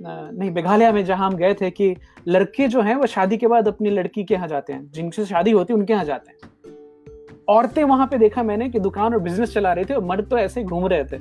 नहीं, 0.01 0.51
मेघालय 0.51 0.91
में 0.91 1.03
जहाँ 1.05 1.29
हम 1.29 1.37
गए 1.37 1.53
थे 1.53 1.69
कि 1.71 1.95
लड़के 2.27 2.67
जो 2.67 2.81
हैं, 2.81 2.95
वो 2.95 3.05
शादी 3.05 3.37
के 3.37 3.47
बाद 3.47 3.67
अपनी 3.67 3.89
लड़की 3.89 4.23
के 4.23 4.33
यहाँ 4.33 4.47
जाते 4.47 4.73
हैं। 4.73 4.91
जिनसे 4.91 5.25
शादी 5.25 5.51
होती 5.51 5.73
है, 5.73 5.79
उनके 5.79 5.93
यहाँ 5.93 6.05
जाते 6.05 6.31
हैं। 6.31 6.37
औरतें 7.49 7.83
वहाँ 7.83 8.07
पे 8.07 8.17
देखा 8.17 8.43
मैंने 8.43 8.69
कि 8.69 8.79
दुकान 8.79 9.13
और 9.13 9.19
बिज़नेस 9.19 9.53
चला 9.53 9.73
रहे 9.73 9.85
थे 9.85 9.93
और 9.93 10.03
मर्द 10.05 10.27
तो 10.29 10.37
ऐसे 10.37 10.63
घूम 10.63 10.87
रहे 10.87 11.03
थे। 11.03 11.19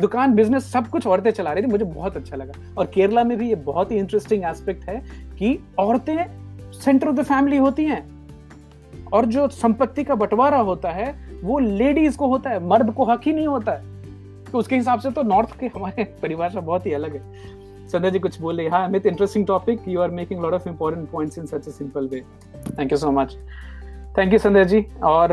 दुकान 0.00 0.34
बिज़नेस 0.34 0.72
सब 0.72 0.88
कुछ 0.88 1.06
औरतें 1.06 1.30
चला 1.30 1.52
रही 1.52 1.62
थी, 1.62 1.66
मुझे 1.66 1.84
बहुत 1.84 2.16
अच्छा 2.16 2.36
लगा। 2.36 2.52
और 2.78 2.86
केरला 2.86 3.24
में 3.24 3.38
भी 3.38 3.48
ये 3.48 3.54
बहुत 3.54 3.92
ही 3.92 3.96
इंटरेस्टिंग 3.96 4.44
एस्पेक्ट 4.44 4.88
है 4.88 5.02
कि 5.38 5.58
औरतें 5.78 6.26
सेंटर 6.72 7.08
ऑफ़ 7.08 7.16
द 7.16 7.22
फैमिली 7.22 7.56
होती 7.56 7.84
हैं। 7.84 8.18
और 9.12 9.24
जो 9.24 9.48
संपत्ति 9.48 10.04
का 10.04 10.14
बंटवारा 10.14 10.58
होता 10.58 10.90
है, 10.90 11.38
वो 11.44 11.58
लेडीज़ 11.58 12.16
को 12.16 12.26
होता 12.26 12.50
है, 12.50 12.66
मर्द 12.66 12.90
को 12.90 13.04
हक 13.04 13.20
ही 13.26 13.32
नहीं 13.32 13.46
होता 13.46 13.72
है। 13.72 13.98
तो 14.44 14.58
उसके 14.58 14.76
हिसाब 14.76 15.00
से 15.00 15.10
तो 15.10 15.22
नॉर्थ 15.22 15.58
के 15.58 15.66
हमारे 15.66 16.04
परिभाषा 16.22 16.60
बहुत 16.60 16.86
ही 16.86 16.92
अलग 16.92 17.16
है। 17.16 17.22
संध्या 17.88 18.10
जी 18.10 18.18
कुछ 18.18 18.40
बोले। 18.40 18.68
हाँ 18.68 18.84
Amit 18.88 19.06
interesting 19.06 19.46
topic 19.46 19.88
you 19.88 20.00
are 20.00 20.10
making 20.10 20.42
lot 20.42 20.52
of 20.52 20.68
important 20.68 21.10
points 21.10 21.38
in 21.38 21.46
such 21.46 21.68
a 21.68 21.70
simple 21.70 22.08
way 22.08 22.22
thank 22.78 22.92
you 22.92 22.98
so 22.98 23.10
much 23.10 23.36
thank 24.18 24.32
you 24.32 24.38
Sandhya 24.38 24.64
ji. 24.64 24.86
और 25.02 25.32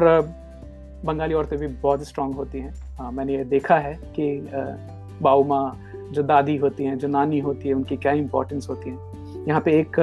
बंगाली 1.05 1.33
औरतें 1.33 1.57
भी 1.59 1.67
बहुत 1.67 2.03
स्ट्रांग 2.03 2.33
होती 2.35 2.59
हैं। 2.59 3.09
मैंने 3.11 3.35
ये 3.35 3.43
देखा 3.45 3.77
है 3.77 3.93
कि 4.15 4.49
बाऊ 5.21 5.43
माँ 5.43 5.79
जो 6.11 6.23
दादी 6.23 6.55
होती 6.57 6.83
हैं, 6.83 6.97
जो 6.97 7.07
नानी 7.07 7.39
होती 7.39 7.67
है, 7.67 7.73
उनकी 7.73 7.97
क्या 7.97 8.11
इंपॉर्टेंस 8.13 8.67
होती 8.69 8.89
है। 8.89 9.45
यहाँ 9.47 9.61
पे 9.61 9.79
एक 9.79 9.99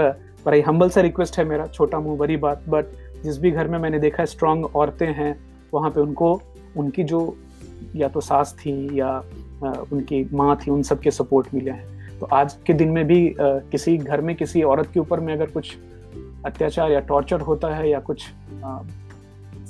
बड़ा 0.47 0.57
ही 0.57 0.62
हम्बल 0.62 0.88
सा 0.91 1.01
रिक्वेस्ट 1.01 1.38
है 1.38 1.45
मेरा, 1.45 1.67
छोटा 1.67 2.01
मुँह, 2.01 2.17
बड़ी 2.19 2.37
बात 2.37 2.65
बट 2.69 2.85
जिस 3.25 3.38
भी 3.38 3.51
घर 3.51 3.69
में 3.69 3.79
मैंने 3.79 3.99
देखा 3.99 4.23
है 4.23 4.27
स्ट्रांग 4.27 4.65
औरतें 4.67 5.07
हैं, 5.07 5.38
वहाँ 5.75 5.91
पे 5.91 6.01
उनको, 6.01 6.41
उनकी 6.77 7.05
जो 7.05 7.37
या 7.97 8.09
तो 8.09 8.21
सास 8.21 8.55
थी 8.59 9.01
या 9.01 9.17
उनकी 9.93 10.29
माँ 10.33 10.57
थी, 10.57 10.71
उन 10.71 10.83
सब 10.83 11.01
के 11.01 11.11
सपोर्ट 11.11 11.55
मिले 11.55 11.71
हैं। 11.71 12.19
तो 12.19 12.27
आज 12.33 12.57
के 12.67 12.73
दिन 12.73 12.88
में 12.88 13.05
भी 13.07 13.35
किसी 13.38 13.97
घर 13.97 14.21
में 14.21 14.35
किसी 14.37 14.62
औरत 14.62 14.91
के 14.95 15.01
ऊपर 15.01 15.21
में 15.21 15.33
अगर 15.35 15.47
कुछ 15.47 15.77
अत्याचार 16.47 16.91
या 16.93 17.01
टॉर्चर 17.01 17.41
होता 17.41 17.75
है 17.75 17.88
या 17.91 18.01
कुछ 18.01 18.25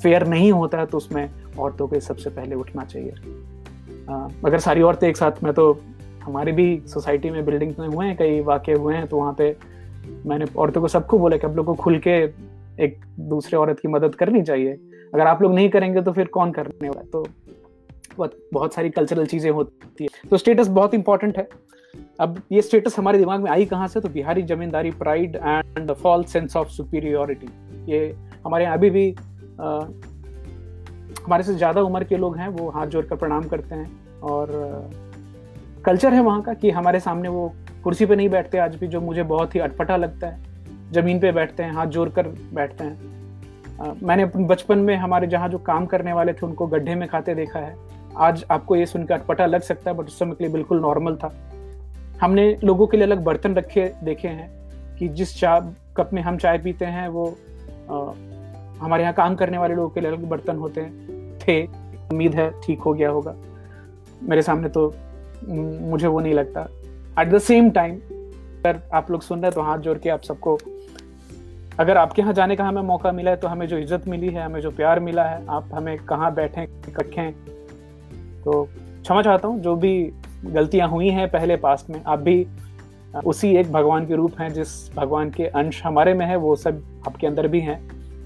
फेयर 0.02 0.26
नहीं 0.26 0.52
होता 0.52 0.78
है 0.78 0.86
तो 0.86 0.96
उसमें 0.96 1.28
औरतों 1.58 1.88
को 1.88 2.00
सबसे 2.00 2.30
पहले 2.30 2.54
उठना 2.54 2.84
चाहिए। 2.84 3.10
अगर 4.44 4.58
सारी 4.58 4.82
औरतें 4.82 5.08
एक 5.08 5.16
साथ, 5.16 5.42
में 5.44 5.52
तो 5.52 5.72
हमारे 6.22 6.52
भी 6.52 6.82
सोसाइटी 6.86 7.30
में 7.30 7.44
बिल्डिंग 7.44 7.74
में 7.78 7.88
हुए 7.88 8.06
हैं, 8.06 8.16
कई 8.16 8.40
वाक्य 8.42 8.72
हुए 8.72 8.94
हैं 8.94 9.06
तो 9.06 9.16
वहाँ 9.16 9.34
पे 9.38 9.56
मैंने 10.26 10.44
औरतों 10.56 10.80
को 10.80 10.88
सबको 10.88 11.18
बोला 11.18 11.36
कि 11.36 11.46
आप 11.46 11.56
लोग 11.56 11.66
को 11.66 11.74
खुल 11.74 11.98
के 11.98 12.16
एक 12.80 13.00
दूसरे 13.20 13.58
औरत 13.58 13.80
की 13.80 13.88
मदद 13.88 14.14
करनी 14.14 14.42
चाहिए। 14.42 14.72
अगर 15.14 15.26
आप 15.26 15.42
लोग 15.42 15.54
नहीं 15.54 15.68
करेंगे 15.70 16.02
तो 16.02 16.12
फिर 16.12 16.26
कौन 16.28 16.52
करने 16.52 16.88
वाला 16.88 17.02
तो 17.12 17.26
बहुत 18.18 18.36
बहुत 18.52 18.74
सारी 18.74 18.90
कल्चरल 18.90 19.26
चीज़ें 19.26 19.50
होती 19.50 20.04
है। 20.04 20.28
तो 20.30 20.36
स्टेटस 20.36 20.68
बहुत 20.68 20.94
इंपॉर्टेंट 20.94 21.38
है। 21.38 21.48
अब 22.20 22.40
ये 22.52 22.62
स्टेटस 22.62 22.98
हमारे 22.98 23.18
दिमाग 23.18 23.40
में 23.40 23.50
आई 23.50 23.64
कहाँ 23.64 23.88
से? 23.88 24.00
तो 24.00 24.08
बिहारी 24.08 24.42
जमींदारी 24.44 24.90
pride 24.92 25.36
and 25.36 25.92
false 25.92 26.32
sense 26.32 26.56
of 26.56 26.68
superiority 26.68 27.48
ये 27.92 28.14
हमारे 28.44 28.64
यहाँ 28.64 28.76
अभी 28.76 28.90
भी 28.90 29.14
हमारे 29.60 31.42
से 31.42 31.54
ज़्यादा 31.54 31.80
उम्र 31.80 32.04
के 32.04 32.16
लोग 32.16 32.36
हैं, 32.36 32.48
वो 32.48 32.70
हाथ 32.70 32.86
जोड़ 32.86 33.04
कर 33.06 33.16
प्रणाम 33.16 33.42
करते 33.44 33.74
हैं 33.74 34.20
और 34.20 34.90
कल्चर 35.84 36.14
है 36.14 36.20
वहाँ 36.20 36.42
का 36.42 36.54
कि 36.54 36.70
हमारे 36.70 37.00
सामने 37.00 37.28
वो 37.28 37.52
कुर्सी 37.84 38.06
पे 38.06 38.16
नहीं 38.16 38.28
बैठते 38.28 38.58
आज 38.58 38.74
भी, 38.76 38.86
जो 38.86 39.00
मुझे 39.00 39.22
बहुत 39.24 39.54
ही 39.54 39.60
अटपटा 39.60 39.96
लगता 39.96 40.26
है। 40.26 40.50
ज़मीन 40.92 41.20
पे 41.20 41.32
बैठते 41.32 41.62
हैं, 41.62 41.72
हाथ 41.72 41.86
जोड़ 41.86 42.08
कर 42.08 42.26
बैठते 42.54 42.84
हैं। 42.84 43.96
मैंने 44.02 44.24
बचपन 44.26 44.78
में 44.78 44.94
हमारे 44.96 45.26
जहाँ 45.26 45.48
जो 45.48 45.58
काम 45.60 45.86
करने 45.86 46.12
वाले 46.12 46.32
थे, 46.32 46.46
उनको 46.46 46.66
गड्ढे 46.66 46.94
में 46.94 47.08
खाते 47.08 47.34
देखा 47.34 47.58
है। 47.58 47.74
आज 48.18 48.44
आपको 48.50 48.76
ये 48.76 48.86
सुनकर 48.86 49.14
अटपटा 49.14 49.46
लग 49.46 49.60
सकता 49.62 49.90
है, 49.90 49.96
बट 49.96 50.06
उस 50.06 50.18
समय 50.18 50.34
के 50.34 50.44
लिए 50.44 50.52
बिल्कुल 50.52 50.80
नॉर्मल 50.80 51.16
था। 51.16 51.32
हमने 52.22 52.56
लोगों 52.64 52.86
के 52.86 52.96
लिए 52.96 53.06
अलग 53.06 53.24
बर्तन 53.24 53.54
रखे, 53.54 53.92
देखे 54.04 54.28
हैं 54.28 54.50
कि 54.98 55.08
जिस 55.08 55.38
चाय, 55.40 55.60
कप 55.96 56.10
में 56.12 56.22
हम 56.22 56.36
चाय 56.36 56.58
पीते 56.58 56.84
हैं, 56.86 57.08
वो 57.08 57.36
हमारे 58.82 59.02
यहाँ 59.02 59.14
काम 59.14 59.34
करने 59.34 59.58
वाले 59.58 59.74
लोगों 59.74 59.88
के 59.88 60.00
लिए 60.00 60.10
अलग 60.10 60.24
बर्तन 60.28 60.56
होते 60.56 60.80
हैं। 60.80 61.38
थे, 61.38 61.62
उम्मीद 62.12 62.34
है 62.34 62.50
ठीक 62.62 62.80
हो 62.80 62.92
गया 62.94 63.10
होगा। 63.10 63.34
मेरे 64.22 64.42
सामने 64.42 64.68
तो 64.68 64.92
मुझे 65.44 66.06
वो 66.06 66.20
नहीं 66.20 66.34
लगता। 66.34 66.68
एट 67.20 67.28
द 67.28 67.38
सेम 67.40 67.70
टाइम 67.70 67.94
अगर 67.94 68.80
आप 68.94 69.10
लोग 69.10 69.22
सुन 69.22 69.38
रहे 69.38 69.46
हैं 69.46 69.54
तो 69.54 69.62
हाथ 69.62 69.78
जोड़ 69.78 69.98
के 69.98 70.10
आप 70.10 70.22
सबको, 70.22 70.58
अगर 71.80 71.96
आपके 71.96 72.22
यहाँ 72.22 72.32
जाने 72.34 72.56
का 72.56 72.64
हमें 72.64 72.82
मौका 72.82 73.12
मिला 73.12 73.30
है 73.30 73.36
तो 73.36 73.48
हमें 73.48 73.66
जो 73.68 73.78
इज़्ज़त 73.78 74.08
मिली 74.08 74.28
है, 74.28 74.44
हमें 74.44 74.60
जो 74.60 74.70
प्यार 74.70 75.00
मिला 75.00 75.24
है, 75.24 75.44
आप 75.48 75.68
हमें 75.74 75.96
कहाँ 75.98 76.34
बैठे 76.34 76.64
रखें 76.90 77.32
तो 78.42 78.62
क्षमा 78.72 79.22
चाहता 79.22 79.48
हूँ, 79.48 79.60
जो 79.60 79.74
भी 79.76 80.12
गलतियाँ 80.44 80.88
हुई 80.88 81.08
हैं 81.10 81.28
पहले 81.30 81.56
पास्ट 81.58 81.90
में, 81.90 82.02
आप 82.04 82.18
भी 82.18 82.46
उसी 83.24 83.54
एक 83.56 83.72
भगवान 83.72 84.06
के 84.06 84.16
रूप 84.16 84.40
हैं 84.40 84.52
जिस 84.52 84.68
भगवान 84.94 85.30
के 85.30 85.46
अंश 85.46 85.82
हमारे 85.84 86.14
में 86.14 86.24
है, 86.26 86.36
वो 86.36 86.54
सब 86.56 86.82
आपके 87.06 87.26
अंदर 87.26 87.48
भी 87.48 87.60
हैं। 87.60 87.80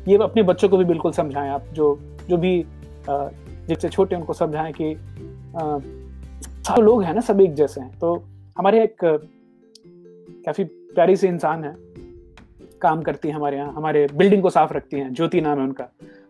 ये 0.09 0.16
अपने 0.23 0.42
बच्चों 0.42 0.69
को 0.69 0.77
भी 0.77 0.85
बिल्कुल 0.85 1.12
समझाएँ 1.12 1.51
आप, 1.51 1.64
जो 1.73 1.99
जो 2.29 2.37
भी 2.37 2.64
जिससे 3.09 3.88
छोटे 3.88 4.16
उनको 4.16 4.33
समझाएँ 4.33 4.73
कि 4.73 4.95
सब 6.66 6.81
लोग 6.81 7.03
हैं 7.03 7.14
ना, 7.14 7.21
सब 7.21 7.40
एक 7.40 7.55
जैसे 7.55 7.81
हैं। 7.81 7.99
तो 7.99 8.14
हमारे 8.59 8.83
एक, 8.85 8.97
काफ़ी 10.47 10.64
प्यारी 10.64 11.16
सी 11.16 11.27
इंसान 11.27 11.64
है, 11.64 11.75
काम 12.83 13.03
करती 13.03 13.29
है 13.29 13.35
हमारे 13.35 13.57
यहाँ, 13.57 13.73
हमारे 13.73 14.07
बिल्डिंग 14.14 14.42
को 14.42 14.51
साफ़ 14.51 14.73
रखती 14.73 14.97
हैं, 14.97 15.12
ज्योति 15.14 15.40
नाम 15.40 15.59
है 15.59 15.64
उनका। 15.64 15.85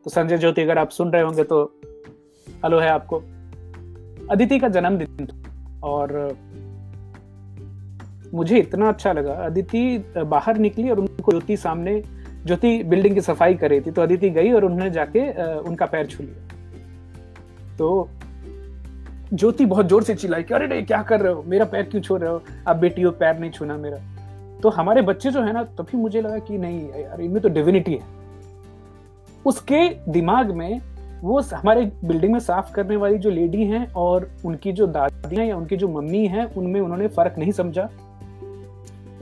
तो 0.04 0.10
संजय 0.10 0.38
ज्योति, 0.38 0.62
अगर 0.62 0.78
आप 0.78 0.90
सुन 0.90 1.10
रहे 1.10 1.22
होंगे 1.22 1.44
तो 1.44 1.62
हेलो 2.46 2.78
है 2.78 2.88
आपको। 2.88 3.22
अदिति 4.30 4.58
का 4.58 4.68
जन्मदिन 4.68 5.28
और 5.84 6.36
मुझे 8.34 8.58
इतना 8.58 8.88
अच्छा 8.88 9.12
लगा। 9.12 9.32
अदिति 9.44 10.12
बाहर 10.18 10.58
निकली 10.58 10.90
और 10.90 11.00
उनको 11.00 11.32
ज्योति 11.32 11.56
सामने 11.56 12.02
ज्योति 12.46 12.82
बिल्डिंग 12.84 13.14
की 13.14 13.20
सफ़ाई 13.20 13.54
कर 13.54 13.70
रही 13.70 13.80
थी 13.80 13.90
तो 13.90 14.02
अदिति 14.02 14.30
गई 14.30 14.52
और 14.52 14.64
उन्होंने 14.64 14.90
जाके 14.90 15.30
उनका 15.60 15.86
पैर 15.86 16.06
छू 16.06 16.22
लिया। 16.22 17.76
तो 17.78 18.08
ज्योति 19.32 19.64
बहुत 19.66 19.88
ज़ोर 19.88 20.02
से 20.02 20.14
चिल्लाई 20.14 20.42
कि 20.42 20.54
अरे 20.54 20.66
नहीं 20.66 20.84
क्या 20.86 21.02
कर 21.02 21.20
रहे 21.20 21.32
हो? 21.32 21.42
मेरा 21.46 21.64
पैर 21.64 21.82
क्यों 21.82 22.02
छू 22.02 22.16
रहे 22.16 22.30
हो? 22.30 22.42
अब 22.66 22.76
बेटी 22.76 23.02
हो 23.02 23.10
पैर 23.12 23.38
नहीं 23.38 23.50
छूना 23.50 23.76
मेरा। 23.76 23.98
तो 24.62 24.68
हमारे 24.70 25.02
बच्चे 25.02 25.30
जो 25.30 25.42
है 25.42 25.52
ना 25.52 25.62
तभी 25.78 25.98
मुझे 25.98 26.20
लगा 26.20 26.38
कि 26.38 26.58
नहीं 26.58 26.88
यार 27.00 27.20
इनमें 27.20 27.40
तो 27.42 27.48
डिविनिटी 27.48 27.92
है। 27.92 28.14
उसके 29.46 29.88
दिमाग 30.12 30.50
में 30.50 30.80
वो 31.22 31.40
हमारे 31.52 31.84
बिल्डिंग 32.04 32.32
में 32.32 32.38
साफ़ 32.40 32.72
करने 32.72 32.96
वाली 32.96 33.18
जो 33.18 33.30
लेडी 33.30 33.64
हैं 33.64 33.86
और 33.94 34.30
उनकी 34.44 34.72
जो 34.72 34.86
दादी 34.88 35.36
हैं 35.36 35.46
या 35.46 35.56
उनकी 35.56 35.76
जो 35.76 35.88
मम्मी 35.88 36.26
हैं 36.26 36.44
उनमें 36.54 36.80
उन्होंने 36.80 37.08
फ़र्क 37.08 37.34
नहीं 37.38 37.52
समझा। 37.52 37.88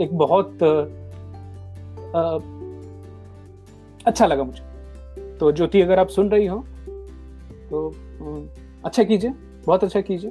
एक 0.01 0.17
बहुत 0.19 0.63
आ, 2.15 2.39
अच्छा 4.07 4.27
लगा 4.27 4.45
मुझे। 4.45 5.37
तो 5.39 5.53
ज्योति, 5.53 5.81
अगर 5.81 5.99
आप 5.99 6.09
सुन 6.09 6.29
रही 6.31 6.47
हो 6.47 6.65
तो 7.67 7.93
अच्छा 8.85 9.03
कीजिए, 9.03 9.33
बहुत 9.67 9.85
अच्छा 9.85 10.01
कीजिए। 10.01 10.31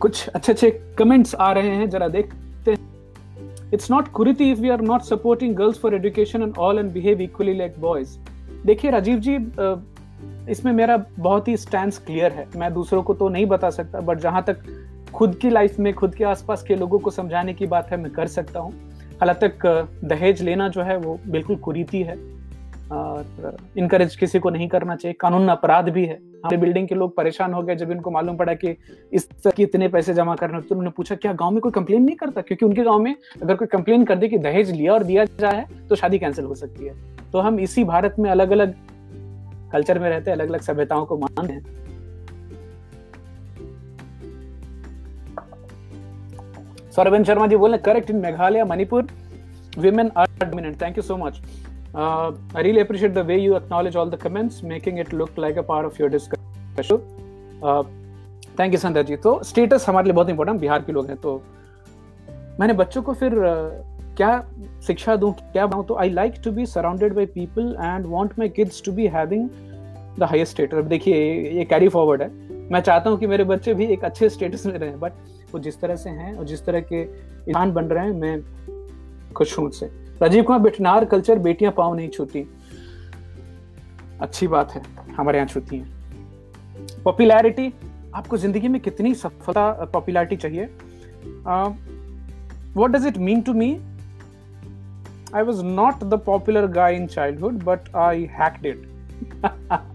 कुछ 0.00 0.28
अच्छे 0.28 0.52
अच्छे 0.52 0.70
कमेंट्स 0.98 1.34
आ 1.34 1.50
रहे 1.52 1.70
हैं, 1.70 1.88
जरा 1.90 2.08
देखते 2.08 2.70
हैं। 2.70 3.70
It's 3.74 3.90
not 3.90 4.08
कुरिति 4.08 4.50
if 4.50 4.60
we 4.60 4.68
are 4.70 4.80
not 4.82 5.02
supporting 5.02 5.54
girls 5.56 5.78
for 5.78 5.94
education 5.94 6.42
and 6.42 6.58
all 6.58 6.78
and 6.78 6.92
behave 6.92 7.20
equally 7.20 7.54
like 7.54 7.80
boys 7.80 8.16
देखिए 8.66 8.90
राजीव 8.90 9.18
जी 9.18 9.36
इसमें 10.50 10.72
मेरा 10.72 10.96
बहुत 11.18 11.48
ही 11.48 11.56
स्टैंड 11.56 11.92
क्लियर 11.96 12.32
है। 12.32 12.46
मैं 12.56 12.72
दूसरों 12.74 13.02
को 13.02 13.14
तो 13.14 13.28
नहीं 13.28 13.46
बता 13.46 13.70
सकता 13.70 14.00
बट 14.00 14.18
जहाँ 14.18 14.42
तक 14.42 14.62
खुद 15.14 15.34
की 15.34 15.50
लाइफ 15.50 15.78
में, 15.78 15.92
खुद 15.94 16.14
के 16.14 16.24
आसपास 16.24 16.62
के 16.62 16.74
लोगों 16.74 16.98
को 16.98 17.10
समझाने 17.10 17.54
की 17.54 17.66
बात 17.66 17.90
है, 17.90 17.96
मैं 17.96 18.12
कर 18.12 18.26
सकता 18.28 18.60
हूँ। 18.60 18.72
हालाँकि 19.20 20.06
दहेज 20.08 20.42
लेना 20.42 20.68
जो 20.68 20.82
है 20.82 20.96
वो 20.96 21.18
बिल्कुल 21.26 21.56
कुरीति 21.56 22.02
है 22.02 22.16
और 22.92 23.56
इनकरेज 23.78 24.16
किसी 24.16 24.38
को 24.38 24.50
नहीं 24.50 24.68
करना 24.68 24.96
चाहिए। 24.96 25.16
कानून 25.20 25.48
अपराध 25.48 25.88
भी 25.88 26.04
है। 26.04 26.14
हमारे 26.14 26.56
बिल्डिंग 26.56 26.88
के 26.88 26.94
लोग 26.94 27.14
परेशान 27.16 27.52
हो 27.54 27.62
गए 27.62 27.76
जब 27.76 27.90
इनको 27.90 28.10
मालूम 28.10 28.36
पड़ा 28.36 28.54
कि 28.54 28.76
इस 29.12 29.28
तरह 29.30 29.62
इतने 29.62 29.88
पैसे 29.88 30.14
जमा 30.14 30.34
करने 30.34 30.60
तो 30.60 30.74
उन्होंने 30.74 30.90
पूछा, 30.96 31.14
क्या 31.14 31.32
गाँव 31.32 31.50
में 31.50 31.60
कोई 31.60 31.72
कंप्लेन 31.72 32.02
नहीं 32.02 32.16
करता? 32.16 32.40
क्योंकि 32.40 32.64
उनके 32.66 32.82
गाँव 32.82 32.98
में 32.98 33.14
अगर 33.42 33.54
कोई 33.54 33.68
कंप्लेन 33.68 34.04
कर 34.04 34.16
दे 34.16 34.28
कि 34.28 34.38
दहेज 34.38 34.70
लिया 34.70 34.92
और 34.92 35.04
दिया 35.04 35.24
जाए 35.40 35.66
तो 35.88 35.96
शादी 35.96 36.18
कैंसिल 36.18 36.44
हो 36.44 36.54
सकती 36.54 36.86
है। 36.86 36.94
तो 37.32 37.40
हम 37.40 37.60
इसी 37.60 37.84
भारत 37.84 38.16
में 38.18 38.30
अलग 38.30 38.50
अलग 38.50 38.74
कल्चर 39.72 39.98
में 39.98 40.08
रहते 40.10 40.30
अलग 40.30 40.48
अलग 40.48 40.60
सभ्यताओं 40.60 41.06
को 41.06 41.18
मानते 41.18 41.52
हैं। 41.52 41.62
सौरभन 46.96 47.24
शर्मा 47.24 47.46
जी 47.46 47.56
बोले 47.56 47.78
correct 47.86 48.10
in 48.10 48.16
Meghalaya 48.26 48.64
Manipur 48.64 49.06
women 49.78 50.10
are 50.20 50.26
dominant. 50.42 50.76
Thank 50.82 50.98
you 50.98 51.02
so 51.06 51.16
much. 51.22 51.38
Uh, 51.94 52.32
i 52.54 52.62
really 52.66 52.80
appreciate 52.80 53.14
the 53.16 53.24
way 53.30 53.36
you 53.38 53.58
the 54.12 54.18
comments 54.22 54.62
making 54.62 55.00
it 55.02 55.12
look 55.12 55.36
like 55.36 55.58
a 55.58 55.64
part 55.70 55.88
of 55.88 55.98
your 56.00 56.08
discussion. 56.14 57.02
Uh, 57.62 57.82
thank 58.58 58.72
you 58.72 58.78
Sundar 58.78 59.02
ji 59.02 59.16
तो 59.26 59.42
status 59.44 59.84
हमारे 59.88 60.04
लिए 60.04 60.14
बहुत 60.14 60.30
important 60.30 60.60
Bihar 60.60 60.82
के 60.82 60.92
लोग 60.92 61.06
हैं 61.06 61.16
तो 61.16 61.34
मैंने 62.60 62.72
बच्चों 62.72 63.02
को 63.02 63.14
फिर 63.14 63.32
uh, 63.32 64.16
क्या 64.16 64.32
शिक्षा 64.86 65.16
दूँ 65.16 65.32
क्या 65.52 65.66
बनाऊँ? 65.66 65.86
तो 65.86 65.94
I 65.94 66.10
like 66.10 66.34
to 66.44 66.52
be 66.52 66.66
surrounded 66.66 67.14
by 67.14 67.26
people 67.36 67.76
and 67.80 68.06
want 68.06 68.38
my 68.38 68.48
kids 68.48 68.82
to 68.84 68.92
be 68.92 69.06
having 69.16 69.48
the 70.18 70.22
highest 70.30 70.52
status 70.52 70.84
देखिए 70.96 71.16
ये 71.58 71.64
कैरी 71.64 71.88
फॉरवर्ड 71.88 72.22
है। 72.22 72.30
मैं 72.72 72.80
चाहता 72.80 73.10
हूँ 73.10 73.18
कि 73.18 73.26
मेरे 73.26 73.44
बच्चे 73.44 73.74
भी 73.74 73.86
एक 73.86 74.04
अच्छे 74.04 74.28
स्टेटस 74.28 74.66
में 74.66 74.78
रहें 74.78 74.98
बट 75.00 75.12
वो 75.52 75.58
जिस 75.58 75.80
तरह 75.80 75.96
से 75.96 76.10
हैं 76.10 76.34
और 76.34 76.44
जिस 76.44 76.64
तरह 76.66 76.80
के 76.80 77.02
इंसान 77.02 77.72
बन 77.72 77.84
रहे 77.84 78.04
हैं 78.04 78.12
मैं 78.12 79.32
खुश 79.32 79.58
हूँ 79.58 79.66
उससे। 79.68 79.86
राजीव 80.22 80.42
कुमार 80.44 80.60
बिटनार 80.60 81.04
कल्चर 81.04 81.38
बेटियाँ 81.38 81.72
पाँव 81.72 81.94
नहीं 81.94 82.08
छूती। 82.08 82.46
अच्छी 84.20 84.46
बात 84.46 84.72
है 84.72 84.82
हमारे 85.16 85.38
यहाँ 85.38 85.48
छूती 85.48 85.76
हैं। 85.76 87.02
पॉपुलैरिटी 87.04 87.72
आपको 88.14 88.36
ज़िंदगी 88.36 88.68
में 88.68 88.80
कितनी 88.80 89.14
सफलता 89.14 89.70
पॉपुलैरिटी 89.92 90.36
चाहिए? 90.36 90.68
What 92.76 92.90
does 92.90 93.06
it 93.06 93.18
mean 93.18 93.40
to 93.40 93.54
me 93.54 93.78
I 95.34 95.42
was 95.42 95.62
not 95.62 96.02
the 96.10 96.16
popular 96.16 96.68
guy 96.68 96.90
in 96.90 97.08
childhood, 97.08 97.64
but 97.64 97.88
I 97.94 98.30
hacked 98.34 98.64
it. 98.64 98.84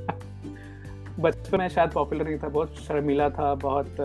बचपन 1.20 1.58
में 1.60 1.68
शायद 1.70 1.92
पॉपुलर 1.92 2.28
नहीं 2.28 2.38
था 2.38 2.48
बहुत 2.50 2.76
शर्मिला 2.80 3.30
था 3.30 3.54
बहुत 3.56 3.96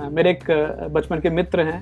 मेरे 0.00 0.30
एक 0.30 0.44
बचपन 0.92 1.20
के 1.20 1.30
मित्र 1.30 1.60
हैं 1.62 1.80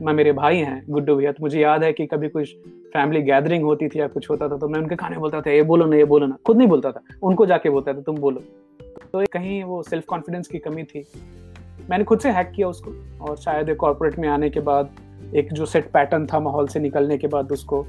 मैं, 0.00 0.12
मेरे 0.12 0.32
भाई 0.32 0.56
हैं, 0.58 0.82
गुड्डू 0.90 1.14
भैया। 1.16 1.32
तो 1.32 1.42
मुझे 1.42 1.60
याद 1.60 1.82
है 1.84 1.92
कि 1.92 2.06
कभी 2.06 2.28
कुछ 2.28 2.54
फैमिली 2.92 3.22
गैदरिंग 3.22 3.64
होती 3.64 3.88
थी 3.88 4.00
या 4.00 4.06
कुछ 4.08 4.28
होता 4.30 4.48
था 4.48 4.56
तो 4.56 4.68
मैं 4.68 4.80
उनके 4.80 4.96
खाने 4.96 5.16
बोलता 5.16 5.40
था, 5.40 5.50
ये 5.50 5.62
बोलो 5.62 5.86
ना, 5.86 5.96
ये 5.96 6.04
बोलो 6.04 6.26
ना। 6.26 6.36
खुद 6.46 6.56
नहीं 6.56 6.68
बोलता 6.68 6.92
था, 6.92 7.02
उनको 7.22 7.46
जाके 7.46 7.70
बोलता 7.70 7.92
था, 7.92 8.00
तुम 8.00 8.16
बोलो। 8.16 8.40
तो 9.12 9.24
कहीं 9.32 9.62
वो 9.64 9.82
सेल्फ 9.82 10.04
कॉन्फिडेंस 10.04 10.48
की 10.48 10.58
कमी 10.58 10.84
थी। 10.84 11.04
मैंने 11.90 12.04
खुद 12.04 12.20
से 12.20 12.30
हैक 12.30 12.50
किया 12.56 12.68
उसको 12.68 12.92
और 13.20 13.36
शायद 13.36 13.68
एक 13.68 13.76
कॉरपोरेट 13.76 14.18
में 14.18 14.28
आने 14.28 14.50
के 14.50 14.60
बाद, 14.60 14.90
एक 15.34 15.52
जो 15.52 15.66
सेट 15.66 15.90
पैटर्न 15.92 16.26
था 16.26 16.40
माहौल 16.40 16.66
से 16.68 16.80
निकलने 16.80 17.18
के 17.18 17.26
बाद 17.28 17.52
उसको। 17.52 17.86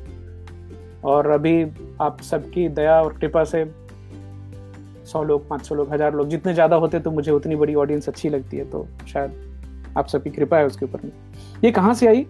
और 1.05 1.29
अभी 1.31 1.63
आप 2.01 2.21
सबकी 2.21 2.67
दया 2.69 3.01
और 3.01 3.17
कृपा 3.17 3.43
से 3.43 3.65
सौ 5.05 5.23
लोग, 5.23 5.47
पाँच 5.49 5.61
सौ 5.61 5.75
लोग, 5.75 5.93
हज़ार 5.93 6.15
लोग, 6.15 6.27
जितने 6.29 6.53
ज़्यादा 6.53 6.75
होते 6.75 6.99
तो 6.99 7.11
मुझे 7.11 7.31
उतनी 7.31 7.55
बड़ी 7.55 7.75
ऑडियंस 7.75 8.09
अच्छी 8.09 8.29
लगती 8.29 8.57
है 8.57 8.69
तो 8.69 8.87
शायद 9.07 9.45
आप 9.97 10.07
सबकी 10.07 10.29
कृपा 10.29 10.57
है 10.57 10.65
उसके 10.65 10.85
ऊपर। 10.85 10.99
में 11.03 11.11
ये 11.63 11.71
कहाँ 11.71 11.93
से 11.93 12.07
आई? 12.07 12.25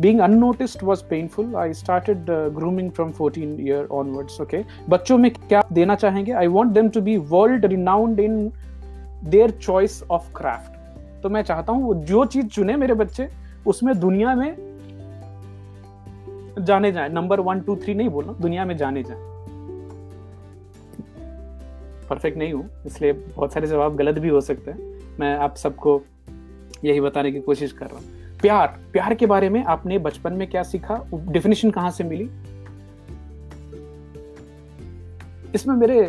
Unnoticed 0.00 0.80
was 0.82 1.02
painful. 1.10 1.50
I 1.56 1.72
started 1.80 2.30
uh, 2.30 2.48
grooming 2.54 2.86
from 2.90 3.12
14 3.12 3.50
year 3.66 3.82
onwards 3.98 4.40
okay? 4.40 4.62
बच्चों 4.88 5.18
में 5.18 5.30
क्या 5.30 5.62
देना 5.72 5.94
चाहेंगे? 5.94 6.32
I 6.32 6.46
want 6.46 6.72
them 6.78 6.88
to 6.96 7.02
be 7.08 7.16
world 7.32 7.66
renowned 7.72 8.18
in 8.18 8.34
their 9.28 9.48
choice 9.68 9.98
of 10.10 10.22
craft. 10.38 10.72
तो 11.22 11.28
मैं 11.28 11.42
चाहता 11.42 11.72
हूँ 11.72 11.82
वो 11.84 11.94
जो 11.94 12.24
चीज़ 12.24 12.46
चुने 12.46 12.76
मेरे 12.76 12.94
बच्चे 12.94 13.28
उसमें 13.66 14.00
दुनिया 14.00 14.34
में 14.34 14.56
जाने 16.58 16.92
जाए। 16.92 17.08
नंबर 17.08 17.40
वन 17.40 17.60
टू 17.60 17.76
थ्री 17.76 17.94
नहीं 17.94 18.08
बोलना 18.08 18.32
दुनिया 18.32 18.64
में 18.64 18.76
जाने 18.76 19.02
जाए। 19.02 19.18
परफेक्ट 22.10 22.38
नहीं 22.38 22.52
हूँ 22.52 22.68
इसलिए 22.86 23.12
बहुत 23.12 23.52
सारे 23.52 23.66
जवाब 23.66 23.96
गलत 23.96 24.18
भी 24.18 24.28
हो 24.28 24.40
सकते 24.40 24.70
हैं। 24.70 25.00
मैं 25.20 25.36
आप 25.36 25.56
सबको 25.56 26.02
यही 26.84 27.00
बताने 27.00 27.32
की 27.32 27.40
कोशिश 27.40 27.72
कर 27.72 27.86
रहा 27.86 27.96
हूँ। 27.96 28.38
प्यार 28.40 28.66
प्यार 28.92 29.14
के 29.14 29.26
बारे 29.26 29.48
में 29.48 29.62
आपने 29.64 29.98
बचपन 29.98 30.32
में 30.32 30.46
क्या 30.50 30.62
सीखा? 30.62 30.96
डेफिनेशन 31.14 31.70
कहाँ 31.70 31.90
से 31.90 32.04
मिली? 32.04 32.28
इसमें 35.54 35.74
मेरे 35.76 36.00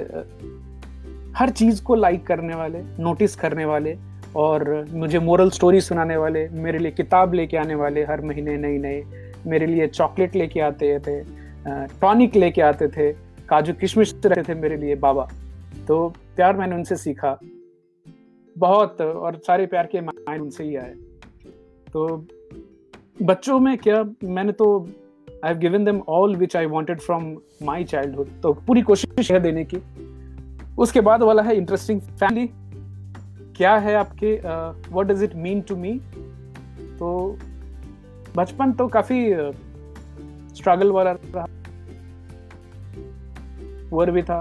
हर 1.37 1.49
चीज़ 1.49 1.81
को 1.83 1.95
लाइक 1.95 2.25
करने 2.27 2.55
वाले 2.55 2.81
नोटिस 2.99 3.35
करने 3.35 3.65
वाले 3.65 3.95
और 4.35 4.85
मुझे 4.91 5.19
मोरल 5.19 5.49
स्टोरी 5.49 5.81
सुनाने 5.81 6.17
वाले, 6.17 6.47
मेरे 6.49 6.79
लिए 6.79 6.91
किताब 6.91 7.33
लेके 7.33 7.57
आने 7.57 7.75
वाले 7.75 8.03
हर 8.03 8.21
महीने 8.21 8.57
नई 8.57 8.77
नए 8.77 9.03
मेरे 9.47 9.65
लिए 9.65 9.87
चॉकलेट 9.87 10.35
लेके 10.35 10.59
आते 10.59 10.97
थे 10.99 11.19
टॉनिक 12.01 12.35
लेके 12.35 12.61
आते 12.61 12.87
थे, 12.87 13.11
काजू 13.49 13.73
किशमिश 13.73 14.15
रहते 14.25 14.43
थे 14.43 14.59
मेरे 14.61 14.77
लिए 14.77 14.95
बाबा। 14.95 15.27
तो 15.87 16.07
प्यार 16.35 16.57
मैंने 16.57 16.75
उनसे 16.75 16.95
सीखा। 16.95 17.37
बहुत 18.55 19.01
और 19.01 19.35
सारे 19.37 19.65
प्यार 19.65 19.87
के 19.87 20.01
मायने 20.01 20.39
उनसे 20.39 20.63
ही 20.63 20.75
आए। 20.75 20.93
तो 21.93 22.25
बच्चों 23.23 23.59
में 23.59 23.77
क्या, 23.77 24.03
मैंने 24.23 24.51
तो 24.51 24.67
I 25.29 25.49
have 25.49 25.57
given 25.57 25.85
them 25.85 26.01
all 26.09 26.35
which 26.35 26.55
I 26.55 26.65
wanted 26.65 26.99
from 26.99 27.25
my 27.63 27.83
childhood 27.83 28.29
तो 28.43 28.53
पूरी 28.67 28.81
कोशिश 28.81 29.31
है 29.31 29.39
देने 29.39 29.65
की। 29.65 29.77
उसके 30.77 31.01
बाद 31.01 31.23
वाला 31.23 31.43
है 31.43 31.55
इंटरेस्टिंग 31.57 32.01
फैमिली 32.01 32.49
क्या 33.57 33.75
है 33.77 33.95
आपके 33.95 34.33
what 34.89 35.05
does 35.07 35.23
it 35.23 35.35
mean 35.35 35.61
to 35.61 35.75
me 35.75 35.91
तो 36.99 37.37
बचपन 38.35 38.71
तो 38.71 38.87
काफ़ी 38.87 39.19
स्ट्रगल 40.55 40.91
वाला 40.91 41.11
रहा। 41.11 41.45
वर 43.91 44.11
भी 44.11 44.23
था। 44.23 44.39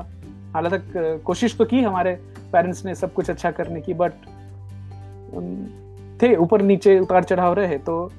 हालाँकि 0.55 1.19
कोशिश 1.19 1.57
तो 1.59 1.65
की 1.65 1.81
हमारे 1.81 2.19
पेरेंट्स 2.55 2.85
ने 2.85 2.95
सब 2.95 3.13
कुछ 3.13 3.31
अच्छा 3.31 3.51
करने 3.51 3.81
की 3.81 3.95
बट 3.95 4.13
थे, 6.23 6.35
ऊपर 6.37 6.63
नीचे 6.63 6.99
उतार 6.99 7.25
चढ़ाव 7.25 7.55
रहे 7.55 7.79
तो 7.81 8.11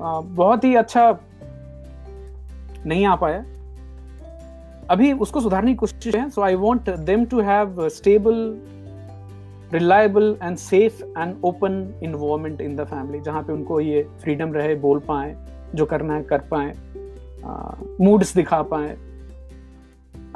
बहुत 0.00 0.64
ही 0.64 0.74
अच्छा 0.76 1.10
नहीं 2.86 3.04
आ 3.06 3.14
पाया। 3.16 3.44
अभी 4.90 5.12
उसको 5.14 5.40
सुधारने 5.40 5.70
की 5.70 5.76
कोशिश 5.76 6.14
है 6.14 6.28
so 6.30 6.42
I 6.42 6.54
want 6.54 6.88
them 7.00 7.24
to 7.24 7.40
have 7.40 7.88
stable 7.90 8.38
reliable 9.72 10.36
and 10.42 10.56
safe 10.56 11.02
and 11.02 11.34
open 11.44 11.72
environment 12.02 12.60
in 12.60 12.76
the 12.76 12.84
family 12.84 13.20
जहाँ 13.20 13.42
पे 13.42 13.52
उनको 13.52 13.80
ये 13.80 14.02
फ्रीडम 14.22 14.52
रहे, 14.52 14.74
बोल 14.76 14.98
पाए, 15.08 15.34
जो 15.74 15.86
करना 15.86 16.14
है, 16.14 16.22
कर 16.22 16.42
पाए 16.50 16.74
मूड्स 18.00 18.34
दिखा 18.34 18.62
पाए 18.72 18.96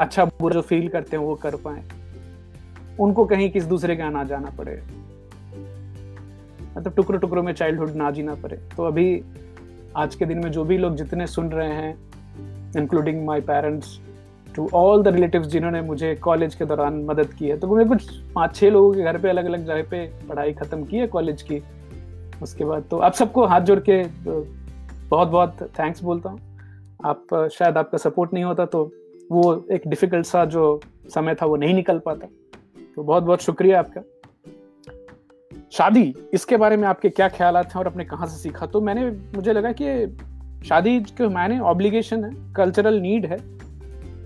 अच्छा 0.00 0.24
बुरा 0.24 0.54
जो 0.54 0.60
फील 0.62 0.88
करते 0.88 1.16
हैं, 1.16 1.24
वो 1.24 1.34
कर 1.34 1.56
पाए। 1.56 1.82
उनको 3.01 3.24
कहीं 3.24 3.51
किस 3.51 3.64
दूसरे 3.64 3.97
का 3.97 4.09
ना 4.11 4.24
जाना 4.24 4.51
पड़े। 4.59 4.80
मतलब 6.76 6.92
टुकड़ों 6.97 7.20
टुकड़ों 7.20 7.42
में 7.42 7.53
चाइल्डहुड 7.53 7.94
ना 7.97 8.11
जीना 8.11 8.34
पड़े। 8.34 8.57
तो 8.76 8.84
अभी 8.84 9.22
आज 9.97 10.14
के 10.14 10.26
दिन 10.26 10.38
में 10.38 10.51
जो 10.53 10.64
भी 10.64 10.78
लोग 10.78 10.97
जितने 10.97 11.26
सुन 11.26 11.51
रहे 11.51 11.72
हैं 11.72 11.94
including 12.76 13.24
my 13.26 13.40
parents 13.42 13.99
to 14.57 14.68
all 14.74 15.03
the 15.03 15.09
relative 15.09 15.42
जिन्होंने 15.44 15.80
मुझे 15.82 16.14
कॉलेज 16.14 16.55
के 16.55 16.64
दौरान 16.64 17.05
मदद 17.05 17.32
की 17.32 17.49
है 17.49 17.59
तो 17.59 17.74
मैं 17.76 17.86
कुछ 17.88 18.11
पाँच 18.34 18.55
छः 18.57 18.70
लोगों 18.70 18.92
के 18.94 19.03
घर 19.03 19.18
पे 19.18 19.28
अलग 19.28 19.44
अलग 19.44 19.64
जगह 19.66 19.82
पे 19.90 20.07
पढ़ाई 20.28 20.53
खत्म 20.53 20.84
की 20.84 20.97
है 20.97 21.07
कॉलेज 21.07 21.42
की। 21.42 21.62
उसके 22.42 22.64
बाद 22.64 22.84
तो 22.90 22.99
आप 22.99 23.12
सबको 23.14 23.47
हाथ 23.47 23.61
जोड़ 23.61 23.78
के 23.80 24.03
तो 24.24 24.40
बहुत 25.11 25.28
बहुत 25.28 25.62
थैंक्स 25.78 26.03
बोलता 26.03 26.30
हूँ। 26.30 26.40
आप, 27.05 27.49
शायद 27.53 27.76
आपका 27.78 27.99
सपोर्ट 27.99 28.32
नहीं 28.34 28.44
होता 28.44 28.66
तो 28.66 28.84
वो 29.30 29.64
एक 29.72 29.86
डिफ़िकल्ट 29.88 30.26
सा 30.26 30.44
जो 30.47 30.80
समय 31.14 31.34
था 31.34 31.47
वो 31.47 31.57
नहीं 31.57 31.74
निकल 31.74 31.99
पाता। 31.99 32.26
तो 32.97 33.03
बहुत 33.03 33.22
बहुत 33.22 33.42
शुक्रिया 33.42 33.78
आपका। 33.78 34.01
शादी, 35.72 36.14
इसके 36.34 36.57
बारे 36.57 36.76
में 36.76 36.86
आपके 36.88 37.09
क्या 37.09 37.28
ख्याल 37.28 37.57
हैं 37.57 37.78
और 37.78 37.86
अपने 37.86 38.05
कहाँ 38.05 38.26
से 38.26 38.38
सीखा? 38.38 38.66
तो 38.66 38.80
मैंने, 38.80 39.11
मुझे 39.36 39.53
लगा 39.53 39.72
कि 39.72 40.66
शादी 40.66 41.01
के 41.01 41.28
मायने 41.28 41.59
ऑब्लिगेशन 41.61 42.24
है 42.24 42.55
कल्चरल 42.55 43.01
नीड 43.01 43.26
है 43.26 43.38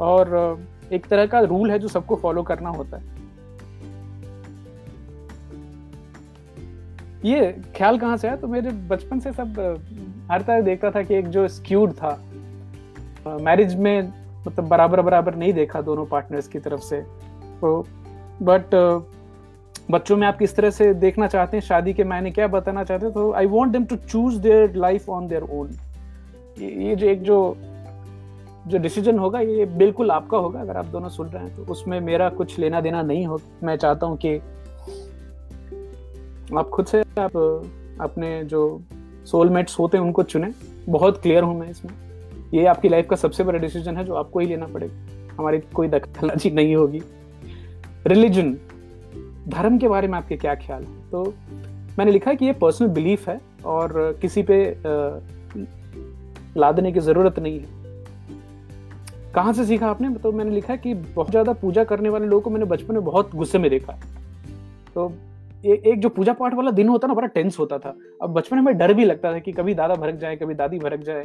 और 0.01 0.67
एक 0.93 1.07
तरह 1.07 1.27
का 1.27 1.41
रूल 1.41 1.71
है 1.71 1.79
जो 1.79 1.89
सबको 1.89 2.17
फॉलो 2.17 2.43
करना 2.43 2.69
होता 2.69 2.97
है। 2.97 3.19
ये 7.25 7.53
ख्याल 7.77 7.99
कहाँ 7.99 8.17
से 8.17 8.29
आया? 8.29 8.37
तो 8.37 8.49
मेरे 8.49 8.71
बचपन 8.71 9.21
से 9.21 9.33
सब 9.33 9.59
हर 10.31 10.43
तरह 10.43 10.61
देखता 10.61 10.91
था 10.91 11.03
कि 11.03 11.15
एक 11.15 11.29
जो 11.29 11.49
स्क्यूड 11.49 11.93
था 11.93 12.19
मैरिज 13.27 13.75
में 13.75 14.13
मतलब 14.47 14.69
बराबर 14.69 15.01
बराबर 15.01 15.35
नहीं 15.35 15.53
देखा 15.53 15.81
दोनों 15.81 16.07
पार्टनर्स 16.07 16.49
की 16.49 16.59
तरफ़ 16.59 16.81
से। 16.81 17.01
तो 17.61 17.87
बट 18.43 18.75
बच्चों 19.91 20.17
में 20.17 20.27
आप 20.27 20.39
किस 20.39 20.55
तरह 20.57 20.71
से 20.71 20.93
देखना 20.95 21.27
चाहते 21.27 21.57
हैं? 21.57 21.63
शादी 21.65 21.93
के 21.95 22.05
मायने 22.05 22.31
क्या 22.31 22.47
बताना 22.49 22.85
चाहते 22.85 23.07
हैं? 23.07 23.15
तो 23.15 23.33
I 23.33 23.47
want 23.47 23.73
them 23.73 23.85
to 23.85 23.97
choose 23.97 24.39
their 24.41 24.75
life 24.77 25.09
on 25.09 25.27
their 25.29 25.43
own 25.43 25.71
ये 26.61 26.97
जो 26.97 27.07
एक 27.07 27.23
जो 27.23 27.57
जो 28.67 28.79
डिसीज़न 28.79 29.19
होगा, 29.19 29.41
ये 29.41 29.65
बिल्कुल 29.67 30.11
आपका 30.11 30.39
होगा। 30.39 30.61
अगर 30.61 30.77
आप 30.77 30.85
दोनों 30.85 31.09
सुन 31.09 31.29
रहे 31.29 31.43
हैं 31.45 31.55
तो 31.57 31.63
उसमें 31.73 32.01
मेरा 32.01 32.29
कुछ 32.31 32.59
लेना 32.59 32.81
देना 32.81 33.03
नहीं 33.03 33.27
हो। 33.27 33.41
मैं 33.63 33.77
चाहता 33.77 34.07
हूँ 34.07 34.17
कि 34.17 34.35
आप 36.59 36.69
खुद 36.69 36.87
से 36.87 37.01
आप, 37.01 37.37
अपने 38.01 38.43
जो 38.45 38.81
सोलमेट्स 39.27 39.79
होते 39.79 39.97
हैं, 39.97 40.05
उनको 40.05 40.23
चुने। 40.23 40.53
बहुत 40.89 41.21
क्लियर 41.23 41.43
हूँ 41.43 41.59
मैं 41.59 41.71
इसमें। 41.71 41.93
ये 42.55 42.67
आपकी 42.67 42.89
लाइफ 42.89 43.09
का 43.11 43.17
सबसे 43.17 43.45
बड़ा 43.45 43.59
डिसीज़न 43.59 43.97
है, 43.97 44.05
जो 44.05 44.15
आपको 44.15 44.39
ही 44.39 44.47
लेना 44.47 44.67
पड़ेगा। 44.67 45.35
हमारी 45.39 45.59
कोई 45.75 45.89
दखलाजी 45.89 46.51
नहीं 46.51 46.77
होगी। 46.77 47.03
रिलीजन 48.07 48.53
धर्म 49.49 49.79
के 49.79 49.89
बारे 49.89 50.09
में 50.09 50.17
आपके 50.19 50.37
क्या 50.37 50.55
ख्याल 50.57 50.83
है? 50.83 51.11
तो 51.11 51.25
मैंने 51.99 52.13
लिखा 52.13 52.31
है 52.31 52.37
कि 52.37 52.45
ये 52.47 52.53
पर्सनल 52.53 52.89
बिलीफ 52.89 53.29
है 53.29 53.41
और 53.67 54.19
किसी 54.21 54.43
पे 54.51 54.59
लादने 56.57 56.93
की 56.93 57.01
ज़रूरत 57.01 57.39
नहीं 57.39 57.59
है। 57.61 57.79
कहाँ 59.35 59.53
से 59.53 59.65
सीखा 59.65 59.87
आपने? 59.87 60.11
तो 60.11 60.33
मैंने 60.33 60.51
लिखा 60.51 60.73
है 60.73 60.79
कि 60.79 60.95
बहुत 60.95 61.31
ज़्यादा 61.31 61.53
पूजा 61.55 61.85
करने 61.85 62.09
वाले 62.09 62.27
लोगों 62.27 62.43
को 62.43 62.51
मैंने 62.51 62.67
बचपन 62.67 62.95
में 62.95 63.05
बहुत 63.05 63.35
गुस्से 63.35 63.59
में 63.59 63.71
देखा 63.71 63.93
तो 64.95 65.13
ए, 65.65 65.73
एक 65.87 66.01
जो 66.01 66.09
पूजा 66.09 66.33
पाठ 66.33 66.55
वाला 66.55 66.71
दिन 66.71 66.89
होता 66.89 67.09
ना 67.09 67.15
बड़ा 67.15 67.27
टेंस 67.29 67.59
होता 67.59 67.79
था। 67.79 67.95
अब 68.23 68.33
बचपन 68.35 68.59
में 68.59 68.77
डर 68.79 68.93
भी 68.95 69.05
लगता 69.05 69.33
था 69.33 69.39
कि 69.39 69.53
कभी 69.53 69.75
दादा 69.75 69.95
भरक 69.95 70.15
जाए 70.15 70.37
कभी 70.37 70.55
दादी 70.55 70.79
भरक 70.79 71.01
जाए। 71.01 71.25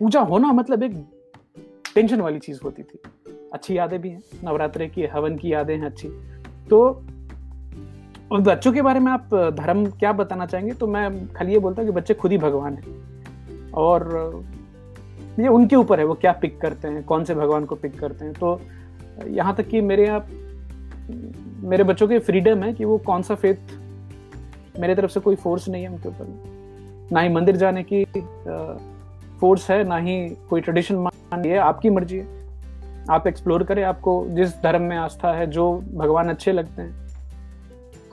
पूजा 0.00 0.20
होना 0.22 0.52
मतलब 0.52 0.82
एक 0.82 0.92
टेंशन 1.94 2.20
वाली 2.20 2.38
चीज़ 2.38 2.60
होती 2.64 2.82
थी। 2.82 2.98
अच्छी 3.52 3.76
यादें 3.78 4.00
भी 4.00 4.08
हैं, 4.08 4.22
नवरात्रे 4.44 4.86
की, 4.88 5.06
हवन 5.06 5.36
की 5.36 5.52
यादें 5.52 5.76
हैं 5.76 5.86
अच्छी। 5.86 6.08
तो 6.70 6.80
और 8.32 8.40
बच्चों 8.40 8.72
के 8.72 8.82
बारे 8.82 9.00
में 9.00 9.10
आप 9.12 9.34
धर्म 9.58 9.84
क्या 9.90 10.12
बताना 10.12 10.46
चाहेंगे? 10.46 10.72
तो 10.72 10.86
मैं 10.86 11.26
खाली 11.28 11.52
ये 11.52 11.58
बोलता 11.58 11.82
हूँ 11.82 11.90
कि 11.90 11.96
बच्चे 11.96 12.14
खुद 12.14 12.32
ही 12.32 12.38
भगवान 12.38 12.74
हैं। 12.74 13.70
और 13.72 14.44
ये 15.40 15.48
उनके 15.48 15.76
ऊपर 15.76 16.00
है, 16.00 16.04
वो 16.06 16.14
क्या 16.14 16.32
पिक 16.32 16.60
करते 16.60 16.88
हैं, 16.88 17.04
कौन 17.04 17.24
से 17.24 17.34
भगवान 17.34 17.64
को 17.64 17.74
पिक 17.74 17.98
करते 17.98 18.24
हैं। 18.24 18.34
तो 18.34 18.60
यहाँ 19.26 19.54
तक 19.54 19.68
कि 19.68 19.80
मेरे 19.80 20.06
यहाँ 20.06 20.26
मेरे 21.68 21.84
बच्चों 21.84 22.08
के 22.08 22.18
फ्रीडम 22.18 22.62
है 22.62 22.72
कि 22.72 22.84
वो 22.84 22.98
कौन 22.98 23.22
सा 23.22 23.34
फेथ 23.34 24.78
मेरे 24.80 24.94
तरफ़ 24.94 25.10
से 25.10 25.20
कोई 25.20 25.36
फोर्स 25.36 25.68
नहीं 25.68 25.82
है 25.82 25.88
उनके 25.88 26.08
ऊपर। 26.08 27.08
ना 27.12 27.20
ही 27.20 27.28
मंदिर 27.28 27.56
जाने 27.56 27.82
की 27.82 28.04
फोर्स 29.40 29.70
है, 29.70 29.84
ना 29.84 29.96
ही 29.96 30.28
कोई 30.50 30.60
ट्रेडिशन 30.60 30.96
मान 30.96 31.44
है 31.46 31.56
आपकी 31.58 31.90
मर्ज़ी 31.90 32.18
है। 32.18 32.37
आप 33.08 33.26
एक्सप्लोर 33.26 33.62
करें, 33.64 33.82
आपको 33.84 34.24
जिस 34.28 34.54
धर्म 34.62 34.82
में 34.82 34.96
आस्था 34.96 35.32
है, 35.32 35.46
जो 35.46 35.72
भगवान 35.94 36.28
अच्छे 36.28 36.52
लगते 36.52 36.82
हैं। 36.82 37.06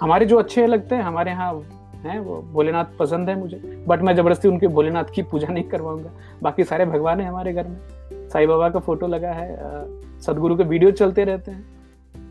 हमारे 0.02 0.26
जो 0.26 0.38
अच्छे 0.38 0.66
लगते 0.68 0.96
हैं, 0.96 1.04
हमारे 1.04 1.32
यहाँ 1.32 1.54
हैं, 2.06 2.20
वो 2.20 2.42
भोलेनाथ 2.54 2.86
पसंद 3.00 3.30
है 3.30 3.36
मुझे। 3.36 3.58
बट 3.88 4.02
मैं 4.02 4.16
ज़बरदस्ती 4.16 4.48
उनके 4.48 4.68
भोलेनाथ 4.70 5.14
की 5.16 5.22
पूजा 5.22 5.48
नहीं 5.48 5.64
करवाऊँगा। 5.64 6.12
बाकी 6.44 6.64
सारे 6.64 6.86
भगवान 6.86 7.22
है 7.22 7.28
हमारे 7.28 7.54
घर 7.54 7.68
में। 7.68 7.78
साईं 8.30 8.48
बाबा 8.48 8.70
का 8.70 8.80
फ़ोटो 8.80 9.08
लगा 9.08 9.32
है 9.32 9.56
सदगुरु 10.22 10.56
के 10.56 10.64
वीडियो 10.64 10.92
चलते 10.92 11.24
रहते 11.24 11.52
हैं। 11.52 11.66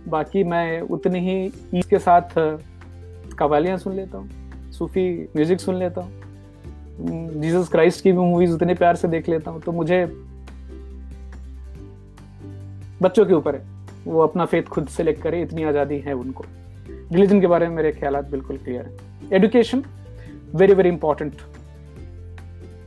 बाकी 0.08 0.44
मैं 0.44 0.80
उतनी 0.80 1.18
ही 1.20 1.44
ईद 1.74 1.84
के 1.84 1.98
साथ 1.98 2.34
कवालियाँ 3.38 3.76
सुन 3.78 3.94
लेता 3.94 4.18
हूँ, 4.18 4.70
सूफी 4.72 5.28
म्यूज़िक 5.36 5.60
सुन 5.60 5.76
लेता 5.76 6.00
हूँ। 6.00 6.22
जीसस 7.32 7.68
क्राइस्ट 7.68 8.02
की 8.02 8.12
भी 8.12 8.18
मूवीज़ 8.18 8.52
उतने 8.54 8.74
प्यार 8.74 8.96
से 8.96 9.08
देख 9.08 9.28
लेता 9.28 9.50
हूँ 9.50 9.60
तो 9.60 9.72
मुझे 9.72 10.04
बच्चों 13.02 13.26
के 13.26 13.34
ऊपर 13.34 13.54
है। 13.54 13.66
वो 14.06 14.20
अपना 14.20 14.44
फेथ 14.44 14.62
खुद 14.62 14.88
सेलेक्ट 14.88 15.22
करे, 15.22 15.42
इतनी 15.42 15.64
आज़ादी 15.64 15.98
है 15.98 16.12
उनको। 16.12 16.44
रिलीजन 17.12 17.40
के 17.40 17.46
बारे 17.46 17.68
में 17.68 17.76
मेरे 17.76 17.92
ख्याल 17.92 18.16
बिल्कुल 18.16 18.56
क्लियर 18.56 18.84
है। 18.84 18.96
एडुकेशन 19.32 19.84
वेरी 20.54 20.74
वेरी 20.74 20.88
इंपॉर्टेंट 20.88 21.34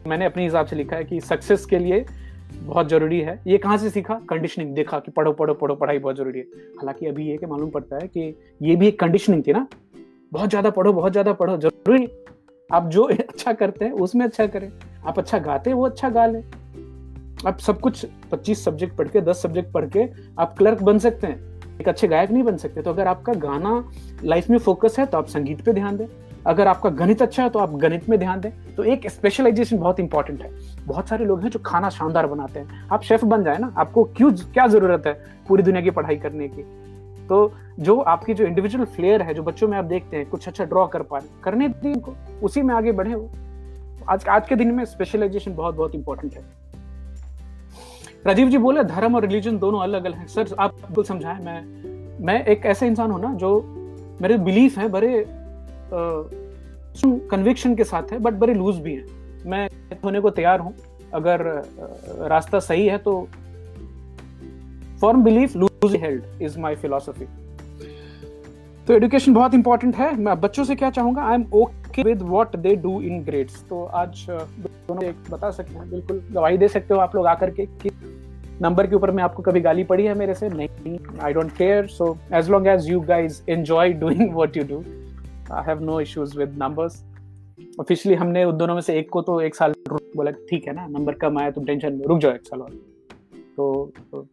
मैंने 0.08 0.26
अपने 0.26 0.44
हिसाब 0.44 0.66
से 0.66 0.76
लिखा 0.76 0.96
है 0.96 1.04
कि 1.04 1.20
सक्सेस 1.22 1.66
के 1.66 1.80
लिए 1.80 2.06
बहुत 2.54 2.90
ज़रूरी 2.90 3.20
है। 3.22 3.42
ये 3.48 3.58
कहाँ 3.58 3.78
से 3.78 3.90
सीखा? 3.90 4.14
कंडीशनिंग 4.30 4.76
देखा 4.76 5.00
कि 5.00 5.12
पढ़ो 5.12 5.32
पढ़ो 5.32 5.54
पढ़ो, 5.54 5.76
पढ़ाई 5.76 6.00
बहुत 6.00 6.16
ज़रूरी 6.16 6.40
है। 6.40 6.46
हालाँकि 6.46 7.06
अभी 7.06 7.28
ये 7.30 7.38
कि 7.38 7.46
मालूम 7.46 7.70
पड़ता 7.70 7.96
है 7.96 8.08
कि 8.08 8.36
ये 8.62 8.76
भी 8.76 8.88
एक 8.88 9.00
कंडीशनिंग 9.00 9.44
थी 9.48 9.54
ना। 9.54 9.68
बहुत 10.34 10.50
ज़्यादा 10.50 10.70
पढ़ो, 10.70 10.94
बहुत 10.94 11.12
ज़्यादा 11.12 11.34
पढ़ो, 11.34 11.58
ज़रूरी। 11.58 12.08
आप 12.72 12.88
जो 12.88 13.04
अच्छा 13.30 13.54
करते 13.54 13.86
हैं, 13.86 13.92
उसमें 13.92 14.26
अच्छा 14.26 14.48
करें। 14.48 14.72
आप 15.06 15.20
अच्छा 15.20 15.40
गाते 15.40 15.70
हैं, 15.70 15.78
वो 15.78 15.86
अच्छा 15.86 16.10
गा 16.10 16.26
लें 16.26 16.44
आप 17.46 17.58
सब 17.60 17.80
कुछ 17.80 18.06
25 18.32 18.64
सब्जेक्ट 18.66 18.96
पढ़ 18.98 19.08
के 19.08 19.22
10 19.22 19.42
सब्जेक्ट 19.42 19.72
पढ़ 19.72 19.86
के 19.88 20.06
आप 20.40 20.56
क्लर्क 20.58 20.82
बन 20.84 21.00
सकते 21.00 21.28
हैं। 21.28 21.80
एक 21.82 21.90
अच्छे 21.90 22.08
गायक 22.08 22.32
नहीं 22.32 22.44
बन 22.44 22.58
सकते। 22.58 22.82
तो 22.82 22.90
अगर 22.90 23.08
आपका 23.08 23.34
गाना 23.34 23.84
लाइफ 24.24 24.50
में 24.50 24.58
फोकस 24.58 24.96
है 25.00 25.06
तो 25.06 25.18
आप 25.18 25.28
संगीत 25.28 25.62
पे 25.66 25.74
ध्यान 25.74 25.98
दें। 25.98 26.06
अगर 26.46 26.68
आपका 26.68 26.90
गणित 26.90 27.22
अच्छा 27.22 27.44
है 27.44 27.50
तो 27.50 27.60
आप 27.60 27.74
गणित 27.74 28.10
में 28.10 28.18
ध्यान 28.20 28.42
दें। 28.42 28.52
तो 28.76 28.84
एक 28.84 29.08
स्पेशलाइजेशन 29.10 29.78
बहुत 29.78 30.00
इंपॉर्टेंट 30.00 30.42
है। 30.42 30.52
बहुत 30.86 31.10
सारे 31.10 31.26
लोग 31.26 31.42
हैं 31.44 31.50
जो 31.50 31.60
खाना 31.60 31.90
शानदार 31.90 32.28
बनाते 32.28 32.60
हैं। 32.60 32.88
आप 32.92 33.04
शेफ 33.04 33.24
बन 33.26 33.44
जाए 33.44 33.58
ना, 33.58 33.74
आपको 33.78 34.04
क्यों 34.04 34.32
क्या 34.32 34.68
ज़रूरत 34.68 35.08
है 35.08 35.14
पूरी 35.48 35.64
दुनिया 35.64 35.82
की 35.82 35.92
पढ़ाई 35.92 36.16
करने 36.16 36.48
की? 36.48 36.64
तो 37.28 37.54
जो 37.80 38.00
आपकी 38.00 38.34
जो 38.34 38.46
इंडिविजुअल 38.46 38.86
फ्लेयर 38.86 39.22
है, 39.22 39.34
जो 39.34 39.44
बच्चों 39.44 39.68
में 39.68 39.78
आप 39.78 39.86
देखते 39.86 40.18
हैं, 40.18 40.30
कुछ 40.30 40.48
अच्छा 40.48 40.64
ड्रॉ 40.64 40.88
कर 40.88 41.02
पा 41.02 41.20
करने 41.44 41.68
दी 41.68 41.94
उनको। 41.94 42.16
उसी 42.44 42.62
में 42.62 42.76
आगे 42.76 42.92
बढ़े 42.92 43.16
वो। 43.16 43.30
आज 44.10 44.28
आज 44.28 44.48
के 44.50 44.56
दिन 44.56 44.72
में 44.72 44.86
स्पेशलाइजेशन 44.86 45.56
बहुत 45.56 45.76
बहुत 45.76 45.96
इंपॉर्टेंट 45.96 46.34
है। 46.34 46.57
राजीव 48.26 48.50
जी 48.50 48.58
बोले, 48.58 48.84
धर्म 48.86 49.16
और 49.16 49.22
रिलीजन 49.22 49.58
दोनों 49.58 49.82
अलग 49.82 50.06
अलग 50.06 50.18
हैं। 50.18 50.28
सर, 50.28 50.56
आप 50.60 50.74
बिल्कुल 50.76 51.04
समझाएँ, 51.04 51.40
मैं 51.40 52.26
मैं 52.26 52.44
एक 52.46 52.66
ऐसे 52.66 52.88
इंसान 52.88 53.12
हूँ 53.12 53.20
ना, 53.22 53.34
जो 53.34 53.60
मेरे 54.22 54.38
बिलीफ 54.40 54.78
है, 54.78 54.88
बड़े 54.90 55.26
कन्विक्शन 57.32 57.76
के 57.76 57.84
साथ 57.84 58.12
है 58.12 58.20
बट 58.20 58.34
बड़े 58.36 58.54
लूज 58.54 58.80
भी 58.80 58.94
हैं। 58.94 59.06
मैं 59.46 59.68
होने 60.04 60.20
को 60.20 60.30
तैयार 60.32 60.60
हूँ। 60.60 60.74
अगर 61.14 61.42
रास्ता 62.30 62.60
सही 62.60 62.88
है 62.88 62.98
तो 62.98 63.28
firm 65.02 65.24
belief 65.24 65.56
loose 65.56 65.96
held 65.96 66.42
is 66.42 66.60
my 66.60 66.76
philosophy 66.76 67.26
तो 68.88 68.94
एडुकेशन 68.94 69.34
बहुत 69.34 69.54
इंपॉर्टेंट 69.54 69.96
है। 69.96 70.16
मैं 70.18 70.40
बच्चों 70.42 70.64
से 70.64 70.76
क्या 70.76 70.90
चाहूँगा? 70.90 71.24
I 71.24 71.36
am 71.36 71.46
okay 71.54 71.87
with 72.04 72.22
what 72.22 72.56
they 72.56 72.76
do 72.76 73.02
in 73.02 73.24
grades 73.24 73.66
तो 73.70 73.86
आज 73.86 74.28
दोनों 74.30 75.04
एक 75.04 75.16
बता 75.32 75.52
सकते 75.52 75.74
हैं 75.74 75.90
बिल्कुल 75.90 76.24
गवाही 76.32 76.58
दे 76.58 76.68
सकते 76.68 76.94
हो 76.94 77.00
आप 77.00 77.16
लोग 77.16 77.28
आकर 77.28 77.52
के 77.52 77.66
कि 77.66 77.90
नंबर 78.62 78.88
के 78.88 78.96
ऊपर 78.96 79.12
में 79.12 79.24
आपको 79.24 79.44
कभी 79.44 79.62
गाली 79.62 79.84
पड़ी 79.84 80.06
है 80.06 80.14
मेरे 80.14 80.34
से? 80.34 80.50
नहीं 80.50 81.00
I 81.22 81.34
don't 81.34 81.52
care 81.52 81.88
so 81.88 82.18
as 82.34 82.50
long 82.50 82.68
as 82.68 82.90
you 82.90 83.00
guys 83.00 83.42
enjoy 83.50 83.94
doing 83.94 84.34
what 84.34 84.58
you 84.58 84.64
do 84.64 84.84
I 85.54 85.64
have 85.68 85.84
no 85.84 86.00
issues 86.00 86.40
with 86.40 86.58
numbers 86.58 87.06
officially 87.80 88.18
हमने 88.18 88.44
उन 88.44 88.58
दोनों 88.58 88.74
में 88.74 88.82
से 88.82 89.00
एक 89.00 89.10
को 89.10 89.22
तो 89.22 89.42
एक 89.42 89.56
साल 89.56 89.74
बोला 89.90 90.32
ठीक 90.32 90.68
है 90.68 90.74
ना 90.74 90.88
नंबर 90.88 91.14
कम 91.14 91.38
आया 91.40 91.52
तुम 91.52 91.66
टेंशन 91.66 91.94
में 91.94 92.06
रुक 92.06 92.20
जाओ 92.20 92.32
एक 92.32 92.42
साल 92.42 92.62
और। 92.62 92.70
तो, 93.58 93.92
तो 94.12 94.28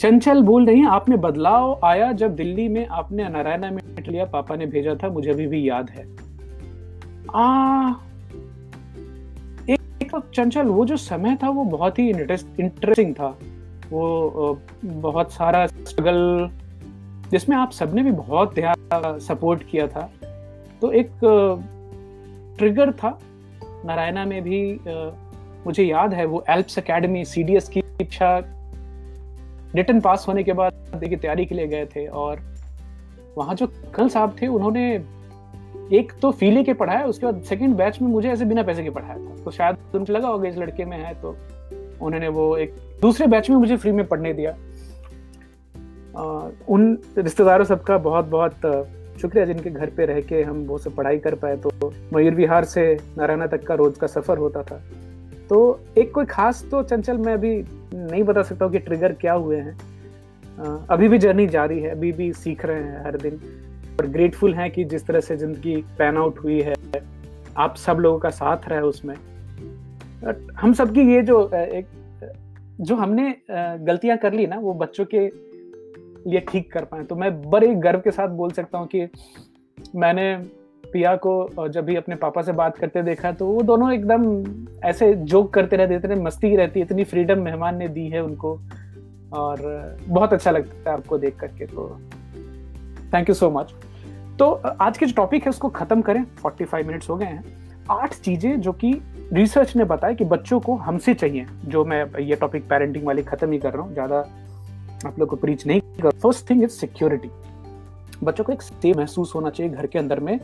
चंचल 0.00 0.42
बोल 0.42 0.66
रही 0.66 0.78
हैं, 0.78 0.86
आपने 0.86 1.16
बदलाव 1.16 1.80
आया 1.84 2.12
जब 2.12 2.34
दिल्ली 2.34 2.68
में 2.68 2.86
आपने 2.86 3.28
नारायणा 3.28 3.70
में 3.70 3.82
लिया, 4.08 4.24
पापा 4.24 4.56
ने 4.56 4.66
भेजा 4.66 4.94
था, 4.94 5.08
मुझे 5.08 5.30
अभी 5.30 5.46
भी 5.46 5.68
याद 5.68 5.90
है। 5.90 6.06
आ, 7.34 7.90
एक 9.68 10.10
चंचल, 10.34 10.62
वो 10.62 10.84
जो 10.84 10.96
समय 10.96 11.36
था, 11.42 11.50
वो 11.50 11.64
बहुत 11.64 11.98
ही 11.98 12.08
इंटरेस्टिंग 12.08 13.14
था। 13.14 13.38
वो 13.90 14.58
बहुत 14.84 15.32
सारा 15.32 15.66
स्ट्रगल 15.66 16.50
जिसमें 17.30 17.56
आप 17.56 17.70
सबने 17.70 18.02
भी 18.02 18.10
बहुत 18.10 18.54
ध्यान 18.54 19.18
सपोर्ट 19.18 19.62
किया 19.70 19.86
था। 19.86 20.10
तो 20.80 20.92
एक 20.92 21.10
ट्रिगर 22.58 22.92
था। 22.92 23.18
नारायणा 23.84 24.24
में 24.24 24.42
भी 24.42 24.80
मुझे 25.66 25.84
याद 25.84 26.14
है, 26.14 26.24
वो 26.24 26.44
एल्प्स 26.48 26.78
एकेडमी 26.78 27.24
सीडीएस 27.24 27.68
की 27.68 27.82
इच्छा 28.00 28.40
रिटर्न 29.74 30.00
पास 30.00 30.24
होने 30.28 30.42
के 30.42 30.52
बाद 30.52 30.72
देखिए 30.96 31.18
तैयारी 31.18 31.44
के 31.46 31.54
लिए 31.54 31.66
गए 31.66 31.86
थे 31.86 32.06
और 32.06 32.40
वहाँ 33.36 33.54
जो 33.54 33.66
कल 33.94 34.08
साहब 34.08 34.36
थे 34.42 34.46
उन्होंने 34.46 34.84
एक 35.92 36.12
तो 36.22 36.30
फीले 36.30 36.62
के 36.64 36.72
पढ़ाया 36.74 37.04
उसके 37.06 37.26
बाद 37.26 37.42
सेकंड 37.42 37.76
बैच 37.76 38.00
में 38.02 38.08
मुझे 38.08 38.28
ऐसे 38.30 38.44
बिना 38.44 38.62
पैसे 38.62 38.82
के 38.82 38.90
पढ़ाया 38.90 39.16
था। 39.16 39.42
तो 39.44 39.50
शायद 39.50 39.76
तुमको 39.92 40.12
लगा 40.12 40.28
होगा 40.28 40.48
इस 40.48 40.56
लड़के 40.56 40.84
में 40.84 40.96
है 40.96 41.14
तो 41.14 41.36
उन्होंने 42.00 42.28
वो 42.28 42.56
एक 42.56 42.74
दूसरे 43.02 43.26
बैच 43.26 43.50
में 43.50 43.56
मुझे 43.56 43.76
फ्री 43.76 43.92
में 43.92 44.06
पढ़ने 44.06 44.32
दिया। 44.32 44.50
आ, 46.16 46.48
उन 46.68 46.98
रिश्तेदारों 47.18 47.64
सबका 47.64 47.98
बहुत 47.98 48.26
बहुत 48.26 49.18
शुक्रिया 49.20 49.44
जिनके 49.44 49.70
घर 49.70 49.90
पे 49.90 50.06
रह 50.06 50.20
के 50.20 50.42
हम 50.42 50.64
वो 50.66 50.78
सब 50.78 50.94
पढ़ाई 50.94 51.18
कर 51.18 51.34
पाए। 51.34 51.56
तो 51.56 51.92
मयूर 52.14 52.34
विहार 52.34 52.64
से 52.64 52.92
नारायणा 53.18 53.46
तक 53.46 53.66
का 53.66 53.74
रोज 53.74 53.98
का 53.98 54.06
सफ़र 54.06 54.38
होता 54.38 54.62
था। 54.62 54.80
तो 55.48 55.58
एक 55.98 56.12
कोई 56.14 56.24
खास 56.24 56.64
तो 56.70 56.82
चंचल 56.82 57.18
मैं 57.18 57.32
अभी 57.34 57.60
नहीं 57.94 58.22
बता 58.22 58.42
सकता 58.42 58.64
हूँ 58.64 58.72
कि 58.72 58.78
ट्रिगर 58.78 59.12
क्या 59.12 59.32
हुए 59.32 59.56
हैं। 59.56 59.76
अभी 60.86 61.08
भी 61.08 61.18
जर्नी 61.18 61.46
जारी 61.46 61.78
है, 61.80 61.90
अभी 61.90 62.12
भी 62.12 62.32
सीख 62.34 62.64
रहे 62.64 62.82
हैं 62.82 63.04
हर 63.04 63.16
दिन। 63.16 63.40
और 64.00 64.06
ग्रेटफुल 64.06 64.54
हैं 64.54 64.70
कि 64.70 64.84
जिस 64.84 65.06
तरह 65.06 65.20
से 65.20 65.36
ज़िंदगी 65.36 65.76
पैन 65.98 66.16
आउट 66.16 66.38
हुई 66.38 66.60
है, 66.60 66.74
आप 67.56 67.76
सब 67.76 67.98
लोगों 67.98 68.18
का 68.18 68.30
साथ 68.30 68.68
रहे 68.68 68.80
उसमें। 68.80 69.14
हम 70.56 70.72
सबकी 70.72 71.00
ये 71.12 71.22
जो 71.22 71.38
एक, 71.54 71.86
जो 72.80 72.96
हमने 72.96 73.34
गलतियाँ 73.50 74.16
कर 74.16 74.32
ली 74.32 74.46
ना, 74.46 74.58
वो 74.58 74.74
बच्चों 74.74 75.04
के 75.04 75.20
लिए 76.30 76.40
ठीक 76.50 76.72
कर 76.72 76.84
पाए। 76.84 77.04
तो 77.04 77.16
मैं 77.16 77.30
बड़े 77.50 77.74
गर्व 77.76 78.00
के 78.00 78.10
साथ 78.10 78.28
बोल 78.28 78.50
सकता 78.50 78.78
हूँ 78.78 78.86
कि 78.86 79.08
मैंने 79.96 80.32
पिया 80.84 81.14
को 81.16 81.68
जब 81.68 81.84
भी 81.84 81.96
अपने 81.96 82.16
पापा 82.16 82.42
से 82.42 82.52
बात 82.52 82.78
करते 82.78 83.02
देखा 83.02 83.32
तो 83.32 83.46
वो 83.46 83.62
दोनों 83.62 83.92
एकदम 83.92 84.78
ऐसे 84.84 85.14
जोक 85.14 85.52
करते 85.54 85.76
रहते, 85.76 85.94
इतने 85.96 86.14
मस्ती 86.16 86.54
रहती, 86.56 86.80
इतनी 86.80 87.04
फ्रीडम 87.04 87.42
मेहमान 87.42 87.76
ने 87.76 87.88
दी 87.88 88.06
है 88.08 88.22
उनको। 88.22 88.58
और 89.32 89.98
बहुत 90.08 90.32
अच्छा 90.32 90.50
लगता 90.50 90.90
है 90.90 90.96
आपको 90.96 91.18
देख 91.18 91.36
करके 91.36 91.66
तो। 91.66 91.88
थैंक 93.14 93.28
यू 93.28 93.34
सो 93.34 93.50
मच 93.50 93.74
तो 94.38 94.50
आज 94.80 94.98
के 94.98 95.06
जो 95.06 95.14
टॉपिक 95.16 95.42
है, 95.42 95.50
उसको 95.50 95.68
खत्म 95.70 96.02
करें। 96.02 96.24
45 96.36 96.86
मिनट्स 96.86 97.08
हो 97.10 97.16
गए 97.16 97.26
हैं। 97.26 97.44
आठ 97.90 98.14
चीज़ें 98.14 98.60
जो 98.60 98.72
कि 98.74 98.92
रिसर्च 99.32 99.74
ने 99.76 99.84
बताया 99.84 100.14
कि 100.14 100.24
बच्चों 100.24 100.60
को 100.60 100.74
हमसे 100.76 101.14
चाहिए, 101.14 101.46
जो 101.64 101.84
मैं 101.84 102.04
ये 102.20 102.36
टॉपिक 102.36 102.68
पेरेंटिंग 102.68 103.06
वाले 103.06 103.22
खत्म 103.22 103.50
ही 103.52 103.58
कर 103.58 103.72
रहा 103.72 103.82
हूँ, 103.82 103.92
ज़्यादा 103.92 104.18
आप 105.06 105.18
लोग 105.18 105.28
को 105.28 105.36
प्रीच 105.36 105.66
नहीं 105.66 105.80
कर 105.80 106.10
फ़र्स्ट 106.12 106.48
थिंग 106.50 106.62
इज़ 106.62 106.70
सिक्योरिटी 106.70 107.30
बच्चों 108.24 108.44
को 108.44 108.52
एक 108.52 108.62
सेफ़ 108.62 108.96
महसूस 108.96 109.32
होना 109.34 109.50
चाहिए 109.50 109.72
घर 109.72 109.86
के 109.86 109.98
अंदर 109.98 110.20
में 110.20 110.38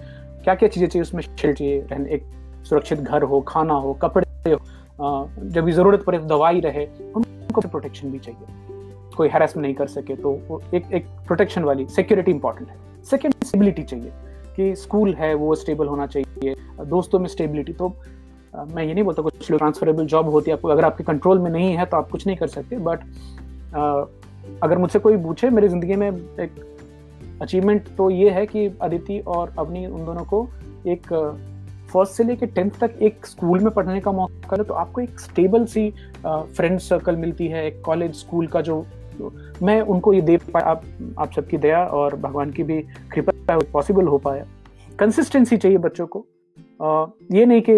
क्या 0.44 0.54
क्या 0.54 0.68
चीज़ें 0.68 0.88
चाहिए 0.88 1.02
उसमें 1.02 1.22
शेल्टर 1.22 1.52
चाहिए? 1.52 1.80
रहने, 1.82 2.10
एक 2.10 2.24
सुरक्षित 2.64 3.00
घर 3.00 3.22
हो, 3.22 3.40
खाना 3.48 3.74
हो, 3.74 3.92
कपड़े 4.02 4.50
हो 4.50 5.28
जब 5.44 5.64
भी 5.64 5.72
ज़रूरत 5.72 6.04
पड़े, 6.04 6.18
दवाई 6.20 6.60
रहे, 6.60 6.86
उनको 7.16 7.60
प्रोटेक्शन 7.60 8.10
भी 8.10 8.18
चाहिए। 8.18 9.12
कोई 9.16 9.28
हेरासमेंट 9.28 9.64
नहीं 9.64 9.74
कर 9.74 9.86
सके 9.88 10.14
तो 10.16 10.60
एक 10.74 10.92
एक 10.92 11.06
प्रोटेक्शन 11.26 11.64
वाली 11.64 11.86
सिक्योरिटी 11.88 12.30
इंपॉर्टेंट 12.30 12.68
है। 12.70 12.76
सेकेंड 13.04 13.34
स्टेबिलिटी 13.44 13.82
चाहिए, 13.82 14.10
कि 14.56 14.74
स्कूल 14.76 15.14
है, 15.14 15.34
वो 15.34 15.54
स्टेबल 15.54 15.86
होना 15.86 16.06
चाहिए, 16.06 16.54
दोस्तों 16.86 17.18
में 17.18 17.28
स्टेबिलिटी 17.28 17.72
तो 17.72 17.88
मैं 18.74 18.84
ये 18.84 18.94
नहीं 18.94 19.04
बोलता 19.04 19.22
कुछ 19.22 19.50
लोग 19.50 19.58
ट्रांसफरेबल 19.58 20.06
जॉब 20.06 20.28
होती 20.28 20.50
है, 20.50 20.56
आपको, 20.56 20.68
अगर 20.68 20.84
आपके 20.84 21.04
कंट्रोल 21.04 21.38
में 21.38 21.50
नहीं 21.50 21.72
है 21.76 21.86
तो 21.86 21.96
आप 21.96 22.10
कुछ 22.10 22.26
नहीं 22.26 22.36
कर 22.36 22.48
सकते 22.48 22.76
बट 22.80 23.00
अगर 24.62 24.78
मुझसे 24.78 24.98
कोई 24.98 25.16
पूछे, 25.22 25.50
मेरी 25.50 25.68
ज़िंदगी 25.68 25.96
में 25.96 26.08
एक 26.08 26.54
अचीवमेंट 27.42 27.88
तो 27.96 28.10
ये 28.10 28.30
है 28.30 28.46
कि 28.46 28.66
अदिति 28.82 29.18
और 29.18 29.54
अवनी 29.58 29.86
उन 29.86 30.04
दोनों 30.04 30.24
को 30.24 30.48
एक 30.86 31.00
फ़र्स्ट 31.92 32.12
से 32.12 32.24
लेके 32.24 32.46
टेंथ 32.46 32.70
तक 32.80 32.94
एक 33.02 33.26
स्कूल 33.26 33.60
में 33.60 33.74
पढ़ने 33.74 34.00
का 34.00 34.12
मौका 34.12 34.56
है 34.56 34.64
तो 34.64 34.74
आपको 34.74 35.00
एक 35.00 35.20
स्टेबल 35.20 35.64
सी 35.64 35.94
फ्रेंड 36.26 36.78
सर्कल 36.78 37.16
मिलती 37.16 37.46
है 37.46 37.66
एक 37.66 37.82
कॉलेज 37.82 38.14
स्कूल 38.14 38.46
का 38.46 38.60
जो 38.60 38.86
मैं 39.62 39.80
उनको 39.80 40.12
ये 40.12 40.20
दे 40.20 40.36
पाया 40.36 40.66
आप 40.66 40.82
आप 41.18 41.32
सबकी 41.32 41.56
दया 41.56 41.84
और 41.84 42.16
भगवान 42.16 42.50
की 42.50 42.62
भी 42.62 42.82
कृपा 43.12 43.58
पॉसिबल 43.58 44.04
हो 44.04 44.18
पाया। 44.18 44.46
कंसिस्टेंसी 44.98 45.56
चाहिए 45.56 45.78
बच्चों 45.78 46.06
को। 46.06 46.26
आ, 46.82 47.06
ये 47.32 47.46
नहीं 47.46 47.62
कि 47.70 47.74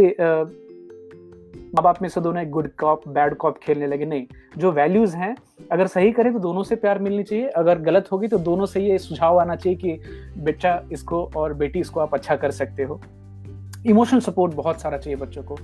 माँ 1.66 1.82
बाप 1.82 2.00
में 2.02 2.08
से 2.08 2.20
दोनों 2.20 2.42
एक 2.42 2.50
गुड 2.50 2.68
कॉप 2.78 3.06
बैड 3.08 3.34
कॉप 3.36 3.58
खेलने 3.58 3.86
लगे। 3.86 4.04
नहीं 4.04 4.26
जो 4.58 4.70
वैल्यूज़ 4.72 5.16
हैं 5.16 5.34
अगर 5.72 5.86
सही 5.86 6.12
करें 6.12 6.32
तो 6.32 6.38
दोनों 6.38 6.62
से 6.62 6.76
प्यार 6.76 6.98
मिलनी 6.98 7.22
चाहिए। 7.22 7.46
अगर 7.48 7.78
गलत 7.80 8.08
होगी 8.12 8.28
तो 8.28 8.38
दोनों 8.40 8.66
से 8.66 8.80
ये 8.80 8.98
सुझाव 8.98 9.38
आना 9.40 9.56
चाहिए 9.56 9.78
कि 9.78 9.98
बच्चा 10.42 10.80
इसको 10.92 11.24
और 11.36 11.54
बेटी 11.54 11.80
इसको 11.80 12.00
आप 12.00 12.14
अच्छा 12.14 12.36
कर 12.36 12.50
सकते 12.50 12.82
हो। 12.82 13.00
इमोशनल 13.86 14.20
सपोर्ट 14.20 14.54
बहुत 14.54 14.80
सारा 14.80 14.98
चाहिए 14.98 15.16
बच्चों 15.16 15.42
को। 15.42 15.56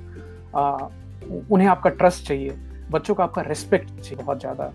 आ, 0.57 0.89
उन्हें 1.51 1.69
आपका 1.69 1.91
ट्रस्ट 1.91 2.27
चाहिए। 2.27 2.57
बच्चों 2.91 3.15
को 3.15 3.23
आपका 3.23 3.43
रिस्पेक्ट 3.43 4.01
चाहिए 4.01 4.25
बहुत 4.25 4.41
ज़्यादा 4.41 4.73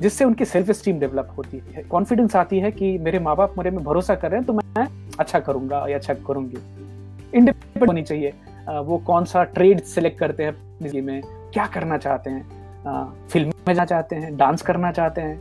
जिससे 0.00 0.24
उनकी 0.24 0.44
सेल्फ 0.44 0.70
स्टीम 0.70 0.98
डेवलप 0.98 1.34
होती 1.38 1.62
है। 1.68 1.82
कॉन्फिडेंस 1.82 2.36
आती 2.36 2.58
है 2.58 2.70
कि 2.70 2.96
मेरे 2.98 3.18
माँ 3.18 3.36
बाप 3.36 3.54
मेरे 3.58 3.70
में 3.70 3.82
भरोसा 3.84 4.14
कर 4.14 4.30
रहे 4.30 4.38
हैं 4.38 4.46
तो 4.46 4.52
मैं 4.52 4.86
अच्छा 5.18 5.40
करूँगा 5.40 5.84
या 5.88 5.96
अच्छा 5.98 6.14
करूँगी। 6.26 6.56
इंडिपेंडेंट 7.34 7.86
होनी 7.88 8.02
चाहिए। 8.02 8.32
वो 8.68 8.98
कौन 9.06 9.24
सा 9.24 9.42
ट्रेड 9.44 9.80
सेलेक्ट 9.84 10.18
करते 10.18 10.44
हैं 10.44 10.52
ज़िंदगी 10.52 11.00
में 11.00 11.20
क्या 11.24 11.66
करना 11.66 11.98
चाहते 11.98 12.30
हैं? 12.30 12.42
फ़िल्म 13.28 13.52
में 13.68 13.74
जाना 13.74 13.84
चाहते 13.84 14.16
हैं 14.16 14.36
डांस 14.36 14.62
करना 14.62 14.92
चाहते 14.92 15.20
हैं 15.20 15.38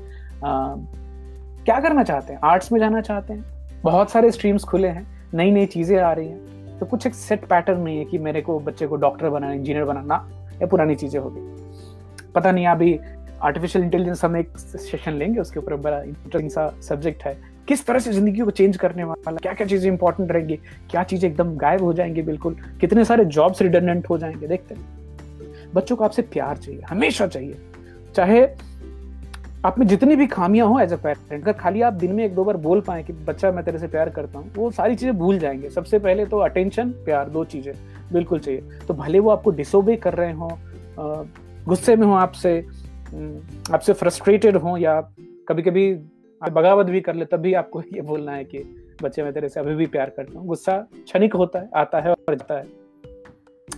क्या 1.66 1.80
करना 1.80 2.04
चाहते 2.04 2.34
हैं? 2.34 2.40
आर्ट्स 2.44 2.72
में 2.72 2.80
जाना 2.80 3.02
चाहते 3.02 3.34
हैं। 3.34 3.82
बहुत 3.84 4.12
सारे 4.12 4.32
स्ट्रीम्स 4.32 4.64
खुले 4.64 4.88
हैं 4.88 5.06
नई 5.34 5.52
नई 5.52 5.66
चीज़ें 5.66 5.98
आ 6.00 6.12
रही 6.14 6.28
हैं। 6.28 6.78
तो 6.80 6.86
कुछ 6.86 7.08
एक 7.08 7.14
सेट 7.16 7.46
पैटर्न 7.46 7.80
नहीं 7.80 7.98
है 7.98 8.06
कि 8.06 8.18
मेरे 8.18 8.42
को 8.42 8.60
बच्चे 8.60 8.88
को 8.88 8.96
डॉक्टर 8.96 9.30
बनाना 9.30 9.54
इंजीनियर 9.54 9.86
बनाना 9.86 10.16
या 10.62 10.68
पुरानी 10.68 10.96
चीज़ें 10.96 11.20
होगी 11.20 12.32
पता 12.36 12.52
नहीं, 12.52 12.68
अभी 12.68 13.00
आर्टिफिशियल 13.44 13.84
इंटेलिजेंस 13.86 14.24
हम 14.26 14.38
एक 14.38 14.58
सेशन 14.58 15.12
लेंगे, 15.12 15.40
उसके 15.40 15.60
ऊपर 15.60 15.76
बड़ा 15.76 16.02
इंटरेस्टिंग 16.02 16.50
सा 16.50 16.68
सब्जेक्ट 16.82 17.24
है। 17.24 17.36
किस 17.72 17.86
तरह 17.86 18.00
से 18.00 18.14
ज़िंदगी 18.14 18.40
को 18.40 18.52
चेंज 18.52 18.78
करने 18.78 19.04
वाला 19.04 19.38
क्या 19.38 19.54
क्या 19.54 19.68
चीज़ें 19.68 19.92
इंपॉर्टेंट 19.92 20.32
रहेंगी, 20.32 20.56
क्या 20.92 21.04
चीज़ें 21.04 21.30
एकदम 21.30 21.56
गायब 21.58 21.84
हो 21.84 21.94
जाएँगी 21.94 22.22
बिल्कुल, 22.22 22.56
कितने 22.82 23.06
सारे 23.06 23.26
जॉब्स 23.28 23.62
रिडंडेंट 23.62 24.10
हो 24.10 24.18
जाएँगे, 24.18 24.48
देखते 24.48 24.76
हैं। 24.76 25.72
बच्चों 25.74 25.96
को 25.96 26.04
आपसे 26.04 26.22
प्यार 26.24 26.58
चाहिए, 26.58 26.82
हमेशा 26.90 27.28
चाहिए। 27.28 27.58
चाहे 28.16 28.42
आप 29.66 29.78
में 29.80 29.86
जितनी 29.88 30.16
भी 30.16 30.28
खामियाँ 30.28 30.68
हो 30.68 30.80
एज 30.80 30.94
अ 30.94 30.98
पेरेंट 30.98 31.42
अगर 31.42 31.54
खाली 31.54 31.82
आप 31.82 31.94
दिन 31.94 32.14
में 32.14 32.24
एक 32.26 32.36
दो 32.36 32.44
बार 32.44 32.58
बोल 32.60 32.82
पाए 32.82 33.04
कि, 33.04 33.14
बच्चा, 33.14 33.52
मैं 33.52 33.64
तेरे 33.66 33.80
से 33.80 33.88
प्यार 33.88 34.10
करता 34.10 34.40
हूँ, 34.40 34.52
वो 34.56 34.70
सारी 34.72 34.96
चीज़ें 34.96 35.18
भूल 35.18 35.40
जाएँगे। 35.40 35.70
सबसे 35.70 36.00
पहले 36.00 36.26
तो 36.26 36.38
अटेंशन 36.40 36.90
प्यार, 37.06 37.30
दो 37.30 37.44
चीज़ें 37.46 37.74
बिल्कुल 38.14 38.40
चाहिए। 38.40 38.62
तो 38.88 38.94
भले 38.94 39.20
वो 39.20 39.30
आपको 39.30 39.52
डिसोबे 39.52 39.96
कर 39.98 40.14
रहे 40.14 40.32
हो 40.34 40.58
गुस्से 41.68 41.96
में 41.96 42.08
हो 42.08 42.14
आपसे 42.16 42.58
आपसे 43.74 43.94
फ्रस्ट्रेटेड 43.94 44.58
हो 44.58 44.78
या 44.78 45.00
कभी 45.48 45.62
कभी 45.62 45.94
बगावत 46.50 46.86
भी 46.86 47.02
कर 47.02 47.16
ले 47.16 47.26
तब 47.26 47.40
भी 47.40 47.54
आपको 47.54 47.82
ये 47.94 48.02
बोलना 48.02 48.32
है 48.32 48.44
कि 48.44 48.60
बच्चे 49.04 49.24
मैं 49.24 49.34
तेरे 49.34 49.50
से 49.50 49.60
अभी 49.60 49.76
भी 49.76 49.86
प्यार 49.86 50.10
करता 50.10 50.40
हूँ। 50.40 50.48
गुस्सा 50.48 50.78
क्षणिक 50.94 51.34
होता 51.34 51.60
है 51.60 51.70
आता 51.76 52.00
है 52.00 52.12
और 52.12 52.36
जाता 52.36 52.58
है। 52.58 52.66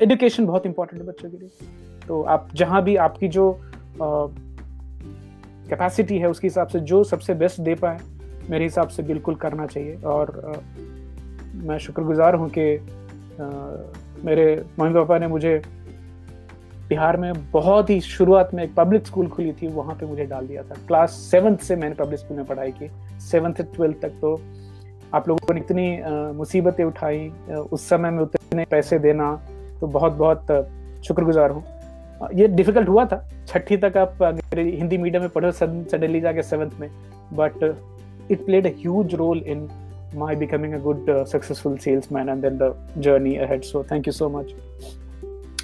एजुकेशन 0.04 0.46
बहुत 0.46 0.66
इंपॉर्टेंट 0.66 1.02
है 1.02 1.08
बच्चों 1.08 1.30
के 1.30 1.38
लिए। 1.38 1.50
तो 2.08 2.22
आप 2.24 2.50
जहाँ 2.54 2.84
भी 2.84 2.96
आपकी 2.96 3.28
जो 3.28 3.60
कैपेसिटी 5.70 6.18
है 6.18 6.30
उसके 6.30 6.48
हिसाब 6.48 6.68
से 6.68 6.80
जो 6.80 7.04
सबसे 7.04 7.34
बेस्ट 7.34 7.60
दे 7.62 7.76
पाए 7.76 8.00
मेरे 8.50 8.64
हिसाब 8.64 8.88
से 8.88 9.04
बिल्कुल 9.04 9.36
करना 9.36 9.66
चाहिए। 9.66 9.96
और 9.96 10.30
आ, 10.46 10.52
मैं 11.64 11.78
शुक्रगुजार 11.78 12.36
हूँ 12.36 12.50
कि 12.50 12.66
मेरे 14.26 14.46
मम्मी 14.80 14.94
पापा 14.94 15.18
ने 15.20 15.28
मुझे 15.28 15.62
बिहार 16.94 17.18
में 17.18 17.52
बहुत 17.52 17.90
ही 17.90 18.00
शुरुआत 18.02 18.54
में 18.54 18.64
एक 18.64 18.74
पब्लिक 18.76 19.06
स्कूल 19.08 19.28
खुली 19.28 19.52
थी 19.62 19.68
वहाँ 19.76 19.96
पे 20.00 20.06
मुझे 20.06 20.26
डाल 20.26 20.48
दिया 20.48 20.64
था। 20.64 20.76
क्लास 20.88 21.12
सेवन्थ 21.32 21.60
से 21.68 21.76
मैंने 21.76 21.96
पब्लिक 21.96 22.20
स्कूल 22.20 22.38
में 22.38 22.46
पढ़ाई 22.46 22.72
की। 22.72 22.90
सेवन्थ 23.30 23.58
से 23.58 23.64
ट्वेल्थ 23.76 23.98
तक 24.02 24.20
तो 24.22 24.40
आप 25.14 25.28
लोगों 25.30 25.54
ने 25.54 25.62
इतनी 25.62 25.86
मुसीबतें 26.38 26.84
उठाई 26.84 27.28
उस 27.74 27.88
समय 27.90 28.12
में 28.12 28.22
उतने 28.24 28.66
पैसे 28.72 29.00
देना 29.00 29.34
तो 29.82 29.88
बहुत 29.88 30.14
बहुत 30.22 31.02
शुक्रगुजार 31.06 31.52
हूँ। 31.52 31.64
ये 32.36 32.48
डिफ़िकल्ट 32.48 32.90
हुआ 32.90 33.06
था। 33.06 33.24
छठी 33.48 33.78
तक 33.78 33.98
आप 33.98 34.24
हिंदी 34.56 34.98
मीडियम 34.98 35.24
में 35.24 35.32
पढ़ो 35.32 35.52
सडनली 35.52 36.22
जाके 36.22 36.44
सेवन्थ 36.44 36.80
में। 36.80 36.90
But 37.34 37.64
it 38.32 38.46
played 38.46 38.68
a 38.68 38.78
huge 38.82 39.16
role 39.16 39.44
in 39.48 39.70
my 40.16 40.34
becoming 40.40 40.74
a 40.78 40.80
good 40.80 41.08
uh, 41.12 41.22
successful 41.30 41.78
salesman 41.84 42.28
and 42.34 42.44
then 42.46 42.58
the 42.58 42.68
journey 43.06 43.32
ahead. 43.46 43.64
So 43.70 43.82
thank 43.92 44.10
you 44.10 44.14
so 44.18 44.28
much. 44.36 44.52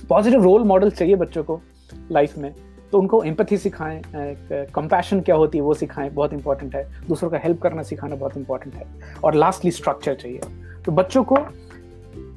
Positive 0.10 0.44
role 0.44 0.64
model 0.64 0.90
चाहिए 0.92 1.16
बच्चों 1.16 1.44
को 1.44 1.60
लाइफ 2.12 2.38
में। 2.38 2.54
तो 2.92 3.00
उनको 3.00 3.24
एम्पथी 3.24 3.58
सिखाएँ 3.58 4.02
compassion 4.74 5.20
क्या 5.22 5.36
होती 5.36 5.58
है 5.58 5.64
वो 5.64 5.74
सिखाएँ, 5.74 6.10
बहुत 6.10 6.34
इंपॉर्टेंट 6.34 6.76
है। 6.76 6.84
दूसरों 7.08 7.30
का 7.30 7.38
हेल्प 7.38 7.62
करना 7.62 7.84
सिखाना 7.84 8.16
बहुत 8.16 8.38
इंपॉर्टेंट 8.38 8.76
है। 8.76 8.86
और 9.24 9.34
लास्टली 9.34 9.72
स्ट्रक्चर 9.72 10.16
चाहिए। 10.16 10.40
तो 10.86 10.92
बच्चों 10.92 11.24
को, 11.24 11.38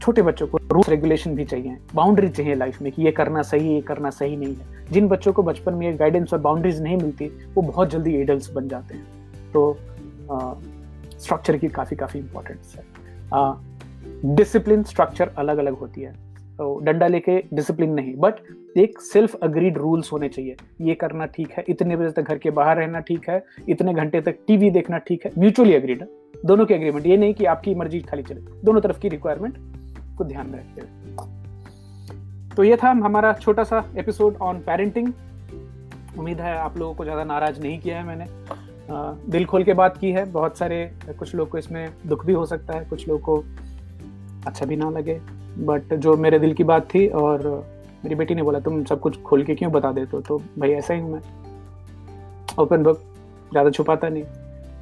छोटे 0.01 0.23
बच्चों 0.23 0.47
को 0.47 0.59
रूल 0.73 0.85
रेगुलेशन 0.89 1.35
भी 1.35 1.45
चाहिए। 1.45 1.77
बाउंड्री 1.95 2.29
चाहिए 2.29 2.55
लाइफ 2.55 2.81
में 2.83 2.91
कि 2.93 3.03
ये 3.03 3.13
करना 3.13 3.43
सही 3.43 3.69
है 3.69 3.75
ये 3.75 3.81
करना 3.81 4.11
सही 4.11 4.37
नहीं 4.37 4.55
है। 4.55 4.91
जिन 4.93 5.09
बच्चों 5.09 5.33
को 5.33 5.43
बचपन 5.43 5.75
में 5.75 5.99
गाइडेंस 5.99 6.33
और 6.33 6.39
बाउंड्रीज 6.39 6.81
नहीं 6.83 6.97
मिलती, 6.97 7.27
वो 7.55 7.63
बहुत 7.63 7.91
जल्दी 7.91 8.15
एडल्ट 8.15 8.53
बन 8.53 8.69
जाते 8.69 8.95
हैं। 8.95 9.07
तो 9.53 9.77
स्ट्रक्चर 11.19 11.57
की 11.57 11.69
काफ़ी 11.69 11.97
काफ़ी 11.97 12.21
इंपॉर्टेंस 12.21 12.77
है। 12.77 14.35
डिसिप्लिन 14.35 14.83
स्ट्रक्चर 14.83 15.33
अलग 15.39 15.59
अलग 15.59 15.75
होती 15.75 16.01
है। 16.01 16.32
डंडा 16.85 17.07
लेके 17.09 17.39
डिसिप्लिन 17.55 17.93
नहीं 17.93 18.15
बट 18.17 18.35
एक 18.79 19.01
सेल्फ 19.03 19.35
अग्रीड 19.43 19.79
रूल्स 19.79 20.13
होने 20.13 20.29
चाहिए। 20.29 20.57
ये 20.81 20.95
करना 20.95 21.27
ठीक 21.27 21.51
है, 21.51 21.65
इतने 21.69 21.97
बजे 21.97 22.11
तक 22.13 22.23
घर 22.23 22.39
के 22.39 22.51
बाहर 22.53 22.77
रहना 22.77 23.01
ठीक 23.01 23.29
है, 23.29 23.43
इतने 23.69 23.95
घंटे 23.95 24.21
तक 24.21 24.39
टीवी 24.47 24.71
देखना 24.71 24.99
ठीक 25.01 25.25
है 25.27 25.31
म्यूचुअली 25.39 25.75
अग्रीड 25.75 26.07
दोनों 26.45 26.67
की 26.67 26.75
एग्रीमेंट 26.75 27.07
ये 27.07 27.17
नहीं 27.17 27.35
कि 27.35 27.45
आपकी 27.47 27.75
मर्ज़ी 27.75 28.01
खाली 28.01 28.23
चले। 28.23 28.41
दोनों 28.65 28.81
तरफ़ 28.81 28.99
की 29.01 29.09
रिक्वायरमेंट 29.09 29.59
को 30.19 30.25
ध्यान 30.25 30.47
में 30.47 30.59
रखते 30.59 30.81
हुए। 30.81 30.91
तो 32.57 32.65
ये 32.65 32.77
था 32.77 32.91
हमारा 32.91 33.33
छोटा 33.35 33.65
सा 33.65 33.85
एपिसोड 33.99 34.37
ऑन 34.43 34.59
पेरेंटिंग 34.61 35.13
उम्मीद 36.19 36.41
है 36.41 36.57
आप 36.57 36.77
लोगों 36.79 36.95
को 36.95 37.05
ज़्यादा 37.05 37.25
नाराज़ 37.25 37.61
नहीं 37.61 37.79
किया 37.81 37.99
है 37.99 38.07
मैंने। 38.07 38.27
दिल 39.31 39.45
खोल 39.47 39.65
के 39.65 39.73
बात 39.75 39.97
की 39.97 40.11
है। 40.13 40.25
बहुत 40.33 40.59
सारे, 40.59 40.85
कुछ 41.19 41.35
लोग 41.35 41.49
को 41.49 41.59
इसमें 41.59 41.89
दुख 42.07 42.25
भी 42.27 42.33
हो 42.33 42.45
सकता 42.47 42.75
है, 42.75 42.85
कुछ 42.85 43.09
लोग 43.09 43.21
को 43.21 43.37
अच्छा 44.47 44.67
भी 44.67 44.77
ना 44.77 44.91
लगे। 44.91 45.21
बट 45.59 45.95
जो 45.95 46.17
मेरे 46.17 46.39
दिल 46.39 46.55
की 46.55 46.65
बात 46.65 46.89
थी 46.95 47.07
और 47.09 47.47
मेरी 48.05 48.15
बेटी 48.15 48.35
ने 48.35 48.43
बोला, 48.43 48.61
तुम 48.61 48.83
सब 48.85 49.01
कुछ 49.01 49.21
खोल 49.23 49.45
के 49.45 49.55
क्यों 49.55 49.71
बता 49.73 49.93
देते 49.93 50.17
हो? 50.17 50.23
तो 50.23 50.39
भाई 50.59 50.71
ऐसा 50.73 50.95
ही 50.95 51.01
हूँ 51.01 51.13
मैं। 51.13 51.21
ओपन 52.59 52.83
बुक 52.83 53.01
ज़्यादा 53.53 53.71
छुपाता 53.71 54.09
नहीं, 54.09 54.23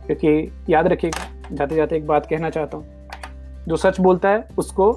क्योंकि 0.07 0.73
याद 0.73 0.87
रखिएगा 0.87 1.29
जाते 1.53 1.77
जाते 1.77 1.97
एक 1.97 2.07
बात 2.07 2.27
कहना 2.27 2.51
चाहता 2.51 2.77
हूँ। 2.77 3.65
जो 3.69 3.77
सच 3.77 4.01
बोलता 4.01 4.29
है, 4.29 4.47
उसको 4.59 4.93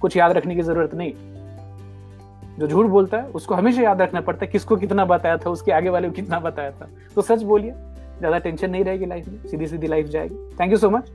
कुछ 0.00 0.16
याद 0.16 0.32
रखने 0.32 0.54
की 0.56 0.62
ज़रूरत 0.62 0.94
नहीं। 0.94 1.12
जो 2.58 2.66
झूठ 2.66 2.86
बोलता 2.86 3.16
है, 3.16 3.26
उसको 3.28 3.54
हमेशा 3.54 3.82
याद 3.82 4.02
रखना 4.02 4.20
पड़ता 4.20 4.44
है, 4.44 4.50
किसको 4.52 4.76
कितना 4.76 5.04
बताया 5.04 5.36
था, 5.36 5.50
उसके 5.50 5.72
आगे 5.72 5.88
वाले 5.88 6.08
को 6.08 6.14
कितना 6.14 6.40
बताया 6.40 6.70
था। 6.70 6.88
तो 7.16 7.22
सच 7.22 7.42
बोलिए, 7.42 7.72
ज़्यादा 8.18 8.38
टेंशन 8.38 8.70
नहीं 8.70 8.84
रहेगी 8.84 9.06
लाइफ 9.06 9.28
में 9.28 9.38
सीधी 9.48 9.66
सीधी 9.66 9.86
लाइफ 9.86 10.06
जाएगी। 10.06 10.34
Thank 10.60 10.72
you 10.72 10.78
so 10.78 10.90
much 10.90 11.10